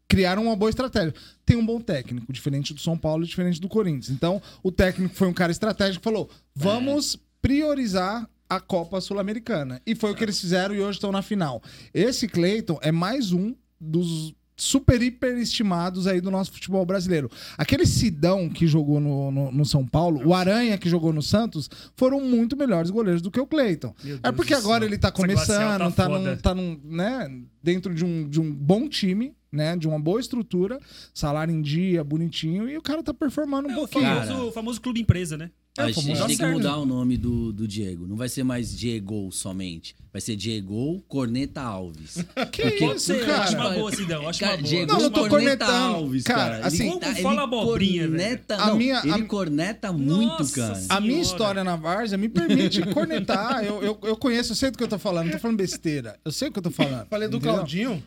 criaram 0.08 0.44
uma 0.44 0.56
boa 0.56 0.70
estratégia. 0.70 1.14
Tem 1.44 1.56
um 1.56 1.64
bom 1.64 1.80
técnico, 1.80 2.32
diferente 2.32 2.74
do 2.74 2.80
São 2.80 2.96
Paulo 2.96 3.24
e 3.24 3.26
diferente 3.26 3.60
do 3.60 3.68
Corinthians. 3.68 4.10
Então, 4.10 4.40
o 4.62 4.70
técnico 4.72 5.14
foi 5.14 5.28
um 5.28 5.32
cara 5.32 5.52
estratégico 5.52 6.00
que 6.00 6.04
falou: 6.04 6.30
vamos 6.54 7.18
priorizar 7.40 8.28
a 8.48 8.60
Copa 8.60 9.00
Sul-Americana. 9.00 9.80
E 9.86 9.94
foi 9.94 10.12
o 10.12 10.14
que 10.14 10.24
eles 10.24 10.40
fizeram 10.40 10.74
e 10.74 10.80
hoje 10.80 10.98
estão 10.98 11.12
na 11.12 11.22
final. 11.22 11.62
Esse 11.92 12.28
Cleiton 12.28 12.78
é 12.82 12.92
mais 12.92 13.32
um 13.32 13.54
dos 13.80 14.34
super 14.56 15.02
hiper 15.02 15.36
estimados 15.36 16.06
aí 16.06 16.20
do 16.20 16.30
nosso 16.30 16.50
futebol 16.50 16.84
brasileiro. 16.86 17.30
Aquele 17.58 17.84
Sidão 17.84 18.48
que 18.48 18.66
jogou 18.66 18.98
no, 18.98 19.30
no, 19.30 19.52
no 19.52 19.64
São 19.66 19.86
Paulo, 19.86 20.26
o 20.26 20.32
Aranha 20.32 20.78
que 20.78 20.88
jogou 20.88 21.12
no 21.12 21.22
Santos, 21.22 21.68
foram 21.94 22.20
muito 22.20 22.56
melhores 22.56 22.90
goleiros 22.90 23.20
do 23.20 23.30
que 23.30 23.38
o 23.38 23.46
Cleiton. 23.46 23.94
É 24.22 24.32
porque 24.32 24.54
agora 24.54 24.84
ele 24.84 24.96
tá 24.96 25.12
começando, 25.12 25.92
tá 25.94 26.08
tá, 26.08 26.08
num, 26.08 26.36
tá 26.36 26.54
num, 26.54 26.80
né, 26.84 27.30
dentro 27.62 27.94
de 27.94 28.04
um, 28.04 28.26
de 28.26 28.40
um 28.40 28.50
bom 28.50 28.88
time, 28.88 29.34
né, 29.56 29.76
de 29.76 29.88
uma 29.88 29.98
boa 29.98 30.20
estrutura, 30.20 30.78
salário 31.14 31.52
em 31.54 31.62
dia, 31.62 32.04
bonitinho, 32.04 32.68
e 32.68 32.76
o 32.76 32.82
cara 32.82 33.02
tá 33.02 33.12
performando 33.14 33.68
um 33.68 33.72
É 33.72 33.74
o 33.74 33.78
pouquinho. 33.78 34.04
famoso, 34.04 34.28
Cara. 34.28 34.44
o 34.44 34.52
famoso 34.52 34.80
clube 34.80 35.00
empresa, 35.00 35.36
né? 35.36 35.50
A 35.78 35.90
É, 35.90 35.92
gente 35.92 36.06
famoso. 36.06 36.26
tem 36.28 36.36
que 36.38 36.46
mudar 36.46 36.78
o 36.78 36.86
nome 36.86 37.18
do, 37.18 37.52
do 37.52 37.68
Diego. 37.68 38.06
Não 38.06 38.16
vai 38.16 38.30
ser 38.30 38.42
mais 38.42 38.74
Diego 38.74 39.30
somente. 39.30 39.94
Vai 40.10 40.22
ser 40.22 40.34
Diego 40.34 41.02
Corneta 41.06 41.60
Alves. 41.60 42.24
Que 42.50 42.62
Porque- 42.62 42.84
isso, 42.94 43.00
Sei, 43.00 43.20
eu 43.20 43.26
cara? 43.26 43.42
acho 43.42 43.56
uma 43.56 43.70
boa, 43.74 43.92
Sidão. 43.92 44.26
Acho 44.26 44.40
Cara, 44.40 44.52
uma 44.52 44.56
boa. 44.62 44.68
Diego 44.70 44.92
Não, 44.94 45.00
eu 45.02 45.10
tô 45.10 45.28
Corneta 45.28 45.66
cornetando. 45.66 45.94
Alves, 45.96 46.24
Cara, 46.24 46.40
cara. 46.54 46.66
assim- 46.66 46.88
Ele, 46.90 46.98
tá, 46.98 47.06
Como 47.10 47.22
fala 47.22 47.42
abobrinha, 47.42 48.08
velho? 48.08 48.12
corneta, 48.12 48.54
A 48.56 48.66
não, 48.68 48.76
minha- 48.78 49.00
ele 49.04 49.10
a- 49.12 49.24
corneta 49.26 49.92
muito, 49.92 50.38
Nossa 50.38 50.54
cara. 50.56 50.72
A 50.88 50.98
minha 50.98 51.12
Senhora. 51.12 51.22
história 51.22 51.62
na 51.64 51.76
Várzea 51.76 52.16
me 52.16 52.30
permite 52.30 52.80
cornetar. 52.94 53.62
Eu, 53.62 53.82
eu, 53.82 53.98
eu 54.02 54.16
conheço, 54.16 54.52
eu 54.52 54.56
sei 54.56 54.70
do 54.70 54.78
que 54.78 54.84
eu 54.84 54.88
tô 54.88 54.98
falando. 54.98 55.26
Não 55.26 55.32
tô 55.32 55.38
falando 55.40 55.58
besteira. 55.58 56.18
Eu 56.24 56.32
sei 56.32 56.48
o 56.48 56.52
que 56.52 56.58
eu 56.58 56.62
tô 56.62 56.70
falando. 56.70 57.06
Falei 57.08 57.28
do 57.28 57.36
entendeu? 57.36 57.54
Claudinho. 57.56 58.02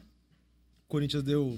Corinthians 0.89 1.23
deu 1.23 1.57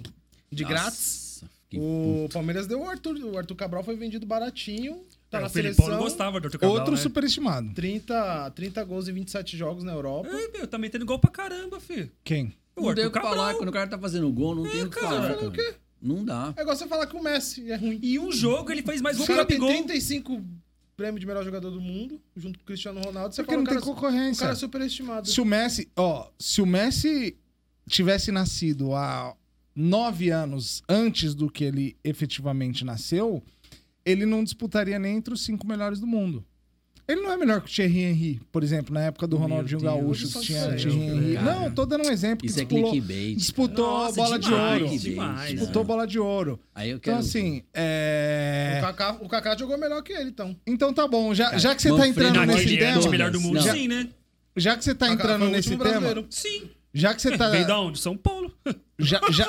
de. 0.52 0.64
Nossa, 0.64 1.48
que 1.70 1.80
O 1.80 2.30
Palmeiras 2.32 2.68
deu 2.68 2.82
o 2.82 2.88
Arthur. 2.88 3.16
O 3.24 3.38
Arthur 3.38 3.56
Cabral 3.56 3.84
foi 3.84 3.96
vendido 3.96 4.26
baratinho. 4.28 5.02
Tá 5.30 5.38
É, 5.40 5.42
na 5.42 5.48
o 5.48 5.50
Felipão 5.50 5.86
não 5.86 5.94
seleção. 5.94 6.04
gostava 6.10 6.40
do 6.42 6.46
Arthur 6.48 6.60
Cabral, 6.60 6.78
Outro 6.78 6.92
né? 6.96 7.02
superestimado. 7.02 7.74
30, 7.74 8.52
30 8.52 8.84
gols 8.84 9.08
em 9.08 9.14
27 9.14 9.56
jogos 9.58 9.84
na 9.84 9.94
Europa. 9.94 10.28
É, 10.30 10.58
meu, 10.58 10.68
tá 10.68 10.78
metendo 10.78 11.06
gol 11.06 11.18
pra 11.18 11.32
caramba, 11.32 11.80
filho. 11.80 12.12
Quem? 12.24 12.54
O 12.76 12.82
Não 12.88 12.94
tem 12.94 13.06
Arthur 13.06 13.08
o 13.08 13.12
que 13.12 13.20
falar. 13.22 13.36
Cabral. 13.38 13.56
Quando 13.58 13.70
o 13.70 13.72
cara 13.72 13.88
tá 13.90 13.98
fazendo 13.98 14.30
gol, 14.32 14.54
não 14.56 14.64
tem 14.70 14.84
o 14.84 14.90
que 14.90 15.00
cara, 15.00 15.08
falar. 15.08 15.22
falar 15.36 15.48
o 15.48 15.52
cara. 15.52 15.72
quê? 15.72 15.76
Não 16.02 16.26
dá. 16.26 16.54
É 16.58 16.62
igual 16.62 16.76
você 16.76 16.86
falar 16.88 17.08
que 17.08 17.16
o 17.16 17.24
Messi 17.24 17.72
é 17.72 17.76
ruim. 17.78 18.00
E 18.04 18.20
um 18.20 18.32
jogo 18.32 18.70
ele 18.72 18.82
fez 18.84 19.02
mais 19.02 19.16
O 19.16 19.20
gol 19.20 19.28
que 19.28 19.32
o 19.32 19.36
cara 19.36 19.48
tem 19.48 19.58
Gabigol. 19.60 19.84
35 19.84 20.44
prêmio 20.98 21.20
de 21.20 21.26
melhor 21.26 21.44
jogador 21.46 21.72
do 21.72 21.80
mundo, 21.82 22.22
junto 22.36 22.60
com 22.60 22.64
o 22.64 22.66
Cristiano 22.68 23.00
Ronaldo. 23.02 23.34
Você 23.34 23.42
Porque 23.42 23.56
fala, 23.56 23.64
não 23.64 23.72
o 23.72 23.74
tem 23.74 23.80
cara, 23.80 23.92
o 23.92 23.96
concorrência. 23.96 24.42
cara 24.42 24.54
é 24.54 24.56
superestimado. 24.56 25.28
Se 25.30 25.40
o 25.42 25.46
Messi, 25.46 25.90
ó, 25.96 26.28
se 26.38 26.62
o 26.62 26.66
Messi 26.66 27.38
tivesse 27.90 28.32
nascido 28.32 28.94
há 28.94 29.34
nove 29.76 30.30
anos 30.30 30.82
antes 30.88 31.34
do 31.34 31.50
que 31.50 31.64
ele 31.64 31.96
efetivamente 32.04 32.84
nasceu, 32.86 33.42
ele 34.06 34.26
não 34.26 34.44
disputaria 34.44 35.00
nem 35.00 35.18
entre 35.18 35.34
os 35.34 35.44
cinco 35.44 35.66
melhores 35.68 36.00
do 36.00 36.08
mundo. 36.08 36.44
Ele 37.08 37.20
não 37.22 37.32
é 37.32 37.36
melhor 37.38 37.60
que 37.62 37.70
o 37.70 37.74
Thierry 37.74 38.00
Henry, 38.04 38.42
por 38.52 38.64
exemplo, 38.64 38.94
na 38.94 39.02
época 39.02 39.28
do 39.28 39.38
Meu 39.38 39.48
Ronaldinho 39.48 39.82
Deus, 39.82 39.92
Gaúcho, 39.94 40.24
isso 40.26 40.40
que 40.40 40.54
é 40.56 40.76
tinha 40.76 40.76
Thierry 40.78 41.00
Henry. 41.02 41.34
cara. 41.34 41.60
Não, 41.60 41.72
tô 41.72 41.86
dando 41.86 42.08
um 42.08 42.12
exemplo. 42.12 42.46
Isso 42.46 42.62
é 42.62 42.66
que 42.66 42.76
disputou- 42.76 42.92
clickbait. 42.92 43.36
Disputou 43.38 43.86
Nossa, 43.86 44.16
bola 44.16 44.40
de 44.40 44.46
demais, 44.46 44.82
ouro. 44.84 44.98
demais. 45.00 45.52
Disputou 45.52 45.84
bola 45.84 46.08
de 46.08 46.20
ouro. 46.20 46.60
Aí 46.74 46.90
eu 46.92 47.00
quero. 47.00 47.18
Então, 47.18 47.28
assim, 47.28 47.58
O, 47.60 47.64
é... 47.74 48.78
Kaká, 48.82 49.18
o 49.20 49.28
Kaká 49.28 49.58
jogou 49.58 49.78
melhor 49.78 50.02
que 50.04 50.14
ele, 50.14 50.30
então. 50.30 50.56
Então 50.66 50.94
tá 50.94 51.06
bom. 51.08 51.34
Já, 51.34 51.58
já 51.58 51.76
que 51.76 51.82
você 51.82 51.90
tá 51.90 52.08
entrando 52.08 52.46
nesse 52.46 52.78
tema... 52.78 53.02
é 53.02 53.06
o 53.06 53.10
melhor 53.10 53.32
do 53.32 53.42
mundo, 53.42 53.56
Não. 53.56 53.74
sim, 53.74 53.88
né? 53.88 54.08
Já 54.56 54.78
que 54.78 54.84
você 54.84 54.96
tá 54.96 55.08
Kaká 55.08 55.14
entrando 55.24 55.46
o 55.46 55.50
nesse 55.50 55.70
tema... 55.70 55.84
brasileiro. 55.84 56.26
Sim. 56.30 56.70
Já 56.94 57.14
que 57.14 57.22
você 57.22 57.38
tá... 57.38 57.50
Veio 57.50 57.68
da 57.68 57.80
onde? 57.80 58.00
São 58.00 58.18
Paulo. 58.18 58.52
Já, 59.00 59.20
já... 59.32 59.48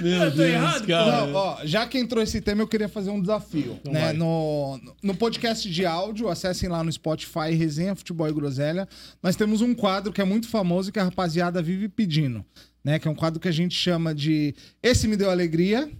eu 0.00 0.34
tô 0.34 0.42
errado, 0.42 0.86
Não, 0.86 1.34
ó, 1.34 1.60
já 1.64 1.86
que 1.86 1.98
entrou 1.98 2.22
esse 2.22 2.40
tema, 2.40 2.62
eu 2.62 2.68
queria 2.68 2.88
fazer 2.88 3.10
um 3.10 3.20
desafio. 3.20 3.78
Então 3.80 3.92
né? 3.92 4.12
No, 4.12 4.80
no 5.02 5.16
podcast 5.16 5.68
de 5.68 5.84
áudio, 5.84 6.28
acessem 6.28 6.68
lá 6.68 6.84
no 6.84 6.92
Spotify, 6.92 7.50
Resenha 7.56 7.96
Futebol 7.96 8.28
e 8.28 8.32
Groselha. 8.32 8.88
Nós 9.22 9.36
temos 9.36 9.60
um 9.62 9.74
quadro 9.74 10.12
que 10.12 10.20
é 10.20 10.24
muito 10.24 10.48
famoso 10.48 10.90
e 10.90 10.92
que 10.92 11.00
a 11.00 11.04
rapaziada 11.04 11.62
vive 11.62 11.88
pedindo. 11.88 12.44
Né? 12.84 12.98
Que 12.98 13.08
é 13.08 13.10
um 13.10 13.14
quadro 13.14 13.40
que 13.40 13.48
a 13.48 13.52
gente 13.52 13.74
chama 13.74 14.14
de 14.14 14.54
Esse 14.82 15.08
me 15.08 15.16
deu 15.16 15.30
alegria 15.30 15.90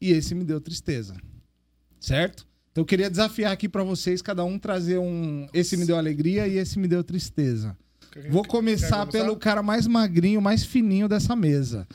e 0.00 0.12
esse 0.12 0.34
me 0.34 0.44
deu 0.44 0.60
tristeza. 0.60 1.16
Certo? 1.98 2.46
Então 2.76 2.82
eu 2.82 2.86
queria 2.86 3.08
desafiar 3.08 3.52
aqui 3.52 3.70
pra 3.70 3.82
vocês, 3.82 4.20
cada 4.20 4.44
um 4.44 4.58
trazer 4.58 4.98
um 4.98 5.48
Esse 5.50 5.78
me 5.78 5.86
deu 5.86 5.96
alegria 5.96 6.46
e 6.46 6.58
esse 6.58 6.78
me 6.78 6.86
deu 6.86 7.02
tristeza. 7.02 7.74
Vou 8.28 8.44
começar 8.44 8.98
começar? 8.98 9.06
pelo 9.06 9.34
cara 9.34 9.62
mais 9.62 9.86
magrinho, 9.86 10.42
mais 10.42 10.62
fininho 10.62 11.08
dessa 11.08 11.34
mesa. 11.34 11.88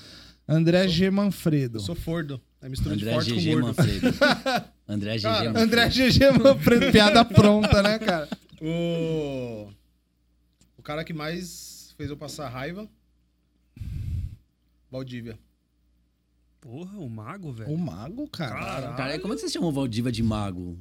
André 0.48 0.88
G. 0.88 1.12
Manfredo. 1.12 1.78
Eu 1.78 1.82
sou 1.82 1.94
Fordo. 1.94 2.41
É 2.60 2.67
mistura 2.67 2.96
André 2.96 3.10
de 3.10 3.13
forte 3.13 3.32
GG 3.32 3.46
com 3.46 3.62
gordo. 3.62 3.67
Manfredo. 3.67 4.08
André 4.89 5.17
GG 5.17 5.22
Cara, 5.22 5.44
Manfredo. 5.44 5.60
André 5.60 5.89
GG 5.89 6.44
Manfredo, 6.44 6.91
piada 6.91 7.26
pronta, 7.26 7.84
né, 7.84 8.00
cara? 8.00 8.28
O... 8.60 9.70
o 10.80 10.82
cara 10.82 11.04
que 11.04 11.13
mais 11.13 11.94
fez 11.96 12.10
eu 12.10 12.17
passar 12.17 12.50
raiva. 12.50 12.89
Valdívia. 14.89 15.38
Porra, 16.62 17.00
o 17.00 17.10
mago, 17.10 17.52
velho. 17.52 17.71
O 17.71 17.78
mago, 17.78 18.30
cara. 18.30 18.54
Caralho. 18.54 18.95
Cara, 18.95 19.19
como 19.19 19.34
é 19.34 19.36
que 19.36 19.41
você 19.41 19.50
chamou 19.50 19.71
o 19.71 19.74
Valdiva 19.74 20.12
de 20.12 20.21
mago? 20.21 20.78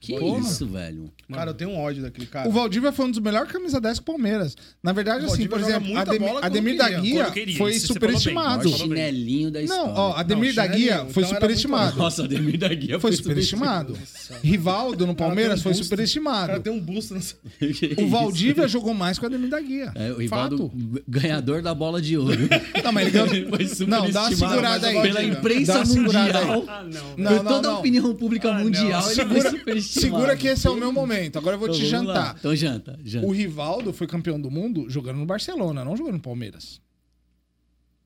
Que 0.00 0.18
Porra. 0.18 0.40
isso, 0.40 0.66
velho? 0.66 1.12
Cara, 1.30 1.50
eu 1.50 1.54
tenho 1.54 1.70
um 1.72 1.78
ódio 1.78 2.02
daquele 2.02 2.26
cara. 2.26 2.48
O 2.48 2.52
Valdívia 2.52 2.90
foi 2.90 3.04
um 3.04 3.10
dos 3.10 3.20
melhores 3.20 3.52
camisa 3.52 3.78
10 3.78 3.98
com 3.98 4.02
o 4.02 4.06
Palmeiras. 4.06 4.56
Na 4.82 4.94
verdade, 4.94 5.26
assim, 5.26 5.46
por 5.46 5.60
exemplo, 5.60 5.94
Ademir, 5.94 6.38
Ademir 6.42 6.76
da. 6.78 6.88
Guia 6.88 7.30
queria, 7.30 7.58
foi 7.58 7.78
superestimado. 7.78 8.66
O 8.66 8.72
chinelinho 8.72 9.50
da 9.50 9.60
história. 9.60 9.84
Não, 9.84 9.92
ó, 9.94 10.16
Ademir 10.16 10.54
da 10.54 10.62
chinelinho, 10.62 10.86
Guia 10.88 10.94
então 11.02 11.10
foi 11.10 11.24
superestimado. 11.24 11.98
Nossa, 11.98 12.24
Ademir 12.24 12.58
da 12.58 12.68
Guia 12.68 12.98
Foi 12.98 13.12
superestimado. 13.12 13.94
Rivaldo 14.42 15.06
no 15.06 15.14
Palmeiras 15.14 15.60
um 15.60 15.62
foi 15.64 15.72
busto. 15.72 15.84
O 15.84 15.90
cara 15.90 16.04
superestimado. 16.06 16.60
tem 16.60 16.72
um 16.72 16.80
busto 16.80 17.12
nessa... 17.14 17.34
O 18.02 18.08
Valdívia 18.08 18.66
jogou 18.66 18.94
mais 18.94 19.18
que 19.18 19.24
o 19.24 19.28
Ademir 19.28 19.50
da 19.50 19.60
Guia. 19.60 19.92
É, 19.94 20.12
o 20.12 20.16
Rivaldo, 20.16 20.70
Fato. 20.70 21.02
ganhador 21.06 21.60
da 21.60 21.74
bola 21.74 22.00
de 22.00 22.16
ouro. 22.16 22.38
Não, 22.82 22.90
mas 22.90 23.14
ele 23.14 23.26
ganhou. 23.26 23.50
Foi 23.76 23.86
Não, 23.86 24.10
dá 24.10 24.22
uma 24.22 24.30
superestimado 24.30 24.54
segurada 24.54 24.86
aí. 24.86 25.02
Pela 25.02 25.22
imprensa 25.22 25.84
mundial. 25.84 26.64
Ah, 26.66 26.84
não. 26.84 27.16
Não, 27.18 27.38
por 27.38 27.48
toda 27.48 27.68
a 27.68 27.78
opinião 27.78 28.14
pública 28.14 28.50
Ah, 28.50 28.58
mundial, 28.58 29.10
ele 29.10 29.24
foi 29.26 29.40
superestimado. 29.42 29.89
Segura 29.90 30.36
que 30.36 30.48
esse 30.48 30.66
é 30.66 30.70
o 30.70 30.76
meu 30.76 30.92
momento. 30.92 31.36
Agora 31.38 31.56
eu 31.56 31.60
vou 31.60 31.68
Então, 31.68 31.80
te 31.80 31.90
vamos 31.90 32.08
lá. 32.08 32.14
jantar. 32.14 32.36
Então 32.38 32.54
janta, 32.54 32.98
janta. 33.04 33.26
O 33.26 33.30
Rivaldo 33.30 33.92
foi 33.92 34.06
campeão 34.06 34.40
do 34.40 34.50
mundo 34.50 34.88
jogando 34.88 35.18
no 35.18 35.26
Barcelona, 35.26 35.84
não 35.84 35.96
jogando 35.96 36.14
no 36.14 36.20
Palmeiras. 36.20 36.80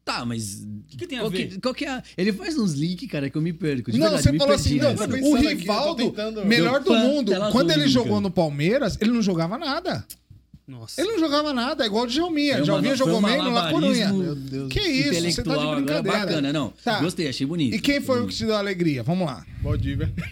Tá, 0.04 0.22
mas. 0.26 0.66
que 0.88 0.98
que 0.98 1.06
tem 1.06 1.16
a 1.18 1.22
qual 1.22 1.30
ver? 1.30 1.48
Que, 1.48 1.60
qual 1.60 1.72
que 1.74 1.84
é 1.86 1.88
a... 1.88 2.02
Ele 2.16 2.30
faz 2.30 2.58
uns 2.58 2.74
links, 2.74 3.08
cara, 3.08 3.30
que 3.30 3.36
eu 3.38 3.40
me 3.40 3.54
perco. 3.54 3.90
De 3.90 3.96
não, 3.98 4.04
verdade, 4.04 4.22
você 4.22 4.32
me 4.32 4.38
falou 4.38 4.54
assim, 4.54 4.76
não, 4.76 4.94
tô 4.94 5.04
o 5.04 5.08
pensando 5.08 5.36
aqui, 5.38 5.54
Rivaldo, 5.54 6.04
tentando- 6.10 6.44
melhor 6.44 6.80
do 6.82 6.92
mundo, 6.94 7.32
quando 7.50 7.70
ele 7.70 7.88
jogou 7.88 8.20
no 8.20 8.30
Palmeiras, 8.30 8.98
ele 9.00 9.12
não 9.12 9.22
jogava 9.22 9.56
nada. 9.56 10.06
Nossa. 10.66 10.98
Ele 11.00 11.12
não 11.12 11.18
jogava 11.18 11.52
nada, 11.52 11.84
é 11.84 11.86
igual 11.86 12.04
o 12.04 12.06
Djalminha. 12.06 12.52
Foi 12.54 12.60
uma- 12.60 12.64
Djalminha 12.64 12.96
foi 12.96 13.06
jogou 13.06 13.20
bem 13.22 13.36
no 13.36 13.50
La 13.50 13.70
Deus. 14.34 14.72
Que 14.72 14.80
isso, 14.80 15.20
você 15.20 15.42
tá 15.42 15.56
de 15.56 15.74
brincadeira. 15.76 16.18
bacana, 16.18 16.52
não. 16.52 16.72
Tá. 16.82 17.00
Gostei, 17.00 17.28
achei 17.28 17.46
bonito. 17.46 17.74
E 17.76 17.80
quem 17.80 18.00
foi 18.00 18.22
o 18.22 18.26
que 18.26 18.34
te 18.34 18.46
deu 18.46 18.56
alegria? 18.56 19.02
Vamos 19.02 19.26
lá. 19.26 19.44
Valdívia. 19.62 20.10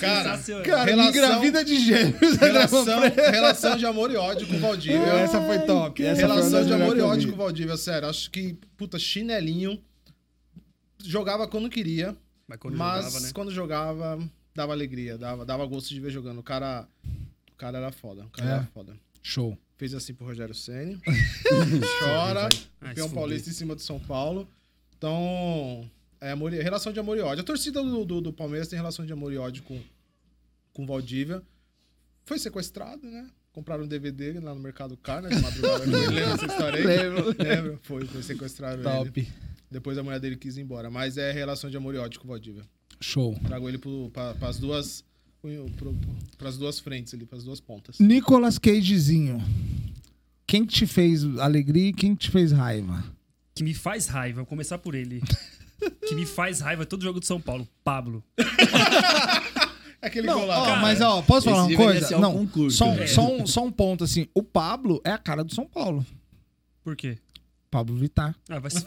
cara, 0.00 0.22
Sensacional. 0.36 0.62
Cara, 0.64 0.84
Relação- 0.84 1.10
engravida 1.10 1.64
de 1.64 1.78
gêmeos. 1.84 2.36
Relação, 2.36 2.84
relação 3.30 3.76
de 3.76 3.86
amor 3.86 4.10
e 4.10 4.16
ódio 4.16 4.46
com 4.46 4.56
o 4.56 4.60
Valdívia. 4.60 4.98
Essa 4.98 5.40
foi 5.40 5.58
top. 5.60 6.02
Essa 6.02 6.20
foi 6.20 6.28
relação 6.30 6.50
das 6.52 6.66
de 6.66 6.72
amor 6.72 6.96
e 6.96 7.00
ódio 7.00 7.28
com 7.28 7.34
o 7.34 7.38
Valdívia, 7.38 7.76
sério. 7.76 8.08
Acho 8.08 8.30
que, 8.30 8.56
puta, 8.76 8.98
chinelinho. 8.98 9.78
Jogava 11.04 11.46
quando 11.46 11.68
queria, 11.68 12.16
Mas 12.48 12.58
quando 12.58 12.78
mas 12.78 13.04
jogava, 13.04 13.20
né? 13.20 13.30
quando 13.34 13.50
jogava, 13.52 14.18
dava 14.54 14.72
alegria, 14.72 15.18
dava, 15.18 15.44
dava 15.44 15.66
gosto 15.66 15.88
de 15.88 16.00
ver 16.00 16.10
jogando. 16.10 16.38
O 16.38 16.42
cara, 16.42 16.86
o 17.52 17.56
cara 17.56 17.78
era 17.78 17.90
foda. 17.92 18.24
O 18.24 18.30
cara 18.30 18.48
É. 18.48 18.52
era 18.54 18.64
foda. 18.66 18.96
Show. 19.22 19.58
Fez 19.76 19.92
assim 19.94 20.14
pro 20.14 20.26
Rogério 20.26 20.54
Ceni. 20.54 21.00
Chora. 22.00 22.48
Campeão 22.80 23.10
paulista 23.10 23.50
em 23.50 23.52
cima 23.52 23.74
de 23.74 23.82
São 23.82 23.98
Paulo. 23.98 24.48
Então, 24.96 25.88
é 26.20 26.30
amor 26.30 26.52
e- 26.52 26.62
relação 26.62 26.92
de 26.92 27.00
amor 27.00 27.16
e 27.18 27.20
ódio. 27.20 27.42
A 27.42 27.44
torcida 27.46 27.82
do, 27.82 28.04
do, 28.04 28.20
do 28.20 28.32
Palmeiras 28.32 28.68
tem 28.68 28.76
relação 28.78 29.04
de 29.04 29.12
amor 29.12 29.32
e 29.32 29.36
ódio 29.38 29.62
com, 29.64 29.80
com 30.72 30.84
o 30.84 30.86
Valdívia. 30.86 31.42
Foi 32.24 32.38
sequestrado, 32.38 33.04
né? 33.06 33.28
Compraram 33.52 33.84
um 33.84 33.88
DVD 33.88 34.38
lá 34.40 34.54
no 34.54 34.60
Mercado 34.60 34.96
Car, 34.96 35.22
né? 35.22 35.28
De 35.30 35.40
madrugada. 35.42 35.84
Lembra 35.86 36.20
essa 36.20 36.46
história 36.46 36.78
aí? 36.78 36.86
Lembro. 36.86 37.36
Lembra? 37.38 37.78
Foi, 37.82 38.06
foi 38.06 38.22
sequestrado 38.22 38.76
ele. 38.76 38.82
Top. 38.82 39.28
Depois 39.70 39.98
a 39.98 40.02
mulher 40.02 40.20
dele 40.20 40.36
quis 40.36 40.56
ir 40.56 40.62
embora. 40.62 40.90
Mas 40.90 41.16
é 41.18 41.30
relação 41.32 41.68
de 41.68 41.76
amor 41.76 41.94
e 41.94 41.98
ódio 41.98 42.20
com 42.20 42.26
o 42.26 42.30
Valdívia. 42.30 42.64
Show. 43.00 43.38
Trago 43.46 43.68
ele 43.68 43.78
para 44.12 44.48
as 44.48 44.58
duas... 44.58 45.04
Para 46.38 46.48
as 46.48 46.56
duas 46.56 46.78
frentes 46.80 47.12
ali, 47.12 47.26
para 47.26 47.36
as 47.36 47.44
duas 47.44 47.60
pontas. 47.60 47.98
Nicolas 47.98 48.58
Cagezinho. 48.58 49.42
Quem 50.46 50.64
que 50.64 50.72
te 50.74 50.86
fez 50.86 51.24
alegria 51.38 51.88
e 51.88 51.92
quem 51.92 52.14
que 52.14 52.26
te 52.26 52.30
fez 52.30 52.50
raiva? 52.50 53.04
Que 53.54 53.62
me 53.62 53.74
faz 53.74 54.06
raiva, 54.06 54.36
vou 54.36 54.46
começar 54.46 54.78
por 54.78 54.94
ele. 54.94 55.22
que 56.06 56.14
me 56.14 56.24
faz 56.24 56.60
raiva 56.60 56.86
todo 56.86 57.02
jogo 57.02 57.20
de 57.20 57.26
São 57.26 57.40
Paulo. 57.40 57.68
Pablo. 57.82 58.22
Aquele 60.00 60.26
Não, 60.26 60.38
gol 60.40 60.46
lá. 60.46 60.60
ó, 60.60 60.64
cara. 60.66 60.80
mas 60.80 61.00
ó, 61.00 61.22
posso 61.22 61.48
falar 61.48 61.64
uma 61.64 61.76
coisa? 61.76 62.18
Não, 62.18 62.32
concurso, 62.34 62.76
só, 62.76 62.94
né? 62.94 63.06
só, 63.06 63.36
um, 63.36 63.46
só 63.46 63.64
um 63.64 63.72
ponto 63.72 64.04
assim. 64.04 64.26
O 64.34 64.42
Pablo 64.42 65.00
é 65.02 65.10
a 65.10 65.18
cara 65.18 65.42
do 65.42 65.54
São 65.54 65.66
Paulo. 65.66 66.04
Por 66.82 66.94
quê? 66.94 67.16
Pablo 67.74 67.96
Vittar. 67.96 68.36
Ah, 68.48 68.60
vai 68.60 68.70
se. 68.70 68.86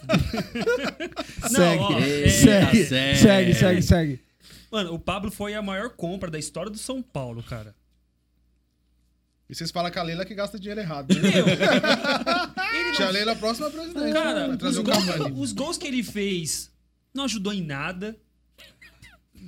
Não, 1.42 1.50
segue, 1.50 1.82
ó, 1.82 1.98
é- 1.98 2.28
segue, 2.30 2.84
sério. 2.86 3.20
segue, 3.20 3.54
segue, 3.54 3.82
segue. 3.82 4.20
Mano, 4.72 4.94
o 4.94 4.98
Pablo 4.98 5.30
foi 5.30 5.52
a 5.52 5.60
maior 5.60 5.90
compra 5.90 6.30
da 6.30 6.38
história 6.38 6.70
do 6.70 6.78
São 6.78 7.02
Paulo, 7.02 7.42
cara. 7.42 7.76
E 9.46 9.54
vocês 9.54 9.70
falam 9.70 9.90
que 9.90 9.98
a 9.98 10.02
Leila 10.02 10.24
que 10.24 10.34
gasta 10.34 10.58
dinheiro 10.58 10.80
errado. 10.80 11.14
Né? 11.14 11.20
Meu, 11.20 11.48
ele 12.80 12.92
Tia 12.92 13.04
não... 13.04 13.12
Leila, 13.12 13.32
a 13.32 13.36
próxima 13.36 13.70
presidente. 13.70 14.12
Cara, 14.14 14.56
vai 14.56 14.70
os 14.70 14.78
gols, 14.78 15.38
os 15.38 15.52
gols 15.52 15.76
que 15.76 15.86
ele 15.86 16.02
fez 16.02 16.70
não 17.12 17.24
ajudou 17.24 17.52
em 17.52 17.62
nada. 17.62 18.16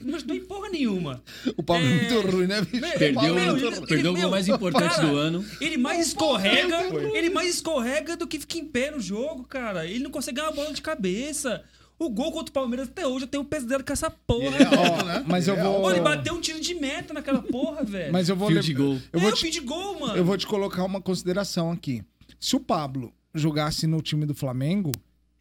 Não 0.05 0.17
ajudou 0.17 0.37
em 0.37 0.41
porra 0.45 0.69
nenhuma. 0.71 1.23
O 1.57 1.63
Pablo 1.63 1.87
é, 1.87 1.91
É. 1.91 2.13
muito 2.13 2.31
ruim, 2.31 2.47
né, 2.47 2.61
bicho? 2.63 2.99
Perdeu, 2.99 3.35
Meu, 3.35 3.57
ele- 3.57 3.81
perdeu 3.87 3.99
ele- 3.99 4.09
o 4.09 4.13
gol 4.13 4.21
meu, 4.21 4.31
mais 4.31 4.49
importante 4.49 4.97
cara, 4.97 5.07
do 5.09 5.17
ano. 5.17 5.45
Ele 5.61 5.77
mais 5.77 6.07
escorrega, 6.09 6.79
ele 7.15 7.31
mais 7.31 7.55
escorrega 7.55 8.17
do 8.17 8.27
que 8.27 8.39
fica 8.41 8.59
em 8.59 8.65
pé 8.65 8.91
no 8.91 9.01
jogo, 9.01 9.45
cara. 9.45 9.87
Ele 9.87 10.01
não 10.05 10.11
consegue 10.11 10.37
ganhar 10.37 10.49
uma 10.51 10.57
bola 10.57 10.73
de 10.73 10.83
cabeça. 10.83 11.63
O 11.99 12.09
gol 12.09 12.33
contra 12.33 12.51
o 12.51 12.53
Palmeiras 12.53 12.89
até 12.89 13.07
hoje 13.07 13.25
eu 13.27 13.29
tenho 13.29 13.43
um 13.43 13.47
pesadelo 13.47 13.85
com 13.85 13.93
essa 13.93 14.09
porra. 14.11 14.57
É 14.57 14.65
alto, 14.65 15.05
né? 15.05 15.25
Mas 15.29 15.47
eu 15.49 15.55
é 15.55 15.63
vou-. 15.63 15.83
Pô, 15.83 15.91
ele 15.91 16.01
bateu 16.01 16.33
um 16.35 16.41
tiro 16.41 16.59
de 16.59 16.75
meta 16.75 17.13
naquela 17.13 17.43
porra, 17.43 17.85
velho. 17.85 18.11
Mas 18.11 18.29
eu 18.31 18.35
vou... 18.37 18.49
Field 18.49 18.67
lem- 18.69 18.77
goal. 18.77 18.99
Eu 19.13 19.19
é, 19.21 19.23
vou, 19.23 19.31
o 19.31 19.35
te, 19.35 19.51
de 19.51 19.61
gol, 19.61 20.01
mano. 20.01 20.17
eu 20.17 20.25
vou 20.25 20.37
te 20.39 20.47
colocar 20.47 20.83
uma 20.85 21.01
consideração 21.03 21.71
aqui. 21.71 22.03
Se 22.41 22.57
o 22.57 22.61
Pablo 22.61 23.13
jogasse 23.35 23.87
no 23.87 24.01
time 24.01 24.25
do 24.25 24.35
Flamengo, 24.35 24.91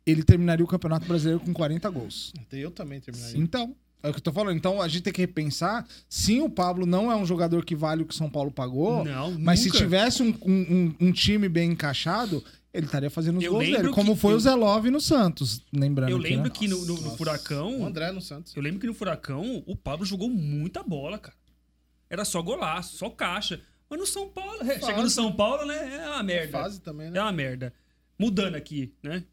ele 0.06 0.22
terminaria 0.22 0.64
o 0.66 0.68
Campeonato 0.68 1.06
Brasileiro 1.08 1.40
com 1.40 1.54
40 1.54 1.90
gols. 1.90 2.34
Eu 2.52 2.72
também 2.72 3.00
terminaria. 3.00 3.38
Então, 3.40 3.74
é 4.02 4.10
o 4.10 4.12
que 4.14 4.18
eu 4.20 4.24
tô 4.24 4.32
falando. 4.32 4.56
Então 4.58 4.82
a 4.82 4.88
gente 4.88 5.04
tem 5.04 5.14
que 5.14 5.22
repensar. 5.22 5.88
Sim, 6.08 6.42
o 6.42 6.50
Pablo 6.50 6.86
não 6.86 7.12
é 7.12 7.16
um 7.16 7.26
jogador 7.26 7.64
que 7.66 7.76
vale 7.76 8.04
o 8.04 8.06
que 8.06 8.14
o 8.14 8.18
São 8.18 8.30
Paulo 8.30 8.52
pagou. 8.52 9.04
Não, 9.04 9.32
mas 9.40 9.64
nunca. 9.66 9.72
se 9.74 9.78
tivesse 9.78 10.24
um, 10.24 10.34
um- 10.46 10.52
um- 11.02 11.08
um 11.08 11.12
time 11.12 11.50
bem 11.50 11.72
encaixado, 11.72 12.44
ele 12.74 12.86
estaria 12.86 13.10
fazendo 13.10 13.38
os 13.40 13.44
Eu 13.44 13.52
gols 13.54 13.66
lembro 13.66 13.82
dele. 13.84 13.94
Como 13.94 14.16
foi 14.16 14.34
eu- 14.34 14.38
o 14.38 14.40
Zé 14.40 14.54
Love 14.56 14.90
no 14.92 15.02
Santos. 15.02 15.62
Lembrando 15.74 16.12
Eu 16.12 16.18
aqui, 16.18 16.30
lembro 16.30 16.44
né? 16.46 16.50
que 16.56 16.68
no, 16.68 16.86
no- 16.86 17.02
no. 17.02 17.18
Furacão. 17.18 17.82
O 17.82 17.86
André 17.86 18.12
no 18.12 18.22
Santos. 18.22 18.56
Eu 18.56 18.62
lembro 18.62 18.80
que 18.80 18.88
no 18.88 18.94
Furacão 18.94 19.64
o 19.66 19.76
Pablo 19.76 20.06
jogou 20.06 20.30
muita 20.30 20.82
bola, 20.84 21.18
cara. 21.18 21.36
Era 22.10 22.24
só 22.26 22.42
golaço, 22.42 22.96
só 22.98 23.10
caixa. 23.10 23.62
Mas 23.90 24.00
no 24.00 24.06
São 24.06 24.30
Paulo, 24.30 24.62
é, 24.62 24.80
chega 24.80 25.02
no 25.02 25.10
São 25.10 25.32
Paulo, 25.32 25.66
né? 25.66 25.96
É 26.04 26.08
uma 26.10 26.22
merda. 26.24 26.52
Fase 26.52 26.80
também, 26.80 27.08
É 27.08 27.12
né? 27.12 27.22
uma 27.22 27.32
merda. 27.32 27.74
Mudando 28.20 28.54
aqui, 28.56 28.94
né? 29.02 29.24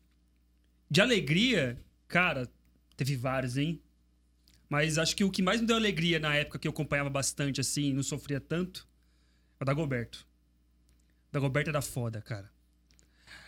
De 0.90 1.00
alegria, 1.00 1.78
cara, 2.08 2.48
teve 2.96 3.16
vários, 3.16 3.56
hein? 3.58 3.80
Mas 4.68 4.98
acho 4.98 5.14
que 5.14 5.24
o 5.24 5.30
que 5.30 5.42
mais 5.42 5.60
me 5.60 5.66
deu 5.66 5.76
alegria 5.76 6.18
na 6.18 6.34
época 6.34 6.58
que 6.58 6.66
eu 6.66 6.72
acompanhava 6.72 7.08
bastante, 7.10 7.60
assim, 7.60 7.92
não 7.92 8.02
sofria 8.02 8.40
tanto, 8.40 8.86
é 9.60 9.62
o 9.62 9.66
Dagoberto. 9.66 10.26
O 11.30 11.32
Dagoberto 11.32 11.70
era 11.70 11.80
foda, 11.82 12.20
cara. 12.20 12.50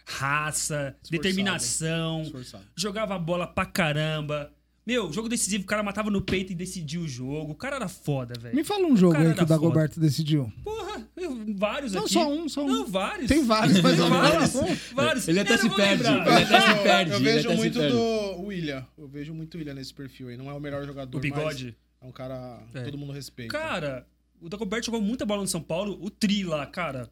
Raça, 0.07 0.97
determinação, 1.11 2.23
Esforçado. 2.23 2.65
jogava 2.75 3.15
a 3.15 3.19
bola 3.19 3.47
pra 3.47 3.67
caramba. 3.67 4.55
Meu, 4.89 5.13
jogo 5.13 5.29
decisivo, 5.29 5.65
o 5.65 5.67
cara 5.67 5.83
matava 5.83 6.11
no 6.11 6.23
peito 6.23 6.51
e 6.51 6.55
decidia 6.55 6.99
o 6.99 7.07
jogo. 7.07 7.53
O 7.53 7.55
cara 7.55 7.77
era 7.77 7.89
foda, 7.89 8.33
velho. 8.41 8.57
Me 8.57 8.65
fala 8.65 8.87
um 8.87 8.97
jogo 8.97 9.17
aí 9.19 9.25
que 9.27 9.29
o 9.33 9.35
foda. 9.35 9.45
Dagoberto 9.45 10.01
decidiu. 10.01 10.51
Porra, 10.65 11.07
eu- 11.15 11.45
vários 11.55 11.93
Não, 11.93 12.05
aqui. 12.05 12.15
só 12.15 12.27
um, 12.33 12.49
só 12.49 12.65
um. 12.65 12.69
Não, 12.69 12.87
vários. 12.87 13.29
Tem 13.29 13.45
vários, 13.45 13.83
mas 13.83 13.99
não 14.01 14.09
vários. 14.09 14.55
um. 14.55 14.95
vários. 14.95 15.29
Ele 15.29 15.41
até 15.41 15.53
Eu 15.53 15.59
se 15.59 15.69
não 15.69 15.77
perde, 15.77 16.05
ele 16.07 16.21
até 16.21 16.61
se 16.61 16.83
perde. 16.83 17.13
Eu 17.13 17.21
vejo 17.21 17.51
muito 17.53 17.79
do 17.79 18.41
William. 18.47 18.87
Eu 18.97 19.07
vejo 19.07 19.35
muito 19.35 19.59
William 19.59 19.75
nesse 19.75 19.93
perfil 19.93 20.29
aí. 20.29 20.39
Não 20.39 20.49
é 20.49 20.55
o 20.55 20.61
melhor 20.61 20.83
jogador, 20.87 21.19
O 21.19 21.21
bigode. 21.21 21.65
mas 21.67 21.75
é 22.01 22.07
um 22.07 22.11
cara 22.13 22.63
que 22.73 22.79
É. 22.79 22.83
todo 22.83 22.97
mundo 22.97 23.13
respeita. 23.13 23.53
Cara, 23.53 24.07
o 24.41 24.49
Dagoberto 24.49 24.87
jogou 24.87 25.03
muita 25.03 25.27
bola 25.27 25.43
no 25.43 25.49
São 25.49 25.61
Paulo. 25.61 25.99
O 26.01 26.09
Tri 26.09 26.45
lá, 26.45 26.65
cara. 26.65 27.11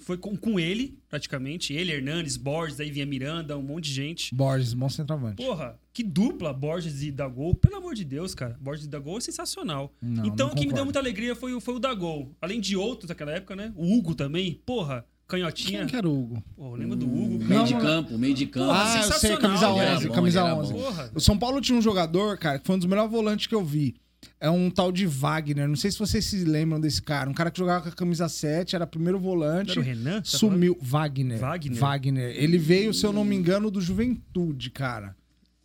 Foi 0.00 0.16
com, 0.18 0.36
com 0.36 0.58
ele, 0.58 0.98
praticamente. 1.08 1.72
Ele, 1.72 1.92
Hernandes, 1.92 2.36
Borges, 2.36 2.80
aí 2.80 2.90
vinha 2.90 3.06
Miranda, 3.06 3.56
um 3.56 3.62
monte 3.62 3.84
de 3.84 3.92
gente. 3.94 4.34
Borges, 4.34 4.72
bom 4.74 4.88
centroavante. 4.88 5.36
Porra, 5.36 5.78
que 5.92 6.02
dupla 6.02 6.52
Borges 6.52 7.02
e 7.02 7.10
Dagol. 7.12 7.54
Pelo 7.54 7.76
amor 7.76 7.94
de 7.94 8.04
Deus, 8.04 8.34
cara. 8.34 8.56
Borges 8.60 8.86
e 8.86 8.88
Dagol 8.88 9.18
é 9.18 9.20
sensacional. 9.20 9.92
Não, 10.00 10.26
então, 10.26 10.46
não 10.48 10.54
o 10.54 10.56
que 10.56 10.66
me 10.66 10.72
deu 10.72 10.84
muita 10.84 10.98
alegria 10.98 11.34
foi, 11.36 11.54
o- 11.54 11.60
foi 11.60 11.74
o 11.74 11.78
Dagol. 11.78 12.34
Além 12.40 12.60
de 12.60 12.76
outros 12.76 13.08
naquela 13.08 13.32
época, 13.32 13.54
né? 13.54 13.72
O 13.76 13.96
Hugo 13.96 14.14
também. 14.14 14.60
Porra, 14.66 15.04
canhotinha. 15.28 15.80
Quem 15.80 15.86
que 15.88 15.96
era 15.96 16.08
o 16.08 16.18
Hugo? 16.20 16.42
Pô, 16.56 16.74
lembra 16.74 16.96
do 16.96 17.06
Hugo? 17.06 17.44
Meio 17.44 17.64
de 17.64 17.74
campo, 17.74 18.18
meio 18.18 18.34
de 18.34 18.46
campo. 18.46 18.66
Porra, 18.66 18.82
Ah, 18.82 18.96
eu 18.96 19.02
sei, 19.02 19.12
sensacional, 19.12 19.40
camisa 19.40 19.68
ele 19.70 19.78
era 19.78 19.96
11, 19.96 20.08
bom, 20.08 20.14
camisa 20.14 20.40
ele 20.40 20.46
era 20.48 20.56
11. 20.56 20.72
bom. 20.72 20.78
Porra. 20.80 21.10
O 21.14 21.20
São 21.20 21.38
Paulo 21.38 21.60
tinha 21.60 21.78
um 21.78 21.82
jogador, 21.82 22.36
cara, 22.38 22.58
que 22.58 22.66
foi 22.66 22.76
um 22.76 22.78
dos 22.78 22.88
melhores 22.88 23.10
volantes 23.10 23.46
que 23.46 23.54
eu 23.54 23.64
vi. 23.64 23.94
É 24.38 24.50
um 24.50 24.70
tal 24.70 24.90
de 24.90 25.06
Wagner. 25.06 25.68
Não 25.68 25.76
sei 25.76 25.90
se 25.90 25.98
vocês 25.98 26.24
se 26.24 26.44
lembram 26.44 26.80
desse 26.80 27.00
cara. 27.02 27.28
Um 27.28 27.34
cara 27.34 27.50
que 27.50 27.58
jogava 27.58 27.82
com 27.82 27.88
a 27.88 27.92
camisa 27.92 28.28
7, 28.28 28.74
era 28.76 28.86
primeiro 28.86 29.18
volante. 29.18 29.72
Era 29.72 29.80
o 29.80 29.82
Renan? 29.82 30.20
Tá 30.20 30.24
Sumiu. 30.24 30.76
Wagner. 30.80 31.38
Wagner? 31.38 31.78
Wagner. 31.78 32.34
Ele 32.36 32.58
veio, 32.58 32.92
se 32.92 33.04
eu 33.04 33.12
não 33.12 33.24
me 33.24 33.36
engano, 33.36 33.70
do 33.70 33.80
Juventude, 33.80 34.70
cara. 34.70 35.14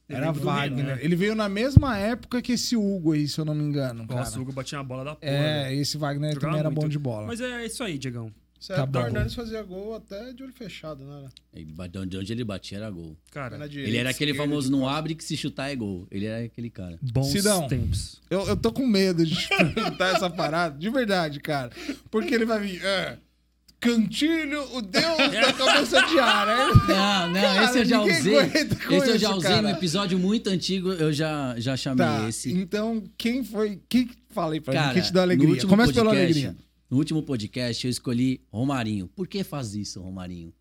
Era 0.07 0.31
Wagner. 0.31 0.85
Renan. 0.85 0.99
Ele 1.01 1.15
veio 1.15 1.35
na 1.35 1.49
mesma 1.49 1.97
época 1.97 2.41
que 2.41 2.51
esse 2.53 2.75
Hugo 2.75 3.13
aí, 3.13 3.27
se 3.27 3.39
eu 3.39 3.45
não 3.45 3.55
me 3.55 3.63
engano, 3.63 4.05
cara. 4.07 4.19
Nossa, 4.19 4.37
o 4.37 4.41
Hugo 4.41 4.51
batia 4.51 4.77
uma 4.77 4.83
bola 4.83 5.03
da 5.03 5.15
porra. 5.15 5.31
É, 5.31 5.63
velho. 5.63 5.81
esse 5.81 5.97
Wagner 5.97 6.33
Jogava 6.33 6.47
também 6.47 6.59
era 6.59 6.69
muito. 6.69 6.81
bom 6.81 6.89
de 6.89 6.99
bola. 6.99 7.27
Mas 7.27 7.41
é 7.41 7.65
isso 7.65 7.83
aí, 7.83 7.97
Diegão. 7.97 8.31
Certo, 8.65 8.79
Tá 8.79 8.85
bom. 8.87 8.99
o 8.99 9.05
Hernandes 9.05 9.35
fazia 9.35 9.61
gol 9.61 9.93
até 9.93 10.33
de 10.33 10.41
olho 10.41 10.51
fechado, 10.51 11.03
né? 11.03 11.27
De 12.07 12.17
onde 12.17 12.33
ele 12.33 12.43
batia 12.43 12.79
era 12.79 12.89
gol. 12.89 13.15
Cara, 13.29 13.69
direita, 13.69 13.89
Ele 13.91 13.97
era 13.97 14.09
aquele 14.09 14.33
famoso 14.33 14.71
não 14.71 14.79
costas. 14.79 14.97
abre 14.97 15.13
que 15.13 15.23
se 15.23 15.37
chutar 15.37 15.69
é 15.71 15.75
gol. 15.75 16.07
Ele 16.09 16.25
era 16.25 16.43
aquele 16.45 16.71
cara. 16.71 16.97
bons 16.99 17.27
Sidão. 17.27 17.67
tempos. 17.67 18.19
Eu, 18.27 18.47
eu 18.47 18.57
tô 18.57 18.71
com 18.71 18.87
medo 18.87 19.23
de 19.23 19.35
perguntar 19.49 20.15
essa 20.15 20.29
parada, 20.31 20.75
de 20.79 20.89
verdade, 20.89 21.39
cara. 21.39 21.69
Porque 22.09 22.33
ele 22.33 22.45
vai 22.45 22.59
vir. 22.59 22.83
É, 22.83 23.17
Cantilho, 23.79 24.63
o 24.75 24.81
deus 24.81 25.17
da 25.17 25.53
cabeça 25.53 26.01
de 26.07 26.17
área. 26.19 26.55
Não, 26.55 27.27
não, 27.27 27.33
Cara, 27.41 27.63
esse 27.65 27.77
eu 27.79 27.85
já 27.85 28.01
usei. 28.01 28.35
Esse 28.35 29.09
eu 29.11 29.19
já 29.19 29.29
isso, 29.29 29.37
usei 29.37 29.49
cara. 29.51 29.61
no 29.61 29.69
episódio 29.69 30.17
muito 30.17 30.49
antigo, 30.49 30.91
eu 30.93 31.13
já, 31.13 31.53
já 31.59 31.77
chamei 31.77 32.03
Tá, 32.03 32.27
esse. 32.27 32.51
então 32.51 33.03
quem 33.15 33.43
foi. 33.43 33.79
Quem 33.87 34.07
que 34.07 34.15
aí 34.51 34.59
pra 34.59 34.73
mim? 34.73 34.79
Cara, 34.79 34.93
Quem 34.93 35.03
te 35.03 35.13
deu 35.13 35.21
alegria? 35.21 35.67
Começa 35.67 35.93
pela 35.93 36.05
podcast- 36.09 36.39
alegria. 36.45 36.64
No 36.89 36.97
último 36.97 37.21
podcast 37.23 37.85
eu 37.85 37.91
escolhi 37.91 38.41
Romarinho. 38.51 39.07
Por 39.15 39.27
que 39.27 39.43
faz 39.43 39.73
isso, 39.75 40.01
Romarinho? 40.01 40.53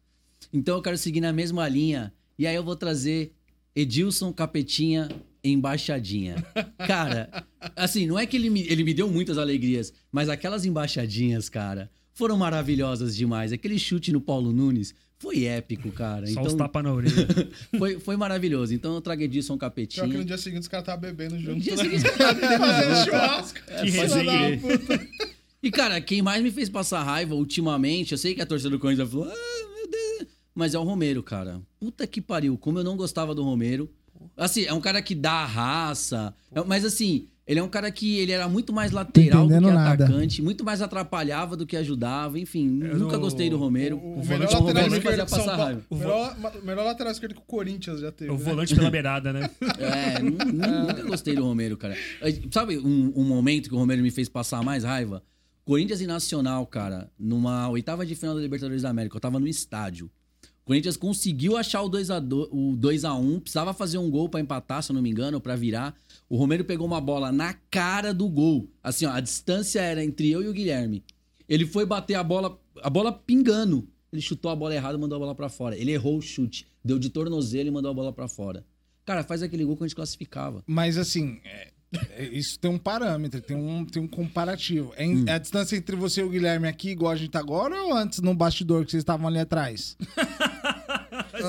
Então 0.53 0.77
eu 0.77 0.83
quero 0.83 0.97
seguir 0.99 1.20
na 1.20 1.33
mesma 1.33 1.68
linha. 1.68 2.12
E 2.39 2.47
aí 2.47 2.55
eu 2.55 2.64
vou 2.64 2.77
trazer 2.77 3.33
Edilson 3.75 4.33
Capetinha 4.33 5.09
embaixadinha. 5.43 6.37
Cara, 6.87 7.45
assim, 7.77 8.07
não 8.07 8.18
é 8.18 8.27
que 8.27 8.37
ele 8.37 8.51
me, 8.51 8.62
ele 8.66 8.83
me 8.85 8.95
deu 8.95 9.11
muitas 9.11 9.37
alegrias, 9.39 9.93
mas 10.11 10.29
aquelas 10.29 10.64
embaixadinhas, 10.64 11.49
cara, 11.49 11.91
foram 12.14 12.37
maravilhosas 12.37 13.14
demais. 13.14 13.53
Aquele 13.53 13.79
chute 13.79 14.11
no 14.12 14.20
Paulo 14.20 14.53
Nunes 14.53 14.95
foi 15.18 15.45
épico, 15.45 15.91
cara. 15.93 16.27
Só 16.27 16.41
os 16.43 16.47
Então, 16.55 16.57
tapas 16.59 16.83
na 16.83 16.93
orelha. 16.93 17.27
foi, 17.79 17.99
foi 18.01 18.16
maravilhoso. 18.16 18.72
Então 18.75 18.95
eu 18.95 19.01
trago 19.01 19.22
Edilson 19.22 19.57
Pior 19.59 19.70
que 19.70 19.83
no 19.87 19.87
Capetinha. 19.93 20.25
dia 20.25 20.39
seguinte 20.39 20.62
os 20.62 20.68
caras 20.68 20.83
estavam 20.85 21.01
bebendo 21.01 21.39
junto, 21.39 21.55
No 21.55 21.61
dia 21.61 21.77
né? 21.77 21.83
seguinte, 21.85 22.05
eu 22.07 22.12
tava 22.18 22.35
bebendo 22.35 22.59
Fazendo 22.59 22.95
junto. 22.95 23.05
churrasco. 23.05 23.59
Que 23.61 23.91
Filha 23.91 24.03
resenha. 24.03 25.34
E, 25.65 25.71
cara, 25.71 25.99
quem 26.01 26.21
mais 26.21 26.43
me 26.43 26.51
fez 26.51 26.69
passar 26.69 27.03
raiva 27.03 27.35
ultimamente, 27.35 28.12
eu 28.12 28.19
sei 28.19 28.35
que 28.35 28.43
a 28.43 28.47
torcida 28.47 28.69
do 28.71 28.79
Corinthians 28.79 29.11
falou, 29.11 29.27
ah, 29.27 29.69
meu 29.77 29.89
Deus, 29.91 30.29
mas 30.55 30.75
é 30.75 30.79
o 30.79 30.83
Romero, 30.83 31.23
cara. 31.23 31.61
Puta 31.81 32.07
que 32.07 32.21
pariu, 32.21 32.59
como 32.59 32.79
eu 32.81 32.85
não 32.85 32.97
gostava 32.99 33.35
do 33.35 33.43
Romero. 33.43 33.91
Assim, 34.37 34.65
é 34.65 34.73
um 34.75 34.81
cara 34.81 35.01
que 35.01 35.15
dá 35.15 35.33
a 35.33 35.47
raça, 35.47 36.35
é- 36.55 36.62
mas 36.65 36.85
assim, 36.85 37.29
ele 37.47 37.61
é 37.61 37.62
um 37.62 37.69
cara 37.69 37.91
que 37.91 38.19
ele 38.19 38.33
era 38.33 38.47
muito 38.49 38.73
mais 38.73 38.91
lateral 38.93 39.47
do 39.47 39.55
que 39.55 39.61
nada. 39.61 40.05
atacante, 40.05 40.43
muito 40.43 40.65
mais 40.65 40.81
atrapalhava 40.83 41.57
do 41.57 41.67
que 41.67 41.77
ajudava, 41.77 42.39
enfim, 42.39 42.81
Eu 42.83 42.99
nunca 42.99 43.17
gostei 43.17 43.49
do 43.51 43.57
Romero. 43.57 43.97
O, 43.97 44.19
O, 44.19 44.21
o 44.21 44.27
melhor 44.27 44.51
lateral 44.62 44.87
esquerdo 44.89 45.31
passar 45.31 45.57
raiva. 45.57 45.83
O 45.91 45.97
melhor, 45.97 46.37
melhor 46.62 46.85
lateral 46.85 47.12
esquerdo 47.12 47.35
que 47.35 47.41
o 47.41 47.45
Corinthians 47.45 48.01
já 48.01 48.12
teve. 48.12 48.31
o 48.31 48.35
né? 48.37 48.41
volante 48.45 48.75
pela 48.75 48.91
beirada, 48.91 49.33
né? 49.33 49.49
É, 49.79 50.23
nu- 50.23 50.31
nu- 50.31 50.87
nunca 50.89 51.03
gostei 51.05 51.35
do 51.35 51.43
Romero, 51.45 51.77
cara. 51.77 51.97
Sabe 52.51 52.79
um, 52.79 53.12
um 53.17 53.25
momento 53.25 53.69
que 53.69 53.75
o 53.75 53.79
Romero 53.79 54.03
me 54.03 54.11
fez 54.11 54.29
passar 54.29 54.62
mais 54.62 54.85
raiva? 54.85 55.23
Corinthians 55.65 56.01
e 56.01 56.07
Nacional, 56.07 56.67
cara, 56.67 57.11
numa 57.19 57.69
oitava 57.69 58.05
de 58.05 58.15
final 58.15 58.35
da 58.35 58.41
Libertadores 58.41 58.83
da 58.83 58.91
América. 58.91 59.17
Eu 59.17 59.21
tava 59.21 59.39
no 59.41 59.49
estádio. 59.49 60.11
O 60.62 60.67
Corinthians 60.67 60.97
conseguiu 60.97 61.57
achar 61.57 61.83
o 61.83 61.91
2x2, 61.91 62.49
o 62.51 62.77
2x1, 62.77 63.41
precisava 63.41 63.75
fazer 63.75 63.99
um 63.99 64.11
gol 64.11 64.29
pra 64.29 64.41
empatar, 64.41 64.83
se 64.83 64.91
eu 64.91 64.95
não 64.95 65.03
me 65.03 65.11
engano, 65.11 65.41
pra 65.41 65.57
virar. 65.57 65.95
O 66.29 66.37
Romero 66.37 66.65
pegou 66.65 66.87
uma 66.87 67.01
bola 67.01 67.31
na 67.31 67.53
cara 67.71 68.15
do 68.15 68.29
gol. 68.29 68.69
Assim, 68.83 69.05
ó, 69.05 69.11
a 69.12 69.21
distância 69.21 69.81
era 69.81 70.03
entre 70.03 70.31
eu 70.31 70.43
e 70.43 70.49
o 70.49 70.53
Guilherme. 70.55 71.05
Ele 71.49 71.67
foi 71.67 71.85
bater 71.85 72.15
a 72.15 72.23
bola, 72.25 72.59
a 72.83 72.89
bola 72.89 73.12
pingando. 73.12 73.87
Ele 74.11 74.23
chutou 74.23 74.51
a 74.51 74.57
bola 74.57 74.75
errada 74.75 74.97
mandou 74.97 75.17
a 75.17 75.19
bola 75.19 75.35
pra 75.35 75.49
fora. 75.51 75.77
Ele 75.77 75.91
errou 75.93 76.17
o 76.17 76.23
chute, 76.23 76.67
deu 76.83 76.99
de 76.99 77.11
tornozelo 77.11 77.69
e 77.69 77.71
mandou 77.71 77.91
a 77.91 77.95
bola 77.95 78.12
pra 78.12 78.29
fora. 78.29 78.65
Cara, 79.05 79.23
faz 79.23 79.43
aquele 79.43 79.65
gol 79.67 79.77
que 79.77 79.85
a 79.85 79.87
gente 79.87 79.97
classificava. 79.97 80.62
Mas 80.67 80.97
assim, 80.97 81.41
é- 81.45 81.73
isso 82.33 82.59
tem 82.59 82.71
um 82.71 82.79
parâmetro, 82.79 83.41
tem 83.41 83.57
um, 83.57 83.85
tem 83.85 84.03
um 84.03 84.09
comparativo. 84.09 84.93
É, 84.97 85.07
Hum. 85.07 85.25
é 85.27 85.33
a 85.35 85.39
distância 85.39 85.77
entre 85.77 85.95
você 85.97 86.21
e 86.21 86.25
o 86.25 86.29
Guilherme 86.29 86.67
aqui, 86.69 86.91
igual 86.91 87.13
a 87.13 87.17
gente 87.17 87.31
tá 87.31 87.39
agora, 87.41 87.75
ou 87.83 87.95
antes 87.95 88.21
no 88.21 88.35
bastidor 88.35 88.85
que 88.85 88.91
vocês 88.91 89.03
estavam 89.03 89.29
ali 89.29 89.39
atrás? 89.39 89.97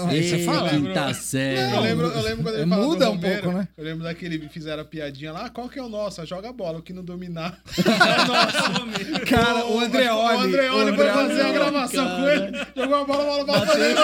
Aí 0.08 0.24
você 0.24 0.36
Ei, 0.38 0.46
fala. 0.46 0.70
quinta 0.70 1.14
série. 1.14 1.76
Eu 1.76 1.82
lembro, 1.82 2.08
eu 2.08 2.22
lembro 2.22 2.44
quando 2.44 2.56
ele 2.56 2.64
É, 2.64 2.68
falou 2.68 2.86
muda 2.90 3.10
um 3.12 3.20
pouco, 3.20 3.52
né? 3.52 3.68
Eu 3.78 3.84
lembro 3.84 4.04
daquele 4.04 4.50
fizeram 4.50 4.82
a 4.82 4.86
piadinha 4.86 5.32
lá, 5.32 5.46
"Ah, 5.46 5.50
qual 5.50 5.70
que 5.70 5.80
é 5.80 5.84
o 5.84 5.90
nosso? 5.90 6.22
Ah, 6.22 6.26
Joga 6.26 6.50
a 6.50 6.54
bola, 6.54 6.80
o 6.80 6.82
que 6.82 6.92
não 6.94 7.04
dominar. 7.04 7.60
Cara, 9.30 9.66
o 9.66 9.80
Andreoli. 9.80 10.36
O 10.36 10.40
Andreoli 10.40 10.92
o 10.92 10.96
foi 10.96 11.10
Andreoli- 11.10 11.30
fazer 11.30 11.42
a 11.42 11.52
gravação 11.52 12.06
cara. 12.06 12.16
com 12.22 12.30
ele, 12.30 12.66
jogou 12.76 12.96
a 12.96 13.06
bola, 13.06 13.24
a 13.24 13.26
bola 13.46 13.46
bateu 13.46 13.96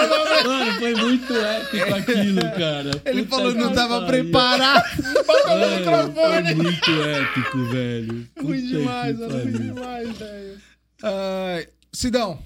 Mano, 0.44 0.72
foi 0.78 0.94
muito 0.94 1.34
épico 1.36 1.94
aquilo, 1.94 2.40
cara. 2.42 2.90
Ele 3.04 3.22
Puta 3.24 3.36
falou 3.36 3.52
que 3.52 3.58
não 3.58 3.72
tava 3.72 4.06
preparado. 4.06 4.84
No 5.32 5.58
Mano, 5.60 5.76
microfone. 5.76 6.46
Foi 6.46 6.54
muito 6.54 6.90
épico, 6.90 7.64
velho. 7.66 8.28
Ruim 8.40 8.66
demais, 8.66 9.18
ruim 9.18 9.52
demais, 9.52 10.18
velho. 10.18 10.60
Ai, 11.02 11.68
Sidão, 11.92 12.38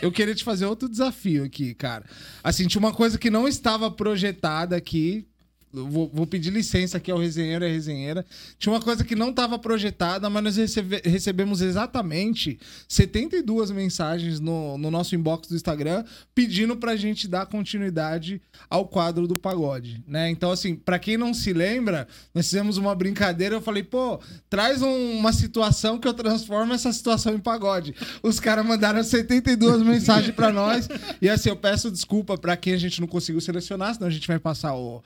eu 0.00 0.10
queria 0.10 0.34
te 0.34 0.44
fazer 0.44 0.66
outro 0.66 0.88
desafio 0.88 1.44
aqui, 1.44 1.74
cara. 1.74 2.04
Assim, 2.42 2.66
tinha 2.66 2.80
uma 2.80 2.92
coisa 2.92 3.18
que 3.18 3.30
não 3.30 3.46
estava 3.46 3.90
projetada 3.90 4.76
aqui. 4.76 5.26
Vou, 5.74 6.10
vou 6.12 6.26
pedir 6.26 6.50
licença 6.50 6.98
aqui 6.98 7.10
ao 7.10 7.18
resenheiro 7.18 7.64
e 7.64 7.70
resenheira. 7.72 8.24
Tinha 8.58 8.72
uma 8.72 8.80
coisa 8.80 9.02
que 9.04 9.16
não 9.16 9.30
estava 9.30 9.58
projetada, 9.58 10.28
mas 10.30 10.42
nós 10.44 10.56
recebe- 10.56 11.02
recebemos 11.04 11.60
exatamente 11.60 12.58
72 12.88 13.70
mensagens 13.70 14.40
no, 14.40 14.78
no 14.78 14.90
nosso 14.90 15.14
inbox 15.14 15.48
do 15.48 15.56
Instagram 15.56 16.04
pedindo 16.34 16.76
pra 16.76 16.96
gente 16.96 17.26
dar 17.26 17.46
continuidade 17.46 18.40
ao 18.70 18.86
quadro 18.86 19.26
do 19.26 19.36
pagode, 19.36 20.02
né? 20.06 20.30
Então, 20.30 20.50
assim, 20.50 20.74
pra 20.74 20.98
quem 20.98 21.16
não 21.16 21.34
se 21.34 21.52
lembra, 21.52 22.06
nós 22.34 22.46
fizemos 22.46 22.76
uma 22.76 22.94
brincadeira. 22.94 23.54
Eu 23.56 23.60
falei, 23.60 23.82
pô, 23.82 24.20
traz 24.48 24.80
um- 24.82 25.18
uma 25.18 25.32
situação 25.32 25.98
que 25.98 26.06
eu 26.06 26.14
transformo 26.14 26.72
essa 26.72 26.92
situação 26.92 27.34
em 27.34 27.38
pagode. 27.38 27.94
Os 28.22 28.38
caras 28.40 28.64
mandaram 28.64 29.02
72 29.02 29.82
mensagens 29.84 30.34
pra 30.34 30.52
nós. 30.52 30.88
E 31.20 31.28
assim, 31.28 31.48
eu 31.48 31.56
peço 31.56 31.90
desculpa 31.90 32.36
pra 32.38 32.56
quem 32.56 32.74
a 32.74 32.78
gente 32.78 33.00
não 33.00 33.08
conseguiu 33.08 33.40
selecionar, 33.40 33.94
senão 33.94 34.06
a 34.08 34.10
gente 34.10 34.26
vai 34.28 34.38
passar 34.38 34.74
ó, 34.74 35.00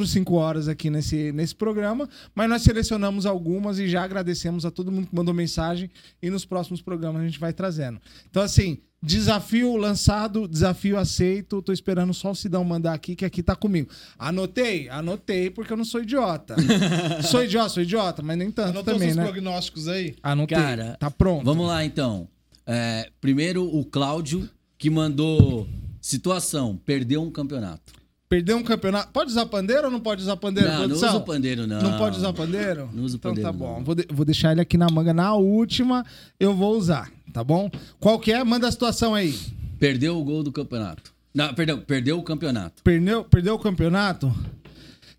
4, 0.00 0.06
5 0.06 0.34
horas 0.34 0.68
aqui 0.68 0.90
nesse, 0.90 1.32
nesse 1.32 1.54
programa. 1.54 2.08
Mas 2.34 2.48
nós 2.48 2.62
selecionamos 2.62 3.26
algumas 3.26 3.78
e 3.78 3.88
já 3.88 4.02
agradecemos 4.02 4.64
a 4.64 4.70
todo 4.70 4.90
mundo 4.90 5.08
que 5.08 5.14
mandou 5.14 5.34
mensagem. 5.34 5.90
E 6.22 6.30
nos 6.30 6.44
próximos 6.44 6.80
programas 6.80 7.22
a 7.22 7.24
gente 7.26 7.38
vai 7.38 7.52
trazendo. 7.52 8.00
Então, 8.28 8.42
assim. 8.42 8.78
Desafio 9.02 9.78
lançado, 9.78 10.46
desafio 10.46 10.98
aceito. 10.98 11.62
Tô 11.62 11.72
esperando 11.72 12.12
só 12.12 12.32
o 12.32 12.34
Sidão 12.34 12.62
mandar 12.62 12.92
aqui, 12.92 13.16
que 13.16 13.24
aqui 13.24 13.42
tá 13.42 13.56
comigo. 13.56 13.88
Anotei, 14.18 14.90
anotei, 14.90 15.48
porque 15.48 15.72
eu 15.72 15.76
não 15.78 15.86
sou 15.86 16.02
idiota. 16.02 16.54
sou 17.24 17.42
idiota, 17.42 17.70
sou 17.70 17.82
idiota, 17.82 18.20
mas 18.20 18.36
nem 18.36 18.50
tanto 18.50 18.68
Anotou 18.68 18.92
também, 18.92 19.14
né? 19.14 19.24
prognósticos 19.24 19.88
aí? 19.88 20.16
Anotei. 20.22 20.58
Cara, 20.58 20.98
tá 21.00 21.10
pronto. 21.10 21.46
Vamos 21.46 21.66
lá, 21.66 21.82
então. 21.82 22.28
É, 22.66 23.08
primeiro, 23.22 23.64
o 23.74 23.86
Cláudio, 23.86 24.46
que 24.76 24.90
mandou 24.90 25.66
situação, 25.98 26.76
perdeu 26.84 27.22
um 27.22 27.30
campeonato. 27.30 27.99
Perdeu 28.30 28.56
um 28.56 28.62
campeonato. 28.62 29.08
Pode 29.12 29.28
usar 29.32 29.44
pandeiro 29.46 29.86
ou 29.86 29.90
não 29.90 29.98
pode 29.98 30.22
usar 30.22 30.36
pandeiro, 30.36 30.68
Não, 30.68 30.78
não 30.78 30.84
produção? 30.86 31.08
usa 31.08 31.18
o 31.18 31.22
pandeiro, 31.22 31.66
não. 31.66 31.82
Não 31.82 31.98
pode 31.98 32.16
usar 32.16 32.32
pandeiro? 32.32 32.88
Não 32.94 33.02
usa 33.02 33.16
o 33.16 33.18
então 33.18 33.30
pandeiro, 33.32 33.50
tá 33.50 33.52
bom. 33.52 33.76
não. 33.78 33.84
Vou, 33.84 33.94
de- 33.96 34.06
vou 34.08 34.24
deixar 34.24 34.52
ele 34.52 34.60
aqui 34.60 34.78
na 34.78 34.86
manga. 34.88 35.12
Na 35.12 35.34
última, 35.34 36.06
eu 36.38 36.54
vou 36.54 36.76
usar, 36.78 37.10
tá 37.32 37.42
bom? 37.42 37.68
Qual 37.98 38.20
que 38.20 38.32
é? 38.32 38.44
Manda 38.44 38.68
a 38.68 38.70
situação 38.70 39.16
aí. 39.16 39.36
Perdeu 39.80 40.16
o 40.16 40.22
gol 40.22 40.44
do 40.44 40.52
campeonato. 40.52 41.12
Não, 41.34 41.52
perdão, 41.54 41.80
perdeu 41.80 42.18
o 42.18 42.22
campeonato. 42.22 42.82
Perdeu, 42.84 43.24
perdeu 43.24 43.54
o 43.54 43.58
campeonato? 43.58 44.32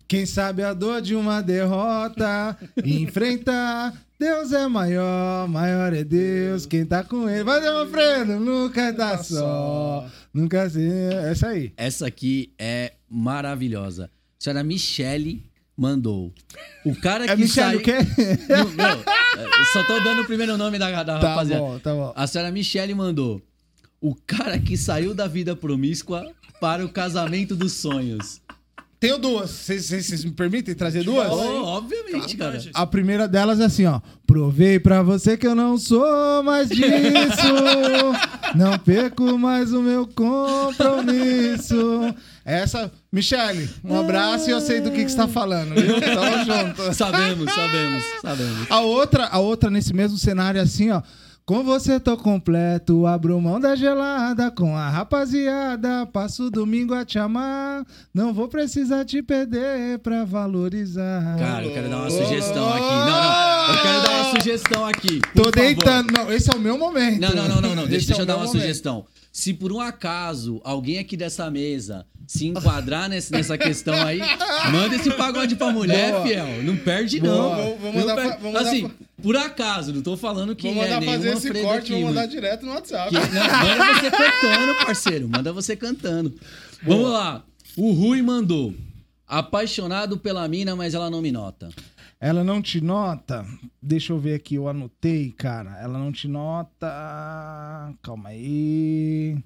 Quem 0.08 0.24
sabe 0.24 0.62
a 0.62 0.72
dor 0.72 1.02
de 1.02 1.14
uma 1.14 1.42
derrota 1.42 2.56
enfrentar. 2.82 3.92
Deus 4.22 4.52
é 4.52 4.68
maior, 4.68 5.48
maior 5.48 5.92
é 5.92 6.04
Deus. 6.04 6.64
Quem 6.64 6.86
tá 6.86 7.02
com 7.02 7.28
ele. 7.28 7.42
Vai, 7.42 7.66
Alfredo, 7.66 8.38
nunca 8.38 8.92
tá 8.92 9.20
só. 9.20 10.06
Nunca 10.32 10.70
se. 10.70 10.80
Essa 11.28 11.48
aí. 11.48 11.72
Essa 11.76 12.06
aqui 12.06 12.52
é 12.56 12.92
maravilhosa. 13.10 14.04
A 14.04 14.08
senhora 14.38 14.62
Michele 14.62 15.44
mandou. 15.76 16.32
O 16.86 16.94
cara 16.94 17.24
É 17.24 17.34
que 17.34 17.42
Michele 17.42 17.66
saiu... 17.66 17.80
o 17.80 17.82
quê? 17.82 17.96
Não, 18.48 18.64
não, 18.94 19.58
eu 19.58 19.64
só 19.72 19.82
tô 19.82 19.98
dando 20.04 20.22
o 20.22 20.24
primeiro 20.24 20.56
nome 20.56 20.78
da, 20.78 21.02
da 21.02 21.18
Tá 21.18 21.28
rapaziada. 21.30 21.60
bom, 21.60 21.78
tá 21.80 21.92
bom. 21.92 22.12
A 22.14 22.24
senhora 22.28 22.52
Michele 22.52 22.94
mandou. 22.94 23.42
O 24.00 24.14
cara 24.14 24.56
que 24.56 24.76
saiu 24.76 25.14
da 25.14 25.26
vida 25.26 25.56
promíscua 25.56 26.30
para 26.60 26.84
o 26.84 26.88
casamento 26.88 27.56
dos 27.56 27.72
sonhos. 27.72 28.40
Tenho 29.02 29.18
duas. 29.18 29.50
Vocês- 29.50 30.24
me 30.24 30.30
permitem 30.30 30.76
trazer 30.76 31.02
duas? 31.02 31.28
Oh, 31.28 31.64
obviamente, 31.64 32.36
cara. 32.36 32.56
A 32.72 32.86
primeira 32.86 33.26
delas 33.26 33.58
é 33.58 33.64
assim, 33.64 33.84
ó. 33.84 34.00
Provei 34.24 34.78
pra 34.78 35.02
você 35.02 35.36
que 35.36 35.44
eu 35.44 35.56
não 35.56 35.76
sou 35.76 36.40
mais 36.44 36.68
disso. 36.68 36.84
não 38.54 38.78
perco 38.78 39.36
mais 39.36 39.72
o 39.72 39.82
meu 39.82 40.06
compromisso. 40.06 41.74
Essa, 42.44 42.92
Michele, 43.10 43.68
um 43.82 43.98
abraço 43.98 44.48
e 44.48 44.52
eu 44.52 44.60
sei 44.60 44.80
do 44.80 44.92
que, 44.92 45.04
que 45.04 45.10
você 45.10 45.16
tá 45.16 45.26
falando, 45.26 45.74
viu? 45.74 46.00
Tamo 46.00 46.44
junto. 46.44 46.94
Sabemos, 46.94 47.52
sabemos, 47.52 48.04
sabemos. 48.22 48.70
A 48.70 48.80
outra, 48.82 49.26
a 49.26 49.40
outra 49.40 49.68
nesse 49.68 49.92
mesmo 49.92 50.16
cenário 50.16 50.60
é 50.60 50.62
assim, 50.62 50.92
ó. 50.92 51.02
Com 51.44 51.64
você 51.64 51.98
tô 51.98 52.16
completo, 52.16 53.04
abro 53.04 53.40
mão 53.40 53.58
da 53.58 53.74
gelada 53.74 54.48
com 54.48 54.76
a 54.76 54.88
rapaziada. 54.88 56.06
Passo 56.06 56.48
domingo 56.48 56.94
a 56.94 57.04
te 57.04 57.18
amar, 57.18 57.84
não 58.14 58.32
vou 58.32 58.46
precisar 58.46 59.04
te 59.04 59.20
perder 59.20 59.98
pra 59.98 60.24
valorizar. 60.24 61.36
Cara, 61.36 61.64
eu 61.64 61.72
quero 61.72 61.88
dar 61.88 61.96
uma 61.98 62.10
sugestão 62.10 62.68
aqui. 62.68 62.80
Não, 62.80 63.06
não. 63.06 63.61
Eu 63.68 63.82
quero 63.82 64.02
dar 64.02 64.10
uma 64.22 64.30
sugestão 64.40 64.86
aqui. 64.86 65.20
Tô 65.34 65.44
favor. 65.44 65.52
deitando. 65.52 66.12
Não, 66.12 66.32
esse 66.32 66.50
é 66.50 66.54
o 66.54 66.58
meu 66.60 66.76
momento. 66.78 67.20
Não, 67.20 67.30
não, 67.34 67.48
não, 67.48 67.60
não, 67.60 67.74
não. 67.76 67.86
Deixa, 67.86 68.06
é 68.06 68.08
deixa 68.08 68.16
o 68.16 68.22
eu 68.22 68.26
dar 68.26 68.36
uma 68.36 68.46
momento. 68.46 68.60
sugestão. 68.60 69.06
Se 69.32 69.54
por 69.54 69.72
um 69.72 69.80
acaso 69.80 70.60
alguém 70.62 70.98
aqui 70.98 71.16
dessa 71.16 71.50
mesa 71.50 72.04
se 72.26 72.46
enquadrar 72.46 73.08
nesse- 73.08 73.32
nessa 73.32 73.56
questão 73.56 73.94
aí, 74.06 74.20
manda 74.70 74.94
esse 74.94 75.10
pagode 75.12 75.56
pra 75.56 75.70
mulher, 75.70 76.12
Boa. 76.12 76.26
fiel. 76.26 76.62
Não 76.62 76.76
perde, 76.76 77.18
Boa. 77.18 77.32
não. 77.34 77.54
Vou- 77.56 77.78
vou 77.78 77.92
Não 77.92 78.00
mandar 78.00 78.38
mandar 78.40 78.60
assim, 78.60 78.82
fa- 78.88 78.94
por 79.22 79.36
acaso, 79.36 79.92
não 79.92 80.02
tô 80.02 80.16
falando 80.18 80.54
que 80.54 80.70
Vou 80.70 80.82
é 80.82 80.84
mandar 80.90 81.00
nenhuma 81.00 81.16
fazer 81.16 81.48
esse 81.48 81.62
corte, 81.62 81.78
aqui, 81.78 81.92
vou 81.92 82.10
mandar 82.10 82.26
direto 82.26 82.66
no 82.66 82.72
WhatsApp. 82.72 83.08
Que- 83.10 83.16
não, 83.16 83.78
manda 83.78 83.94
você 83.94 84.10
cantando, 84.10 84.74
parceiro. 84.84 85.28
Manda 85.28 85.52
você 85.52 85.76
cantando. 85.76 86.34
Vamos 86.82 87.10
lá. 87.10 87.42
O 87.76 87.92
Rui 87.92 88.20
mandou. 88.20 88.74
Apaixonado 89.26 90.18
pela 90.18 90.46
mina, 90.46 90.76
mas 90.76 90.92
ela 90.92 91.08
não 91.08 91.22
me 91.22 91.32
nota. 91.32 91.70
Ela 92.24 92.44
não 92.44 92.62
te 92.62 92.80
nota? 92.80 93.44
Deixa 93.82 94.12
eu 94.12 94.18
ver 94.18 94.34
aqui, 94.34 94.54
eu 94.54 94.68
anotei, 94.68 95.32
cara. 95.36 95.76
Ela 95.82 95.98
não 95.98 96.12
te 96.12 96.28
nota. 96.28 96.86
Calma 98.00 98.28
aí. 98.28 99.36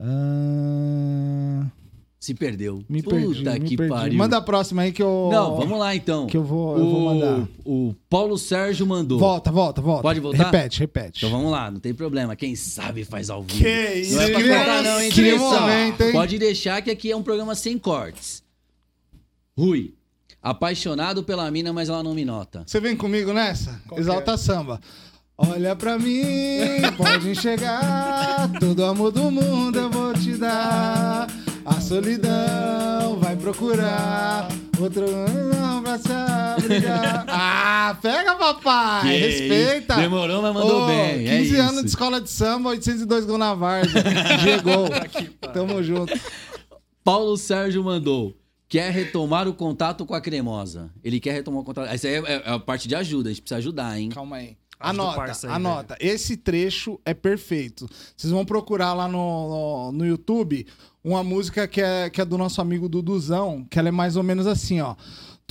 Ah, 0.00 1.66
Se 2.18 2.34
perdeu. 2.34 2.84
me 2.88 3.00
Puta 3.00 3.14
perdi, 3.16 3.44
me 3.44 3.60
que 3.60 3.76
perdi. 3.76 3.92
pariu. 3.92 4.18
Manda 4.18 4.36
a 4.38 4.42
próxima 4.42 4.82
aí 4.82 4.90
que 4.90 5.00
eu. 5.02 5.28
Não, 5.30 5.54
vamos 5.56 5.78
lá 5.78 5.94
então. 5.94 6.26
Que 6.26 6.36
eu 6.36 6.42
vou- 6.42 6.76
eu 6.76 6.84
vou 6.90 7.00
mandar. 7.14 7.48
O 7.64 7.94
Paulo 8.10 8.36
Sérgio 8.36 8.84
mandou. 8.84 9.20
Volta, 9.20 9.52
volta, 9.52 9.80
volta. 9.80 10.02
Pode 10.02 10.18
voltar? 10.18 10.46
Repete, 10.50 10.80
repete. 10.80 11.18
Então 11.24 11.30
vamos 11.30 11.52
lá, 11.52 11.70
não 11.70 11.78
tem 11.78 11.94
problema. 11.94 12.34
Quem 12.34 12.56
sabe 12.56 13.04
faz 13.04 13.30
ao 13.30 13.42
vivo. 13.44 13.58
Que 13.62 13.92
isso, 14.00 14.16
Não 14.16 14.22
é 14.22 14.30
pra 14.30 14.40
que 14.42 14.48
cortar, 14.48 14.82
não, 14.82 15.00
hein, 15.00 15.10
que 15.12 15.34
momento, 15.36 16.00
hein? 16.02 16.12
Pode 16.12 16.38
deixar 16.38 16.82
que 16.82 16.90
aqui 16.90 17.12
é 17.12 17.16
um 17.16 17.22
programa 17.22 17.54
sem 17.54 17.78
cortes. 17.78 18.42
Rui, 19.56 19.94
apaixonado 20.42 21.22
pela 21.22 21.50
mina, 21.50 21.72
mas 21.72 21.88
ela 21.88 22.02
não 22.02 22.14
me 22.14 22.24
nota. 22.24 22.62
Você 22.66 22.80
vem 22.80 22.96
comigo 22.96 23.32
nessa? 23.32 23.80
Qual 23.88 24.00
Exalta 24.00 24.32
é? 24.32 24.36
samba. 24.36 24.80
Olha 25.38 25.74
pra 25.74 25.98
mim, 25.98 26.22
pode 26.96 27.30
enxergar. 27.30 28.50
Todo 28.60 28.84
amor 28.84 29.10
do 29.10 29.30
mundo 29.30 29.78
eu 29.78 29.90
vou 29.90 30.12
te 30.12 30.36
dar. 30.36 31.26
A 31.64 31.80
solidão 31.80 33.18
vai 33.18 33.34
procurar. 33.36 34.48
Outro 34.78 35.04
não 35.54 35.82
pra 35.82 35.98
se 35.98 36.12
abrigar. 36.12 37.24
Ah, 37.28 37.96
pega, 38.00 38.34
papai. 38.36 39.02
Que 39.02 39.16
Respeita. 39.18 39.94
isso. 39.94 40.02
Demorou, 40.02 40.42
mas 40.42 40.54
mandou 40.54 40.82
Ô, 40.82 40.86
bem, 40.86 41.26
é 41.28 41.38
15 41.38 41.56
anos 41.56 41.72
isso. 41.74 41.82
de 41.84 41.88
escola 41.88 42.20
de 42.20 42.30
samba, 42.30 42.70
802 42.70 43.24
gols 43.24 43.38
na 43.38 43.54
Várzea. 43.54 44.02
Diego. 44.42 44.70
Tamo 45.52 45.82
junto. 45.82 46.12
Paulo 47.04 47.36
Sérgio 47.36 47.82
mandou. 47.82 48.34
Quer 48.72 48.90
retomar 48.90 49.46
o 49.46 49.52
contato 49.52 50.06
com 50.06 50.14
a 50.14 50.20
cremosa. 50.22 50.90
Ele 51.04 51.20
quer 51.20 51.32
retomar 51.32 51.60
o 51.60 51.64
contato. 51.64 51.90
Essa 51.90 52.08
aí 52.08 52.14
é, 52.14 52.42
é 52.42 52.50
a 52.52 52.58
parte 52.58 52.88
de 52.88 52.94
ajuda, 52.94 53.28
a 53.28 53.32
gente 53.32 53.42
precisa 53.42 53.58
ajudar, 53.58 54.00
hein? 54.00 54.08
Calma 54.08 54.36
aí. 54.36 54.56
Anota, 54.80 55.46
aí, 55.46 55.52
anota. 55.52 55.96
Esse 56.00 56.38
trecho 56.38 56.98
é 57.04 57.12
perfeito. 57.12 57.86
Vocês 58.16 58.32
vão 58.32 58.46
procurar 58.46 58.94
lá 58.94 59.06
no, 59.06 59.90
no, 59.90 59.92
no 59.92 60.06
YouTube 60.06 60.66
uma 61.04 61.22
música 61.22 61.68
que 61.68 61.82
é, 61.82 62.08
que 62.08 62.18
é 62.18 62.24
do 62.24 62.38
nosso 62.38 62.62
amigo 62.62 62.88
Duduzão, 62.88 63.66
que 63.70 63.78
ela 63.78 63.88
é 63.88 63.92
mais 63.92 64.16
ou 64.16 64.22
menos 64.22 64.46
assim, 64.46 64.80
ó. 64.80 64.96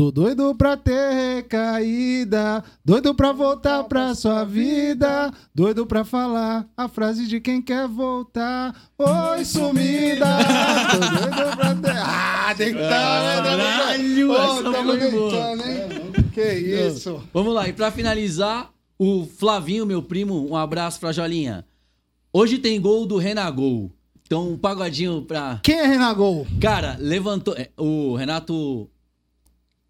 Tô 0.01 0.09
doido 0.11 0.55
pra 0.55 0.75
ter 0.75 1.11
recaída, 1.35 2.63
doido 2.83 3.13
pra 3.13 3.31
voltar 3.31 3.83
pra 3.83 4.15
sua 4.15 4.43
vida, 4.43 5.31
doido 5.53 5.85
pra 5.85 6.03
falar 6.03 6.67
a 6.75 6.87
frase 6.87 7.27
de 7.27 7.39
quem 7.39 7.61
quer 7.61 7.87
voltar. 7.87 8.75
Oi, 8.97 9.45
sumida! 9.45 10.25
Tô 10.89 10.97
doido 10.97 11.55
pra 11.55 11.75
ter. 11.75 11.97
Ah, 11.99 12.55
tem 12.57 12.73
que 12.73 12.81
estar, 12.81 13.43
né? 13.43 13.57
Caralho, 13.57 14.33
essa 14.33 14.63
foi 14.63 14.83
boa. 14.83 14.97
deitando, 14.97 15.63
hein? 15.69 16.29
Que 16.33 16.51
isso? 16.51 17.21
Vamos 17.31 17.53
lá, 17.53 17.69
e 17.69 17.73
pra 17.73 17.91
finalizar, 17.91 18.71
o 18.97 19.27
Flavinho, 19.37 19.85
meu 19.85 20.01
primo, 20.01 20.49
um 20.49 20.55
abraço 20.55 20.99
pra 20.99 21.11
Jolinha. 21.11 21.63
Hoje 22.33 22.57
tem 22.57 22.81
gol 22.81 23.05
do 23.05 23.17
Renagol. 23.17 23.91
Então, 24.25 24.49
um 24.49 24.57
pagodinho 24.57 25.21
pra. 25.23 25.59
Quem 25.61 25.77
é 25.77 25.85
Renagol? 25.85 26.47
Cara, 26.61 26.97
levantou. 26.99 27.53
é, 27.55 27.69
O 27.77 28.15
Renato. 28.15 28.89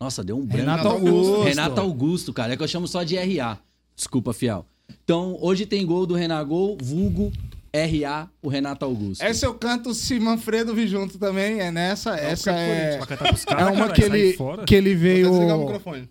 Nossa, 0.01 0.23
deu 0.23 0.35
um 0.35 0.43
branco. 0.43 0.57
Renato 0.57 0.87
Augusto. 0.87 1.43
Renato 1.43 1.79
Augusto, 1.79 2.33
cara. 2.33 2.53
É 2.53 2.57
que 2.57 2.63
eu 2.63 2.67
chamo 2.67 2.87
só 2.87 3.03
de 3.03 3.15
RA. 3.17 3.59
Desculpa, 3.95 4.33
fiel. 4.33 4.65
Então, 5.03 5.37
hoje 5.39 5.67
tem 5.67 5.85
gol 5.85 6.07
do 6.07 6.15
Renagol, 6.15 6.75
vulgo 6.81 7.31
RA, 7.71 8.27
o 8.41 8.49
Renato 8.49 8.83
Augusto. 8.83 9.21
Essa 9.21 9.45
eu 9.45 9.53
canto 9.53 9.93
se 9.93 10.19
Manfredo 10.19 10.73
vir 10.73 10.87
junto 10.87 11.19
também, 11.19 11.59
é 11.59 11.69
nessa. 11.69 12.15
essa 12.15 12.51
é. 12.51 12.99
É 12.99 13.05
caras, 13.05 13.45
uma 13.45 13.87
cara, 13.89 13.93
que 13.93 14.01
ele, 14.01 14.37
que 14.65 14.73
ele 14.75 14.95
Vou 14.95 15.03
veio. 15.03 15.29
desligar 15.29 15.57
o 15.57 15.61
microfone. 15.61 16.09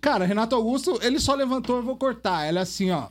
Cara, 0.00 0.24
Renato 0.26 0.54
Augusto, 0.54 1.00
ele 1.02 1.18
só 1.18 1.34
levantou, 1.34 1.78
eu 1.78 1.82
vou 1.82 1.96
cortar. 1.96 2.44
Ela 2.44 2.60
é 2.60 2.62
assim, 2.62 2.92
ó. 2.92 3.08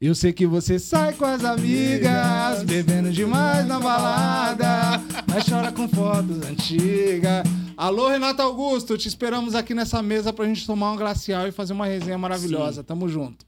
Eu 0.00 0.14
sei 0.14 0.32
que 0.32 0.46
você 0.46 0.78
sai 0.78 1.12
com 1.12 1.26
as 1.26 1.44
amigas, 1.44 2.62
bebendo 2.64 3.12
demais 3.12 3.66
na 3.66 3.78
balada, 3.78 5.02
mas 5.28 5.44
chora 5.46 5.70
com 5.70 5.86
fotos 5.86 6.42
antigas. 6.46 7.42
Alô, 7.76 8.08
Renato 8.08 8.42
Augusto, 8.42 8.98
te 8.98 9.08
esperamos 9.08 9.54
aqui 9.54 9.74
nessa 9.74 10.02
mesa 10.02 10.32
pra 10.32 10.46
gente 10.46 10.66
tomar 10.66 10.92
um 10.92 10.96
glacial 10.96 11.46
e 11.48 11.52
fazer 11.52 11.72
uma 11.72 11.86
resenha 11.86 12.18
maravilhosa. 12.18 12.84
Tamo 12.84 13.08
junto. 13.08 13.44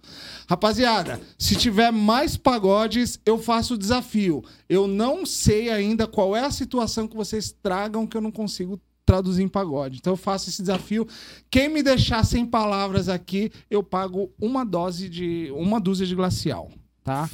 Rapaziada, 0.49 1.20
se 1.39 1.57
tiver 1.57 1.91
mais 1.93 2.37
pagodes, 2.37 3.20
eu 3.25 3.39
faço 3.39 3.75
o 3.75 3.79
desafio. 3.79 4.43
Eu 4.68 4.87
não 4.87 5.27
sei 5.27 5.70
ainda 5.70 6.07
qual 6.07 6.35
é 6.35 6.45
a 6.45 6.51
situação 6.51 7.07
que 7.07 7.16
vocês 7.16 7.55
tragam 7.62 8.07
que 8.07 8.16
eu 8.16 8.20
não 8.20 8.31
consigo 8.31 8.81
traduzir 9.05 9.43
em 9.43 9.49
pagode. 9.49 9.99
Então 9.99 10.14
eu 10.14 10.16
faço 10.16 10.49
esse 10.49 10.62
desafio. 10.62 11.07
Quem 11.51 11.68
me 11.68 11.83
deixar 11.83 12.25
sem 12.25 12.47
palavras 12.47 13.09
aqui, 13.09 13.51
eu 13.70 13.83
pago 13.83 14.33
uma 14.41 14.64
dose 14.64 15.09
de 15.09 15.53
uma 15.55 15.79
dúzia 15.81 16.07
de 16.07 16.14
glacial, 16.14 16.70
tá? 17.05 17.28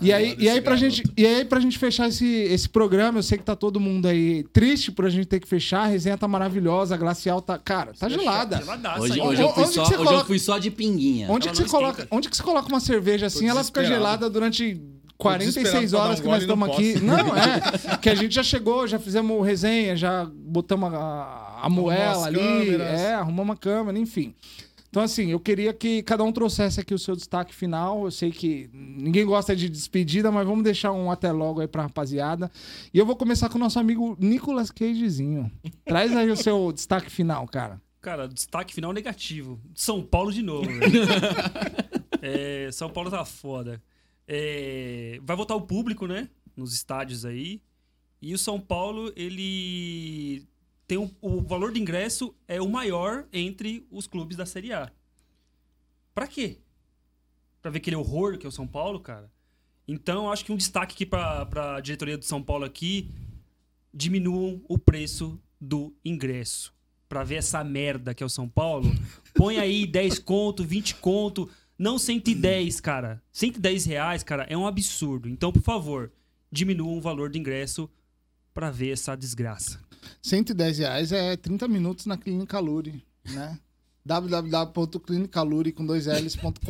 E 0.00 0.12
aí, 0.12 0.36
e 0.38 0.48
aí 0.48 0.60
pra 0.60 0.76
gente, 0.76 1.02
e 1.16 1.26
aí 1.26 1.44
pra 1.44 1.58
gente 1.60 1.78
fechar 1.78 2.08
esse, 2.08 2.26
esse 2.26 2.68
programa, 2.68 3.18
eu 3.18 3.22
sei 3.22 3.38
que 3.38 3.44
tá 3.44 3.56
todo 3.56 3.80
mundo 3.80 4.06
aí 4.06 4.44
triste 4.52 4.92
por 4.92 5.06
a 5.06 5.08
gente 5.08 5.26
ter 5.26 5.40
que 5.40 5.48
fechar, 5.48 5.82
a 5.84 5.86
resenha 5.86 6.18
tá 6.18 6.28
maravilhosa, 6.28 6.94
a 6.94 6.98
glacial 6.98 7.40
tá, 7.40 7.58
cara, 7.58 7.92
tá 7.98 8.08
gelada. 8.08 8.62
Hoje, 8.98 9.20
hoje, 9.20 9.42
eu, 9.42 9.48
fui 9.52 9.62
Onde 9.62 9.68
que 9.70 9.74
só, 9.74 9.82
hoje 9.82 9.92
eu 9.94 9.98
coloca- 10.04 10.24
fui 10.26 10.38
só 10.38 10.58
de 10.58 10.70
pinguinha. 10.70 11.26
Onde 11.30 11.48
Ela 11.48 11.56
que, 11.56 11.62
você 11.62 11.68
coloca, 11.70 11.92
esquenta. 12.02 12.08
onde 12.16 12.28
que 12.28 12.36
você 12.36 12.42
coloca 12.42 12.68
uma 12.68 12.80
cerveja 12.80 13.26
assim, 13.26 13.48
ela 13.48 13.64
fica 13.64 13.82
gelada 13.84 14.28
durante 14.28 14.80
46 15.16 15.54
desesperado 15.54 15.96
horas 15.96 16.16
que 16.20 16.22
pra 16.22 16.32
nós 16.32 16.42
um 16.42 16.46
estamos 16.46 16.68
aqui. 16.70 17.00
não 17.00 17.16
é. 17.36 17.96
Que 18.02 18.10
a 18.10 18.14
gente 18.14 18.34
já 18.34 18.42
chegou, 18.42 18.86
já 18.86 18.98
fizemos 18.98 19.46
resenha, 19.46 19.96
já 19.96 20.28
botamos 20.30 20.92
a, 20.92 21.60
a 21.62 21.68
moela 21.70 22.26
ali, 22.26 22.38
câmeras. 22.38 23.00
é, 23.00 23.14
arrumamos 23.14 23.44
uma 23.50 23.56
câmera, 23.56 23.98
enfim. 23.98 24.34
Então, 24.94 25.02
assim, 25.02 25.32
eu 25.32 25.40
queria 25.40 25.74
que 25.74 26.04
cada 26.04 26.22
um 26.22 26.30
trouxesse 26.30 26.78
aqui 26.78 26.94
o 26.94 26.98
seu 27.00 27.16
destaque 27.16 27.52
final. 27.52 28.04
Eu 28.04 28.12
sei 28.12 28.30
que 28.30 28.70
ninguém 28.72 29.26
gosta 29.26 29.56
de 29.56 29.68
despedida, 29.68 30.30
mas 30.30 30.46
vamos 30.46 30.62
deixar 30.62 30.92
um 30.92 31.10
até 31.10 31.32
logo 31.32 31.60
aí 31.60 31.66
pra 31.66 31.82
rapaziada. 31.82 32.48
E 32.92 32.98
eu 33.00 33.04
vou 33.04 33.16
começar 33.16 33.48
com 33.48 33.56
o 33.56 33.60
nosso 33.60 33.76
amigo 33.76 34.16
Nicolas 34.20 34.70
Cagezinho. 34.70 35.50
Traz 35.84 36.14
aí 36.16 36.30
o 36.30 36.36
seu 36.36 36.70
destaque 36.70 37.10
final, 37.10 37.44
cara. 37.48 37.82
Cara, 38.00 38.28
destaque 38.28 38.72
final 38.72 38.92
negativo. 38.92 39.60
São 39.74 40.00
Paulo 40.00 40.32
de 40.32 40.42
novo, 40.42 40.68
velho. 40.68 40.92
É, 42.22 42.70
São 42.70 42.88
Paulo 42.88 43.10
tá 43.10 43.24
foda. 43.24 43.82
É, 44.28 45.18
vai 45.24 45.36
voltar 45.36 45.56
o 45.56 45.62
público, 45.62 46.06
né? 46.06 46.28
Nos 46.56 46.72
estádios 46.72 47.24
aí. 47.24 47.60
E 48.22 48.32
o 48.32 48.38
São 48.38 48.60
Paulo, 48.60 49.12
ele 49.16 50.46
tem 50.94 50.98
um- 50.98 51.10
o 51.20 51.40
valor 51.42 51.72
de 51.72 51.80
ingresso 51.80 52.32
é 52.46 52.60
o 52.62 52.68
maior 52.68 53.26
entre 53.32 53.84
os 53.90 54.06
clubes 54.06 54.36
da 54.36 54.46
Série 54.46 54.72
A. 54.72 54.92
Pra 56.14 56.28
quê? 56.28 56.58
Pra 57.60 57.70
ver 57.72 57.78
aquele 57.78 57.96
horror 57.96 58.38
que 58.38 58.46
é 58.46 58.48
o 58.48 58.52
São 58.52 58.66
Paulo, 58.66 59.00
cara? 59.00 59.28
Então, 59.88 60.30
acho 60.30 60.44
que 60.44 60.52
um 60.52 60.56
destaque 60.56 60.94
aqui 60.94 61.04
pra, 61.04 61.44
pra 61.46 61.80
diretoria 61.80 62.16
do 62.16 62.24
São 62.24 62.40
Paulo 62.40 62.64
aqui, 62.64 63.10
diminuam 63.92 64.62
o 64.68 64.78
preço 64.78 65.40
do 65.60 65.92
ingresso. 66.04 66.72
Pra 67.08 67.24
ver 67.24 67.36
essa 67.36 67.62
merda 67.64 68.14
que 68.14 68.22
é 68.22 68.26
o 68.26 68.30
São 68.30 68.48
Paulo, 68.48 68.90
põe 69.34 69.58
aí 69.58 69.86
10 69.88 70.20
conto, 70.20 70.62
20 70.64 70.94
conto, 70.96 71.50
não 71.76 71.98
110, 71.98 72.80
cara. 72.80 73.20
110 73.32 73.84
reais, 73.84 74.22
cara, 74.22 74.44
é 74.44 74.56
um 74.56 74.66
absurdo. 74.66 75.28
Então, 75.28 75.52
por 75.52 75.62
favor, 75.62 76.12
diminuam 76.52 76.96
o 76.96 77.00
valor 77.00 77.30
do 77.30 77.36
ingresso 77.38 77.90
pra 78.54 78.70
ver 78.70 78.90
essa 78.92 79.16
desgraça. 79.16 79.80
110 80.22 80.78
reais 80.78 81.12
é 81.12 81.36
30 81.36 81.68
minutos 81.68 82.06
na 82.06 82.16
Clínica 82.16 82.58
Luri, 82.58 83.04
né? 83.30 83.58
www.clinicaluri 84.04 85.72
com 85.72 85.86
dois 85.86 86.06
L's.com.br 86.06 86.60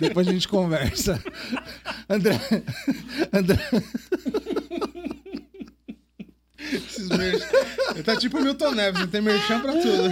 Depois 0.00 0.26
a 0.26 0.32
gente 0.32 0.48
conversa. 0.48 1.22
André, 2.08 2.40
André, 3.30 3.58
Esses 6.58 7.08
merchan. 7.10 7.46
Ele 7.94 8.02
tá 8.02 8.16
tipo 8.16 8.38
o 8.38 8.42
Milton 8.42 8.72
Neves, 8.72 9.02
ele 9.02 9.10
tem 9.10 9.20
merchan 9.20 9.60
pra 9.60 9.72
tudo. 9.72 10.10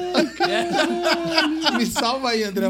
me 1.79 1.87
salva 1.87 2.29
aí, 2.31 2.45
André. 2.45 2.67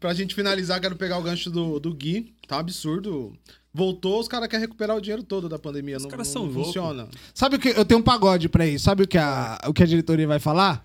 Pra 0.00 0.14
gente 0.14 0.34
finalizar, 0.34 0.80
quero 0.80 0.96
pegar 0.96 1.18
o 1.18 1.22
gancho 1.22 1.50
do, 1.50 1.78
do 1.78 1.94
Gui. 1.94 2.34
Tá 2.46 2.56
um 2.56 2.60
absurdo. 2.60 3.32
Voltou, 3.72 4.18
os 4.18 4.28
caras 4.28 4.48
querem 4.48 4.64
recuperar 4.64 4.96
o 4.96 5.00
dinheiro 5.00 5.22
todo 5.22 5.48
da 5.48 5.58
pandemia. 5.58 5.96
Os 5.96 6.02
não, 6.02 6.10
caras 6.10 6.26
não 6.26 6.32
são 6.32 6.42
loucos. 6.44 6.66
funciona. 6.66 7.08
Sabe 7.34 7.56
o 7.56 7.58
que? 7.58 7.68
Eu 7.68 7.84
tenho 7.84 8.00
um 8.00 8.02
pagode 8.02 8.48
pra 8.48 8.66
isso. 8.66 8.84
Sabe 8.84 9.04
o 9.04 9.08
que 9.08 9.18
a, 9.18 9.58
o 9.66 9.72
que 9.72 9.82
a 9.82 9.86
diretoria 9.86 10.26
vai 10.26 10.38
falar? 10.38 10.84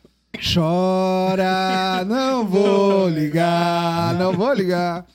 Chora, 0.54 2.04
não 2.06 2.46
vou 2.48 3.08
ligar, 3.08 4.16
não 4.16 4.34
vou 4.34 4.54
ligar. 4.54 5.06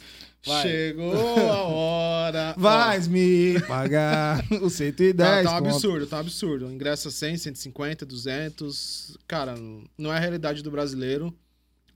Vai. 0.46 0.62
Chegou 0.62 1.50
a 1.50 1.62
hora. 1.64 2.54
Vais 2.56 3.08
me 3.08 3.60
pagar 3.66 4.44
os 4.62 4.72
110 4.74 5.16
Tá, 5.16 5.42
tá 5.42 5.52
um 5.52 5.56
absurdo, 5.56 6.06
tá 6.06 6.16
um 6.16 6.20
absurdo. 6.20 6.70
Ingresso 6.70 7.10
100, 7.10 7.36
150, 7.36 8.06
200. 8.06 9.18
Cara, 9.26 9.54
não 9.98 10.12
é 10.12 10.16
a 10.16 10.20
realidade 10.20 10.62
do 10.62 10.70
brasileiro. 10.70 11.34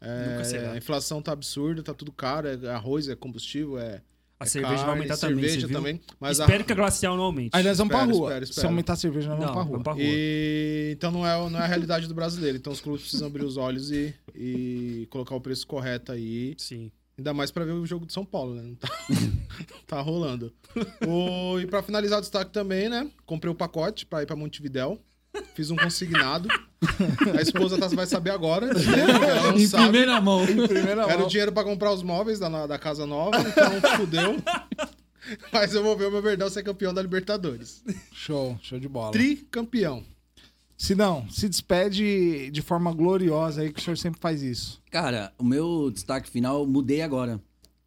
É, 0.04 0.30
Nunca 0.32 0.44
será. 0.44 0.72
a 0.72 0.76
inflação 0.76 1.22
tá 1.22 1.32
absurda, 1.32 1.82
tá 1.82 1.94
tudo 1.94 2.10
caro. 2.12 2.48
É 2.48 2.68
arroz, 2.70 3.08
é 3.08 3.14
combustível, 3.14 3.78
é. 3.78 4.02
A 4.40 4.44
é 4.44 4.48
cerveja 4.48 4.74
vai 4.74 4.84
carne, 4.86 4.92
aumentar 5.02 5.16
também, 5.18 5.36
cerveja 5.36 5.60
você 5.60 5.66
viu? 5.68 5.76
também. 5.76 6.00
Mas 6.18 6.40
a- 6.40 6.44
Espero 6.44 6.64
que 6.64 6.72
a 6.72 6.74
glacial 6.74 7.16
não 7.16 7.22
aumente. 7.22 7.50
Aí 7.52 7.62
nós 7.62 7.78
vamos 7.78 7.92
pra 7.92 8.00
Espera, 8.02 8.18
rua. 8.18 8.32
espera, 8.40 8.60
Se 8.60 8.66
aumentar 8.66 8.92
a 8.94 8.96
cerveja, 8.96 9.28
nós 9.28 9.38
vamos 9.38 9.46
não, 9.46 9.54
pra 9.54 9.62
rua. 9.62 9.70
vamos 9.70 9.84
pra 9.84 9.92
rua. 9.92 10.02
E, 10.04 10.90
então 10.96 11.12
não 11.12 11.24
é, 11.24 11.50
não 11.50 11.60
é 11.60 11.62
a 11.62 11.66
realidade 11.66 12.08
do 12.08 12.14
brasileiro. 12.14 12.56
Então 12.58 12.72
os 12.72 12.80
clubes 12.80 13.02
precisam 13.02 13.28
abrir 13.28 13.44
os 13.44 13.56
olhos 13.56 13.92
e, 13.92 14.12
e 14.34 15.06
colocar 15.10 15.36
o 15.36 15.40
preço 15.40 15.64
correto 15.64 16.10
aí. 16.10 16.54
Sim. 16.58 16.90
Ainda 17.16 17.32
mais 17.32 17.52
pra 17.52 17.64
ver 17.64 17.70
o 17.70 17.86
jogo 17.86 18.04
de 18.04 18.12
São 18.12 18.24
Paulo, 18.24 18.54
né? 18.56 18.62
Não 18.62 18.74
tá, 18.74 18.88
tá 19.86 20.00
rolando. 20.00 20.52
O, 21.06 21.60
e 21.60 21.66
pra 21.68 21.80
finalizar 21.82 22.18
o 22.18 22.22
destaque 22.22 22.50
também, 22.50 22.88
né? 22.88 23.08
Comprei 23.24 23.52
o 23.52 23.54
pacote 23.54 24.04
pra 24.06 24.24
ir 24.24 24.26
pra 24.26 24.34
Montevidéu. 24.34 24.98
Fiz 25.54 25.70
um 25.70 25.76
consignado. 25.76 26.48
A 27.38 27.42
esposa 27.42 27.78
tá, 27.78 27.86
vai 27.88 28.06
saber 28.06 28.30
agora. 28.30 28.66
né? 28.66 28.80
Ela 29.28 29.52
não 29.52 29.58
Em 29.58 29.66
sabe. 29.66 29.84
primeira 29.84 30.20
mão. 30.20 30.44
Primeira 30.44 31.02
Era 31.02 31.16
mão. 31.18 31.26
o 31.26 31.28
dinheiro 31.28 31.52
pra 31.52 31.64
comprar 31.64 31.92
os 31.92 32.02
móveis 32.02 32.38
da, 32.38 32.66
da 32.66 32.78
casa 32.78 33.06
nova, 33.06 33.38
então 33.40 33.96
fudeu. 33.96 34.36
Mas 35.52 35.72
eu 35.74 35.82
vou 35.82 35.96
ver 35.96 36.06
o 36.06 36.10
meu 36.10 36.20
Verdão 36.20 36.50
ser 36.50 36.62
campeão 36.64 36.92
da 36.92 37.00
Libertadores. 37.00 37.82
Show, 38.12 38.58
show 38.60 38.78
de 38.80 38.88
bola. 38.88 39.12
Tricampeão. 39.12 40.02
Se 40.76 40.96
não, 40.96 41.28
se 41.30 41.48
despede 41.48 42.50
de 42.50 42.60
forma 42.60 42.92
gloriosa 42.92 43.60
aí, 43.62 43.72
que 43.72 43.78
o 43.78 43.82
senhor 43.82 43.96
sempre 43.96 44.20
faz 44.20 44.42
isso. 44.42 44.82
Cara, 44.90 45.32
o 45.38 45.44
meu 45.44 45.90
destaque 45.92 46.28
final, 46.28 46.60
eu 46.62 46.66
mudei 46.66 47.02
agora. 47.02 47.40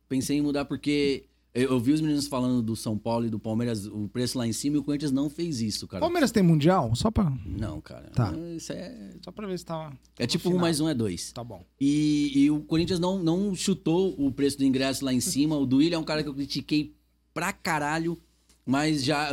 Pensei 0.08 0.38
em 0.38 0.42
mudar 0.42 0.64
porque 0.64 1.26
eu, 1.56 1.70
eu 1.72 1.80
vi 1.80 1.94
os 1.94 2.02
meninos 2.02 2.28
falando 2.28 2.62
do 2.62 2.76
São 2.76 2.98
Paulo 2.98 3.26
e 3.26 3.30
do 3.30 3.40
Palmeiras, 3.40 3.86
o 3.86 4.10
preço 4.10 4.38
lá 4.38 4.46
em 4.46 4.52
cima, 4.52 4.76
e 4.76 4.80
o 4.80 4.84
Corinthians 4.84 5.14
não 5.14 5.30
fez 5.30 5.62
isso, 5.62 5.88
cara. 5.88 6.02
Palmeiras 6.02 6.30
tem 6.32 6.44
mundial? 6.44 6.94
Só 6.96 7.10
pra, 7.10 7.32
Não, 7.46 7.80
cara. 7.80 8.12
Tá. 8.14 8.34
Isso 8.56 8.74
é. 8.74 9.12
só 9.24 9.32
pra 9.32 9.48
ver 9.48 9.58
se 9.58 9.66
tava. 9.66 9.98
É 10.20 10.28
tipo 10.28 10.50
um 10.50 10.58
mais 10.58 10.82
um 10.82 10.90
é 10.90 10.94
dois. 10.94 11.32
Tá 11.32 11.44
bom. 11.44 11.66
E, 11.80 12.32
e 12.36 12.52
o 12.52 12.60
Corinthians 12.62 13.00
não, 13.00 13.18
não 13.18 13.56
chutou 13.56 14.14
o 14.18 14.30
preço 14.32 14.58
do 14.58 14.66
ingresso 14.66 15.06
lá 15.06 15.14
em 15.14 15.22
cima. 15.22 15.58
O 15.58 15.66
Duílio 15.66 15.96
é 15.96 16.00
um 16.00 16.04
cara 16.04 16.22
que 16.22 16.28
eu 16.28 16.34
critiquei 16.34 16.94
pra 17.34 17.54
caralho, 17.54 18.18
mas 18.66 19.04
já 19.04 19.32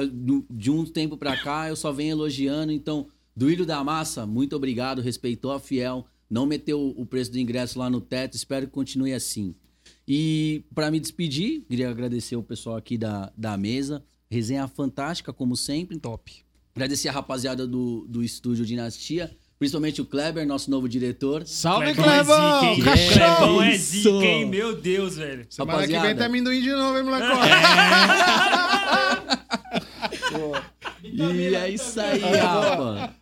de 0.48 0.70
um 0.70 0.84
tempo 0.84 1.16
pra 1.16 1.36
cá 1.36 1.68
eu 1.68 1.74
só 1.76 1.90
venho 1.90 2.12
elogiando. 2.12 2.70
Então, 2.70 3.08
Duílio 3.34 3.66
da 3.66 3.82
Massa, 3.82 4.26
muito 4.26 4.54
obrigado, 4.54 5.02
respeitou 5.02 5.50
a 5.50 5.58
Fiel, 5.58 6.06
não 6.30 6.46
meteu 6.46 6.94
o 6.96 7.04
preço 7.04 7.32
do 7.32 7.38
ingresso 7.38 7.78
lá 7.78 7.90
no 7.90 8.00
teto, 8.00 8.36
espero 8.36 8.66
que 8.66 8.72
continue 8.72 9.12
assim. 9.12 9.54
E 10.06 10.64
pra 10.74 10.90
me 10.90 10.98
despedir, 10.98 11.62
queria 11.68 11.90
agradecer 11.90 12.36
o 12.36 12.42
pessoal 12.42 12.76
aqui 12.76 12.98
da, 12.98 13.32
da 13.36 13.56
mesa. 13.56 14.02
Resenha 14.30 14.66
fantástica, 14.66 15.32
como 15.32 15.56
sempre. 15.56 15.98
Top. 15.98 16.32
Agradecer 16.74 17.08
a 17.08 17.12
rapaziada 17.12 17.66
do, 17.66 18.06
do 18.08 18.22
estúdio 18.22 18.64
Dinastia, 18.64 19.36
principalmente 19.58 20.00
o 20.00 20.06
Kleber, 20.06 20.46
nosso 20.46 20.70
novo 20.70 20.88
diretor. 20.88 21.46
Salve, 21.46 21.94
Clebão 21.94 22.62
é 22.62 22.74
zica, 22.74 22.96
hein? 22.96 23.08
Clebão 23.12 23.62
é 23.62 23.76
zica, 23.76 24.24
hein? 24.24 24.46
Meu 24.46 24.74
Deus, 24.74 25.16
velho. 25.16 25.46
Semana 25.50 25.82
que 25.82 25.88
vem 25.88 25.96
Rapaziada. 25.96 26.18
tem 26.18 26.26
amendoim 26.26 26.62
de 26.62 26.72
novo, 26.72 26.98
hein, 26.98 27.04
moleque? 27.04 27.26
E 31.04 31.54
é 31.54 31.68
isso 31.68 32.00
aí, 32.00 32.20
Rafa. 32.20 33.14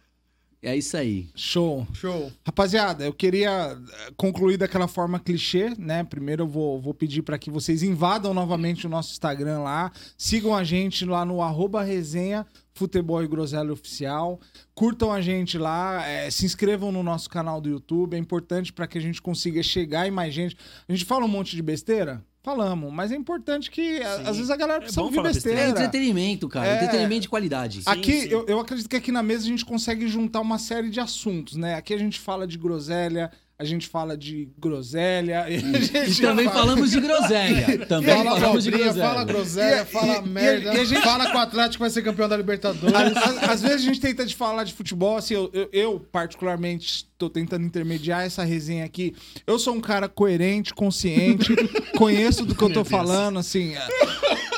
É 0.62 0.76
isso 0.76 0.94
aí. 0.94 1.30
Show. 1.34 1.86
Show. 1.94 2.30
Rapaziada, 2.44 3.04
eu 3.04 3.14
queria 3.14 3.50
eh, 3.50 4.12
concluir 4.14 4.58
daquela 4.58 4.86
forma 4.86 5.18
clichê, 5.18 5.70
né? 5.78 6.04
Primeiro 6.04 6.42
eu 6.42 6.46
vou, 6.46 6.78
vou 6.78 6.92
pedir 6.92 7.22
para 7.22 7.38
que 7.38 7.50
vocês 7.50 7.82
invadam 7.82 8.34
novamente 8.34 8.86
o 8.86 8.90
nosso 8.90 9.10
Instagram 9.10 9.60
lá, 9.60 9.90
sigam 10.18 10.54
a 10.54 10.62
gente 10.62 11.06
lá 11.06 11.24
no 11.24 11.40
arroba 11.40 11.82
resenha 11.82 12.46
Futebol 12.74 13.22
e 13.24 13.26
Groselha 13.26 13.72
Oficial, 13.72 14.38
curtam 14.74 15.10
a 15.10 15.22
gente 15.22 15.56
lá, 15.56 16.06
eh, 16.06 16.30
se 16.30 16.44
inscrevam 16.44 16.92
no 16.92 17.02
nosso 17.02 17.30
canal 17.30 17.58
do 17.58 17.70
YouTube, 17.70 18.14
é 18.14 18.18
importante 18.18 18.70
para 18.70 18.86
que 18.86 18.98
a 18.98 19.02
gente 19.02 19.22
consiga 19.22 19.62
chegar 19.62 20.06
em 20.06 20.10
mais 20.10 20.34
gente. 20.34 20.56
A 20.86 20.92
gente 20.92 21.06
fala 21.06 21.24
um 21.24 21.28
monte 21.28 21.56
de 21.56 21.62
besteira? 21.62 22.22
Falamos, 22.42 22.90
mas 22.90 23.12
é 23.12 23.16
importante 23.16 23.70
que 23.70 23.98
Sim. 23.98 24.02
às 24.04 24.36
vezes 24.36 24.50
a 24.50 24.56
galera 24.56 24.78
É 24.78 24.80
precisa 24.80 25.00
bom 25.02 25.06
ouvir 25.08 25.18
É 25.18 25.22
besteira. 25.24 25.68
entretenimento, 25.68 26.48
cara. 26.48 26.66
É. 26.68 26.74
Entretenimento 26.76 27.20
de 27.22 27.28
qualidade. 27.28 27.82
Aqui, 27.84 28.22
sim. 28.22 28.28
Eu, 28.30 28.46
eu 28.46 28.58
acredito 28.60 28.88
que 28.88 28.96
aqui 28.96 29.12
na 29.12 29.22
mesa 29.22 29.44
a 29.44 29.48
gente 29.48 29.64
consegue 29.64 30.08
juntar 30.08 30.40
uma 30.40 30.58
série 30.58 30.88
de 30.88 30.98
assuntos, 31.00 31.56
né? 31.56 31.74
Aqui 31.74 31.92
a 31.92 31.98
gente 31.98 32.18
fala 32.18 32.46
de 32.46 32.56
groselha, 32.56 33.30
a 33.58 33.64
gente 33.64 33.86
fala 33.86 34.16
de 34.16 34.48
groselha. 34.58 35.44
E, 35.50 35.56
a 35.56 35.80
gente 35.80 36.18
E 36.18 36.22
também 36.22 36.46
fala- 36.46 36.60
falamos 36.60 36.90
de 36.90 36.98
groselha. 37.00 37.78
Também 37.86 38.16
Fala 38.16 38.40
falamos 38.40 38.64
de 38.64 38.70
groselha. 38.70 39.04
fala 39.04 39.24
groselha, 39.24 39.82
E- 39.82 39.84
fala 39.84 40.16
e- 40.24 40.28
merda. 40.30 40.72
e 40.74 40.80
a 40.80 40.84
gente- 40.84 41.02
Fala 41.02 41.30
que 41.30 41.36
o 41.36 41.40
Atlético 41.40 41.80
vai 41.84 41.90
ser 41.90 42.00
campeão 42.02 42.26
da 42.26 42.38
Libertadores. 42.38 42.94
Às, 43.18 43.50
às 43.50 43.60
vezes 43.60 43.82
a 43.82 43.84
gente 43.84 44.00
tenta 44.00 44.24
de 44.24 44.34
falar 44.34 44.64
de 44.64 44.72
futebol, 44.72 45.18
assim, 45.18 45.34
eu, 45.34 45.50
eu, 45.52 45.68
eu, 45.74 46.00
particularmente 46.10 47.06
estou 47.20 47.28
tentando 47.30 47.66
intermediar 47.66 48.24
essa 48.24 48.42
resenha 48.44 48.84
aqui. 48.84 49.14
Eu 49.46 49.58
sou 49.58 49.74
um 49.74 49.80
cara 49.80 50.08
coerente, 50.08 50.72
consciente, 50.72 51.54
conheço 51.98 52.46
do 52.46 52.54
que 52.54 52.62
eu 52.64 52.72
tô 52.72 52.82
falando, 52.84 53.38
assim. 53.38 53.74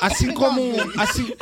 Assim 0.01 0.33
como, 0.33 0.61
assim, 0.97 1.33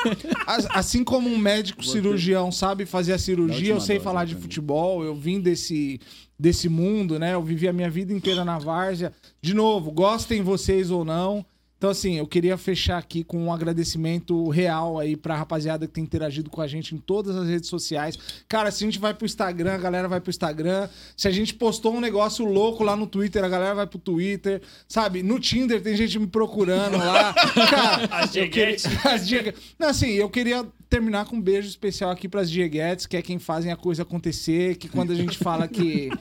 as- 0.47 0.67
assim 0.71 1.03
como 1.03 1.29
um 1.29 1.37
médico 1.37 1.83
cirurgião 1.83 2.51
sabe 2.51 2.85
fazer 2.85 3.13
a 3.13 3.17
cirurgia, 3.19 3.73
eu 3.73 3.79
sei 3.79 3.99
falar 3.99 4.21
né, 4.21 4.25
de 4.27 4.35
futebol, 4.35 5.03
eu 5.03 5.15
vim 5.15 5.39
desse, 5.39 5.99
desse 6.39 6.69
mundo, 6.69 7.17
né? 7.19 7.33
Eu 7.33 7.41
vivi 7.43 7.67
a 7.67 7.73
minha 7.73 7.89
vida 7.89 8.13
inteira 8.13 8.43
na 8.45 8.57
várzea. 8.59 9.11
De 9.41 9.53
novo, 9.53 9.91
gostem 9.91 10.41
vocês 10.43 10.91
ou 10.91 11.03
não. 11.05 11.45
Então, 11.81 11.89
assim, 11.89 12.19
eu 12.19 12.27
queria 12.27 12.55
fechar 12.59 12.99
aqui 12.99 13.23
com 13.23 13.45
um 13.45 13.51
agradecimento 13.51 14.47
real 14.49 14.99
aí 14.99 15.15
pra 15.15 15.35
rapaziada 15.35 15.87
que 15.87 15.93
tem 15.93 16.03
interagido 16.03 16.47
com 16.47 16.61
a 16.61 16.67
gente 16.67 16.93
em 16.93 16.99
todas 16.99 17.35
as 17.35 17.47
redes 17.47 17.69
sociais. 17.69 18.19
Cara, 18.47 18.69
se 18.69 18.83
a 18.83 18.85
gente 18.85 18.99
vai 18.99 19.15
pro 19.15 19.25
Instagram, 19.25 19.73
a 19.73 19.77
galera 19.79 20.07
vai 20.07 20.21
pro 20.21 20.29
Instagram. 20.29 20.87
Se 21.17 21.27
a 21.27 21.31
gente 21.31 21.55
postou 21.55 21.95
um 21.95 21.99
negócio 21.99 22.45
louco 22.45 22.83
lá 22.83 22.95
no 22.95 23.07
Twitter, 23.07 23.43
a 23.43 23.49
galera 23.49 23.73
vai 23.73 23.87
pro 23.87 23.97
Twitter. 23.97 24.61
Sabe? 24.87 25.23
No 25.23 25.39
Tinder 25.39 25.81
tem 25.81 25.97
gente 25.97 26.19
me 26.19 26.27
procurando 26.27 26.99
lá. 26.99 27.33
Cara, 27.67 28.05
As 28.11 28.35
eu 28.35 28.47
queria... 28.47 28.75
As. 29.03 29.27
Não, 29.79 29.87
assim, 29.87 30.11
eu 30.11 30.29
queria 30.29 30.63
terminar 30.87 31.25
com 31.25 31.37
um 31.37 31.41
beijo 31.41 31.67
especial 31.67 32.11
aqui 32.11 32.27
pras 32.29 32.51
Dieguetes, 32.51 33.07
que 33.07 33.17
é 33.17 33.23
quem 33.23 33.39
fazem 33.39 33.71
a 33.71 33.75
coisa 33.75 34.03
acontecer, 34.03 34.75
que 34.75 34.87
quando 34.87 35.11
a 35.13 35.15
gente 35.15 35.35
fala 35.35 35.67
que 35.67 36.11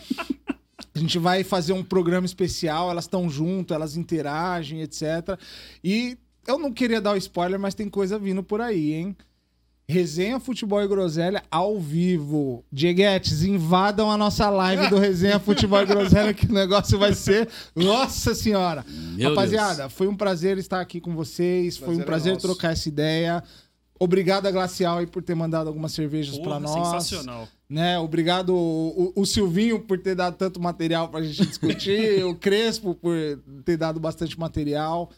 a 0.94 0.98
gente 0.98 1.18
vai 1.18 1.44
fazer 1.44 1.72
um 1.72 1.84
programa 1.84 2.26
especial, 2.26 2.90
elas 2.90 3.04
estão 3.04 3.28
junto, 3.28 3.72
elas 3.72 3.96
interagem, 3.96 4.82
etc. 4.82 5.38
E 5.82 6.18
eu 6.46 6.58
não 6.58 6.72
queria 6.72 7.00
dar 7.00 7.12
o 7.12 7.16
spoiler, 7.16 7.58
mas 7.58 7.74
tem 7.74 7.88
coisa 7.88 8.18
vindo 8.18 8.42
por 8.42 8.60
aí, 8.60 8.92
hein? 8.92 9.16
Resenha 9.90 10.38
Futebol 10.38 10.80
e 10.82 10.86
Groselha 10.86 11.42
ao 11.50 11.78
vivo. 11.80 12.64
Dieguetes, 12.70 13.42
invadam 13.42 14.10
a 14.10 14.16
nossa 14.16 14.48
live 14.48 14.88
do 14.88 14.98
Resenha 14.98 15.38
Futebol 15.40 15.82
e 15.82 15.86
Groselha, 15.86 16.32
que 16.32 16.46
o 16.46 16.52
negócio 16.52 16.96
vai 16.96 17.12
ser. 17.12 17.48
Nossa 17.74 18.34
Senhora! 18.34 18.84
Meu 19.16 19.30
Rapaziada, 19.30 19.88
foi 19.88 20.06
um 20.06 20.16
prazer 20.16 20.58
estar 20.58 20.80
aqui 20.80 21.00
com 21.00 21.14
vocês. 21.14 21.76
foi 21.76 21.96
um 21.96 22.00
Prazer 22.02 22.34
é 22.34 22.36
trocar 22.36 22.72
essa 22.72 22.88
ideia. 22.88 23.42
Obrigado 23.98 24.46
a 24.46 24.50
Glacial 24.50 24.98
aí 24.98 25.06
por 25.06 25.22
ter 25.22 25.34
mandado 25.34 25.66
algumas 25.66 25.92
cervejas 25.92 26.38
Porra, 26.38 26.50
pra 26.50 26.60
nós. 26.60 26.86
sensacional. 26.86 27.48
Né? 27.70 27.96
Obrigado 28.00 28.52
o, 28.52 29.12
o- 29.14 29.24
Silvinho 29.24 29.78
por 29.78 29.96
ter 29.96 30.16
dado 30.16 30.34
tanto 30.36 30.60
material 30.60 31.08
pra 31.08 31.22
gente 31.22 31.46
discutir, 31.46 32.24
o 32.26 32.34
Crespo 32.34 32.96
por 32.96 33.14
ter 33.64 33.76
dado 33.76 34.00
bastante 34.00 34.36
material. 34.38 35.08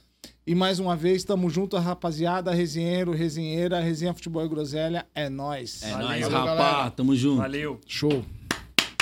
E 0.47 0.55
mais 0.55 0.79
uma 0.79 0.95
vez, 0.95 1.25
tamo 1.25 1.49
junto, 1.49 1.79
rapaziada, 1.79 2.53
resenheiro, 2.53 3.13
resenheira, 3.13 3.81
resenha 3.81 4.13
Futebol 4.13 4.45
e 4.45 4.49
Groselha, 4.49 5.07
é 5.15 5.31
nóis. 5.31 5.83
É 5.83 5.93
valeu, 5.93 6.29
rapá. 6.29 6.45
galera. 6.55 6.91
Tamo 6.91 7.17
junto. 7.17 7.39
Valeu. 7.39 7.81
Show. 7.87 8.23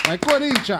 Vai, 0.07 0.16
Corinthians! 0.16 0.78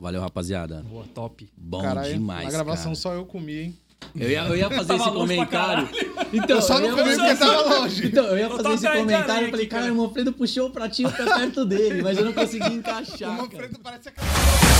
Valeu, 0.00 0.20
rapaziada. 0.20 0.82
Boa, 0.88 1.04
top. 1.12 1.50
Bom 1.56 1.82
Caralho, 1.82 2.14
demais, 2.14 2.44
Na 2.46 2.50
gravação 2.50 2.84
cara. 2.92 2.94
só 2.94 3.12
eu 3.14 3.26
comi, 3.26 3.52
hein? 3.58 3.78
Eu 4.18 4.30
ia, 4.30 4.42
eu 4.42 4.56
ia 4.56 4.70
fazer 4.70 4.94
esse 4.94 5.10
comentário. 5.10 5.88
Então, 6.32 6.56
Eu 6.56 6.62
só 6.62 6.78
não 6.80 6.90
comi 6.96 7.16
porque 7.16 7.34
tava 7.36 7.78
longe. 7.78 8.06
Então, 8.06 8.24
eu 8.26 8.38
ia 8.38 8.50
fazer 8.50 8.72
esse 8.74 8.88
comentário. 8.88 9.46
Eu 9.46 9.50
falei, 9.50 9.66
cara, 9.66 9.92
o 9.92 9.96
Manfredo 9.96 10.32
puxou 10.32 10.68
o 10.68 10.70
pratinho 10.70 11.10
pra 11.10 11.24
perto 11.36 11.64
dele, 11.64 12.02
mas 12.02 12.18
eu 12.18 12.24
não 12.24 12.32
consegui 12.32 12.72
encaixar. 12.72 13.28
O. 13.38 13.42
Manfredo 13.42 13.78
parece 13.82 14.08
aquela... 14.08 14.77